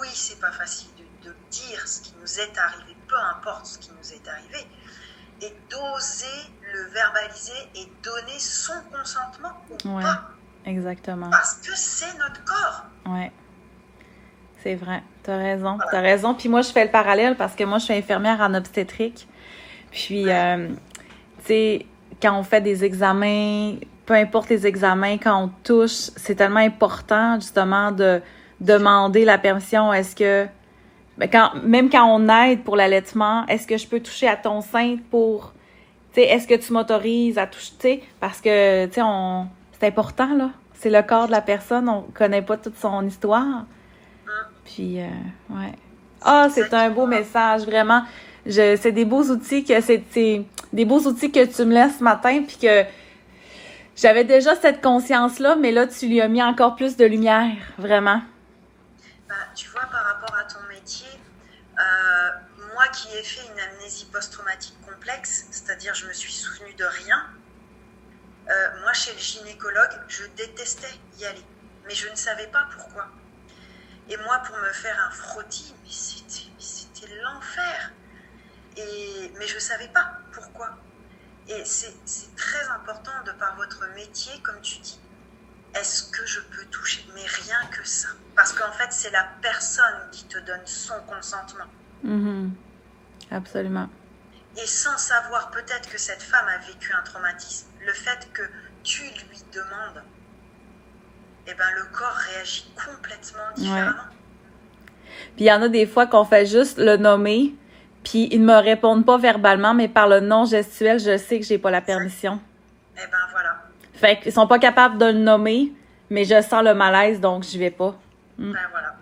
Oui, 0.00 0.08
c'est 0.12 0.40
pas 0.40 0.52
facile 0.52 0.88
de, 0.96 1.34
dire 1.50 1.88
ce 1.88 2.02
qui 2.02 2.14
nous 2.20 2.40
est 2.40 2.58
arrivé, 2.58 2.96
peu 3.08 3.16
importe 3.16 3.66
ce 3.66 3.78
qui 3.78 3.90
nous 3.90 4.12
est 4.12 4.28
arrivé, 4.28 4.64
et 5.42 5.52
d'oser 5.70 6.52
le 6.72 6.84
verbaliser 6.90 7.68
et 7.74 7.88
donner 8.02 8.38
son 8.38 8.80
consentement 8.92 9.52
ou 9.70 10.00
pas. 10.00 10.30
Exactement. 10.64 11.30
Parce 11.30 11.54
que 11.54 11.74
c'est 11.74 12.16
notre 12.18 12.44
corps. 12.44 12.84
Ouais. 13.06 13.32
C'est 14.62 14.74
vrai. 14.74 15.02
Tu 15.24 15.30
as 15.30 15.36
raison. 15.36 15.78
Tu 15.90 15.96
as 15.96 16.00
raison. 16.00 16.34
Puis 16.34 16.48
moi, 16.48 16.62
je 16.62 16.70
fais 16.70 16.84
le 16.84 16.90
parallèle 16.90 17.36
parce 17.36 17.54
que 17.54 17.64
moi, 17.64 17.78
je 17.78 17.84
suis 17.84 17.94
infirmière 17.94 18.40
en 18.40 18.54
obstétrique. 18.54 19.28
Puis, 19.90 20.30
euh, 20.30 20.68
quand 22.20 22.38
on 22.38 22.42
fait 22.42 22.60
des 22.60 22.84
examens, 22.84 23.74
peu 24.04 24.14
importe 24.14 24.48
les 24.50 24.66
examens, 24.66 25.18
quand 25.18 25.44
on 25.44 25.50
touche, 25.64 26.10
c'est 26.16 26.36
tellement 26.36 26.60
important 26.60 27.34
justement 27.36 27.92
de 27.92 28.20
demander 28.60 29.24
la 29.24 29.38
permission. 29.38 29.92
Est-ce 29.92 30.14
que, 30.16 30.46
ben, 31.18 31.28
quand, 31.30 31.50
même 31.62 31.90
quand 31.90 32.06
on 32.06 32.28
aide 32.28 32.62
pour 32.62 32.76
l'allaitement, 32.76 33.44
est-ce 33.46 33.66
que 33.66 33.76
je 33.76 33.86
peux 33.86 34.00
toucher 34.00 34.28
à 34.28 34.36
ton 34.36 34.60
sein 34.60 34.96
pour, 35.10 35.52
tu 36.12 36.20
sais, 36.20 36.28
est-ce 36.28 36.46
que 36.46 36.54
tu 36.54 36.72
m'autorises 36.72 37.38
à 37.38 37.46
toucher, 37.46 38.02
parce 38.20 38.40
que, 38.40 38.86
tu 38.86 38.94
sais, 38.94 39.02
on, 39.02 39.48
c'est 39.78 39.86
important 39.86 40.34
là. 40.34 40.50
C'est 40.78 40.90
le 40.90 41.02
corps 41.02 41.26
de 41.26 41.32
la 41.32 41.40
personne, 41.40 41.88
on 41.88 42.02
connaît 42.02 42.42
pas 42.42 42.58
toute 42.58 42.76
son 42.76 43.06
histoire. 43.06 43.64
Puis, 44.64 45.00
euh, 45.00 45.06
ouais. 45.50 45.72
Ah, 46.22 46.48
c'est 46.50 46.72
un 46.74 46.90
beau 46.90 47.06
message, 47.06 47.62
vraiment 47.62 48.02
c'est 48.48 48.92
des 48.92 49.04
beaux 49.04 49.24
outils 49.24 49.64
que 49.64 51.44
tu 51.44 51.64
me 51.64 51.74
laisses 51.74 51.98
ce 51.98 52.04
matin 52.04 52.42
puis 52.46 52.58
que 52.58 52.84
J'avais 53.96 54.24
déjà 54.24 54.54
cette 54.54 54.82
conscience-là, 54.82 55.56
mais 55.56 55.72
là, 55.72 55.86
tu 55.86 56.06
lui 56.06 56.20
as 56.20 56.28
mis 56.28 56.42
encore 56.42 56.76
plus 56.76 56.98
de 56.98 57.06
lumière, 57.06 57.56
vraiment. 57.78 58.20
Bah, 59.26 59.34
tu 59.54 59.70
vois, 59.70 59.86
par 59.90 60.04
rapport 60.04 60.36
à 60.36 60.44
ton 60.44 60.60
métier, 60.68 61.08
euh, 61.78 62.30
moi 62.74 62.86
qui 62.88 63.08
ai 63.16 63.22
fait 63.22 63.40
une 63.50 63.58
amnésie 63.58 64.06
post-traumatique 64.12 64.76
complexe, 64.86 65.46
c'est-à-dire 65.50 65.94
je 65.94 66.06
me 66.06 66.12
suis 66.12 66.32
souvenue 66.32 66.74
de 66.74 66.84
rien, 66.84 67.24
euh, 68.50 68.80
moi 68.82 68.92
chez 68.92 69.12
le 69.12 69.18
gynécologue, 69.18 69.98
je 70.08 70.24
détestais 70.36 70.94
y 71.18 71.24
aller, 71.24 71.44
mais 71.86 71.94
je 71.94 72.08
ne 72.10 72.16
savais 72.16 72.48
pas 72.48 72.68
pourquoi. 72.76 73.06
Et 74.10 74.16
moi, 74.18 74.42
pour 74.46 74.56
me 74.58 74.72
faire 74.72 74.96
un 75.08 75.10
frottis, 75.10 75.74
mais 75.82 75.90
c'était 75.90 77.14
l'enfer. 77.22 77.92
Et, 78.76 79.32
mais 79.38 79.46
je 79.46 79.54
ne 79.54 79.60
savais 79.60 79.88
pas 79.88 80.12
pourquoi. 80.32 80.76
Et 81.48 81.64
c'est 81.64 81.94
très 82.36 82.68
important 82.68 83.12
de 83.24 83.32
par 83.32 83.56
votre 83.56 83.86
métier, 83.94 84.32
comme 84.42 84.60
tu 84.60 84.78
dis, 84.80 85.00
est-ce 85.74 86.10
que 86.10 86.26
je 86.26 86.40
peux 86.40 86.64
toucher 86.66 87.06
Mais 87.14 87.24
rien 87.24 87.66
que 87.70 87.86
ça. 87.86 88.08
Parce 88.34 88.52
qu'en 88.52 88.72
fait, 88.72 88.88
c'est 88.90 89.10
la 89.10 89.28
personne 89.40 90.10
qui 90.10 90.24
te 90.24 90.38
donne 90.38 90.66
son 90.66 91.00
consentement. 91.06 91.66
Mm-hmm. 92.04 92.50
Absolument. 93.30 93.88
Et 94.56 94.66
sans 94.66 94.96
savoir 94.96 95.50
peut-être 95.50 95.88
que 95.88 95.98
cette 95.98 96.22
femme 96.22 96.46
a 96.48 96.58
vécu 96.66 96.92
un 96.92 97.02
traumatisme, 97.02 97.68
le 97.84 97.92
fait 97.92 98.28
que 98.32 98.42
tu 98.82 99.02
lui 99.02 99.42
demandes, 99.52 100.02
eh 101.46 101.54
ben, 101.54 101.66
le 101.76 101.84
corps 101.92 102.16
réagit 102.34 102.72
complètement 102.74 103.52
différemment. 103.56 104.08
Puis 105.36 105.44
il 105.44 105.46
y 105.46 105.52
en 105.52 105.62
a 105.62 105.68
des 105.68 105.86
fois 105.86 106.06
qu'on 106.06 106.24
fait 106.24 106.46
juste 106.46 106.78
le 106.78 106.96
nommer, 106.96 107.54
puis 108.06 108.28
ils 108.30 108.40
ne 108.40 108.46
me 108.46 108.62
répondent 108.62 109.04
pas 109.04 109.18
verbalement, 109.18 109.74
mais 109.74 109.88
par 109.88 110.06
le 110.06 110.20
non 110.20 110.44
gestuel, 110.44 111.00
je 111.00 111.18
sais 111.18 111.40
que 111.40 111.44
j'ai 111.44 111.58
pas 111.58 111.72
la 111.72 111.80
permission. 111.80 112.38
Eh 112.94 113.00
ben 113.00 113.18
voilà. 113.32 113.56
Fait 113.94 114.20
qu'ils 114.20 114.30
sont 114.32 114.46
pas 114.46 114.60
capables 114.60 114.96
de 114.96 115.06
le 115.06 115.18
nommer, 115.18 115.72
mais 116.08 116.24
je 116.24 116.40
sens 116.40 116.62
le 116.62 116.72
malaise, 116.72 117.20
donc 117.20 117.42
je 117.42 117.58
vais 117.58 117.72
pas. 117.72 117.96
Mm. 118.38 118.52
Ben 118.52 118.60
voilà. 118.70 118.94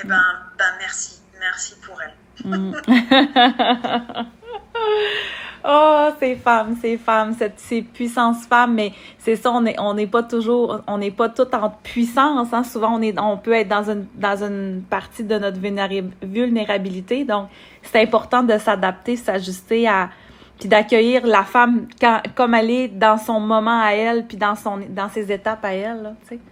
Eh 0.00 0.06
ben, 0.06 0.22
ben 0.56 0.64
merci. 0.78 1.22
Merci 1.40 1.74
pour 1.84 1.98
elle. 2.00 2.14
Mm. 2.44 4.26
Oh, 5.64 6.08
ces 6.18 6.34
femmes, 6.34 6.76
ces 6.80 6.96
femmes, 6.96 7.36
cette, 7.38 7.60
ces 7.60 7.82
puissances 7.82 8.46
femmes, 8.46 8.74
mais 8.74 8.92
c'est 9.18 9.36
ça, 9.36 9.52
on 9.52 9.60
n'est 9.60 9.78
on 9.78 9.94
n'est 9.94 10.08
pas 10.08 10.24
toujours, 10.24 10.80
on 10.88 10.98
n'est 10.98 11.12
pas 11.12 11.28
toutes 11.28 11.54
en 11.54 11.70
puissance. 11.70 12.52
Hein. 12.52 12.64
Souvent, 12.64 12.96
on, 12.96 13.00
est, 13.00 13.16
on 13.20 13.36
peut 13.36 13.52
être 13.52 13.68
dans 13.68 13.88
une, 13.88 14.06
dans 14.16 14.42
une 14.42 14.82
partie 14.82 15.22
de 15.22 15.38
notre 15.38 15.60
vulnérabilité. 15.60 17.22
Donc, 17.22 17.48
c'est 17.82 18.02
important 18.02 18.42
de 18.42 18.58
s'adapter, 18.58 19.14
s'ajuster 19.14 19.86
à, 19.86 20.10
puis 20.58 20.68
d'accueillir 20.68 21.24
la 21.26 21.44
femme 21.44 21.86
comme 22.34 22.54
elle 22.54 22.70
est 22.70 22.88
dans 22.88 23.18
son 23.18 23.38
moment 23.38 23.82
à 23.82 23.92
elle, 23.92 24.26
puis 24.26 24.36
dans, 24.36 24.56
son, 24.56 24.80
dans 24.88 25.08
ses 25.10 25.30
étapes 25.30 25.64
à 25.64 25.74
elle. 25.74 26.02
Là, 26.02 26.14
tu 26.22 26.36
sais. 26.36 26.40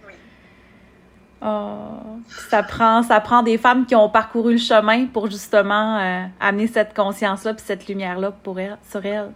ça 1.41 2.63
prend, 2.63 3.01
ça 3.01 3.19
prend 3.19 3.41
des 3.41 3.57
femmes 3.57 3.85
qui 3.85 3.95
ont 3.95 4.09
parcouru 4.09 4.53
le 4.53 4.59
chemin 4.59 5.07
pour 5.07 5.29
justement 5.29 5.97
euh, 5.97 6.23
amener 6.39 6.67
cette 6.67 6.93
conscience-là 6.93 7.53
puis 7.55 7.63
cette 7.65 7.87
lumière-là 7.87 8.31
pour 8.43 8.59
sur 8.89 9.05
elles, 9.05 9.31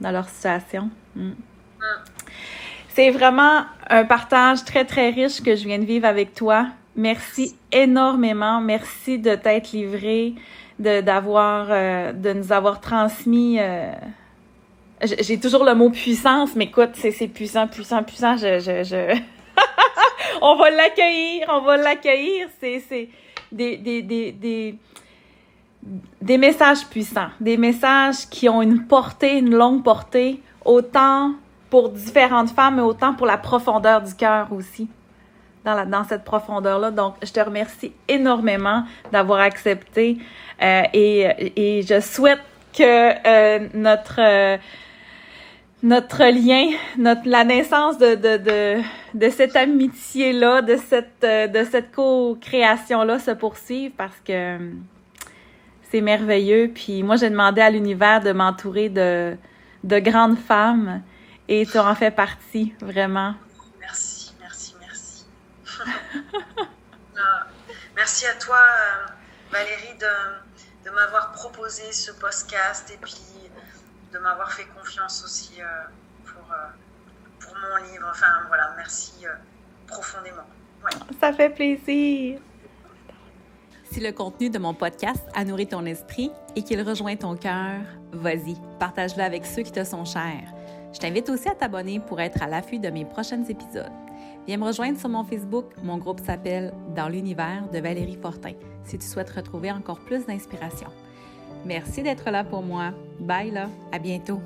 dans 0.00 0.10
leur 0.10 0.28
situation. 0.28 0.90
Mm. 1.16 1.30
C'est 2.90 3.10
vraiment 3.10 3.62
un 3.88 4.04
partage 4.04 4.64
très, 4.64 4.84
très 4.84 5.10
riche 5.10 5.42
que 5.42 5.56
je 5.56 5.64
viens 5.64 5.78
de 5.78 5.84
vivre 5.84 6.06
avec 6.06 6.34
toi. 6.34 6.66
Merci 6.96 7.56
énormément. 7.72 8.60
Merci 8.60 9.18
de 9.18 9.34
t'être 9.36 9.72
livré, 9.72 10.34
de, 10.78 11.00
d'avoir, 11.00 11.68
euh, 11.70 12.12
de 12.12 12.32
nous 12.34 12.52
avoir 12.52 12.80
transmis. 12.80 13.58
Euh, 13.58 13.92
j'ai 15.02 15.40
toujours 15.40 15.64
le 15.64 15.74
mot 15.74 15.88
puissance, 15.88 16.54
mais 16.56 16.64
écoute, 16.64 16.90
c'est, 16.94 17.28
puissant, 17.28 17.66
puissant, 17.68 18.02
puissant. 18.02 18.36
je, 18.36 18.58
je... 18.58 19.18
on 20.42 20.56
va 20.56 20.70
l'accueillir, 20.70 21.46
on 21.48 21.60
va 21.60 21.76
l'accueillir. 21.76 22.48
C'est 22.60 23.08
des, 23.52 23.76
des, 23.76 24.02
des, 24.02 24.78
des, 26.20 26.38
messages 26.38 26.86
puissants, 26.86 27.30
des 27.40 27.56
messages 27.56 28.28
qui 28.28 28.48
ont 28.48 28.62
une 28.62 28.86
portée, 28.86 29.38
une 29.38 29.54
longue 29.54 29.82
portée, 29.82 30.40
autant 30.64 31.32
pour 31.68 31.90
différentes 31.90 32.50
femmes, 32.50 32.76
mais 32.76 32.82
autant 32.82 33.14
pour 33.14 33.26
la 33.26 33.38
profondeur 33.38 34.02
du 34.02 34.14
cœur 34.14 34.52
aussi, 34.52 34.88
dans, 35.64 35.74
la, 35.74 35.84
dans 35.84 36.04
cette 36.04 36.24
profondeur-là. 36.24 36.90
Donc, 36.90 37.14
je 37.22 37.32
te 37.32 37.40
remercie 37.40 37.92
énormément 38.08 38.84
d'avoir 39.12 39.40
accepté 39.40 40.18
euh, 40.62 40.82
et, 40.92 41.26
et, 41.56 41.82
je 41.82 42.00
souhaite 42.00 42.42
que 42.76 42.82
euh, 43.26 43.68
notre... 43.74 44.20
Euh, 44.20 44.56
notre 45.82 46.24
lien, 46.24 46.76
notre 46.98 47.26
la 47.28 47.44
naissance 47.44 47.98
de 47.98 48.14
de 48.14 48.36
de, 48.36 48.82
de 49.14 49.30
cette 49.30 49.56
amitié 49.56 50.32
là, 50.32 50.62
de 50.62 50.76
cette 50.76 51.24
euh, 51.24 51.46
de 51.46 51.64
cette 51.64 51.92
co-création 51.92 53.02
là 53.02 53.18
se 53.18 53.30
poursuive 53.30 53.92
parce 53.92 54.16
que 54.24 54.58
euh, 54.58 54.72
c'est 55.90 56.00
merveilleux. 56.00 56.70
Puis 56.74 57.02
moi 57.02 57.16
j'ai 57.16 57.30
demandé 57.30 57.60
à 57.60 57.70
l'univers 57.70 58.20
de 58.20 58.32
m'entourer 58.32 58.88
de 58.88 59.36
de 59.84 59.98
grandes 59.98 60.38
femmes 60.38 61.02
et 61.48 61.64
tu 61.66 61.78
en 61.78 61.94
fais 61.94 62.10
partie 62.10 62.74
vraiment. 62.80 63.34
Merci, 63.80 64.34
merci, 64.40 64.74
merci. 64.80 65.26
Ah, 67.22 67.46
merci 67.94 68.24
à 68.26 68.32
toi 68.34 68.56
euh, 68.56 69.12
Valérie 69.52 69.98
de 69.98 70.88
de 70.88 70.94
m'avoir 70.94 71.32
proposé 71.32 71.92
ce 71.92 72.12
podcast 72.12 72.90
et 72.94 72.96
puis 72.96 73.49
de 74.12 74.18
m'avoir 74.18 74.52
fait 74.52 74.66
confiance 74.76 75.24
aussi 75.24 75.60
euh, 75.60 75.64
pour, 76.24 76.52
euh, 76.52 76.56
pour 77.38 77.54
mon 77.54 77.90
livre. 77.90 78.06
Enfin, 78.10 78.26
voilà, 78.48 78.74
merci 78.76 79.24
euh, 79.24 79.34
profondément. 79.86 80.46
Ça 81.20 81.32
fait 81.32 81.50
plaisir. 81.50 82.40
Si 83.92 84.00
le 84.00 84.12
contenu 84.12 84.50
de 84.50 84.58
mon 84.58 84.72
podcast 84.72 85.26
a 85.34 85.44
nourri 85.44 85.66
ton 85.66 85.84
esprit 85.84 86.30
et 86.54 86.62
qu'il 86.62 86.80
rejoint 86.82 87.16
ton 87.16 87.36
cœur, 87.36 87.80
vas-y, 88.12 88.56
partage-le 88.78 89.22
avec 89.22 89.44
ceux 89.44 89.62
qui 89.62 89.72
te 89.72 89.82
sont 89.84 90.04
chers. 90.04 90.54
Je 90.92 90.98
t'invite 90.98 91.28
aussi 91.28 91.48
à 91.48 91.54
t'abonner 91.54 92.00
pour 92.00 92.20
être 92.20 92.42
à 92.42 92.46
l'affût 92.46 92.78
de 92.78 92.88
mes 92.88 93.04
prochains 93.04 93.44
épisodes. 93.44 93.92
Viens 94.46 94.56
me 94.56 94.64
rejoindre 94.64 94.98
sur 94.98 95.08
mon 95.08 95.24
Facebook. 95.24 95.66
Mon 95.82 95.98
groupe 95.98 96.20
s'appelle 96.20 96.72
Dans 96.94 97.08
l'univers 97.08 97.68
de 97.72 97.78
Valérie 97.78 98.18
Fortin 98.20 98.54
si 98.84 98.98
tu 98.98 99.06
souhaites 99.06 99.30
retrouver 99.30 99.70
encore 99.70 100.00
plus 100.00 100.26
d'inspiration. 100.26 100.88
Merci 101.64 102.02
d'être 102.02 102.30
là 102.30 102.44
pour 102.44 102.62
moi. 102.62 102.92
Bye 103.18 103.50
là, 103.50 103.68
à 103.92 103.98
bientôt. 103.98 104.40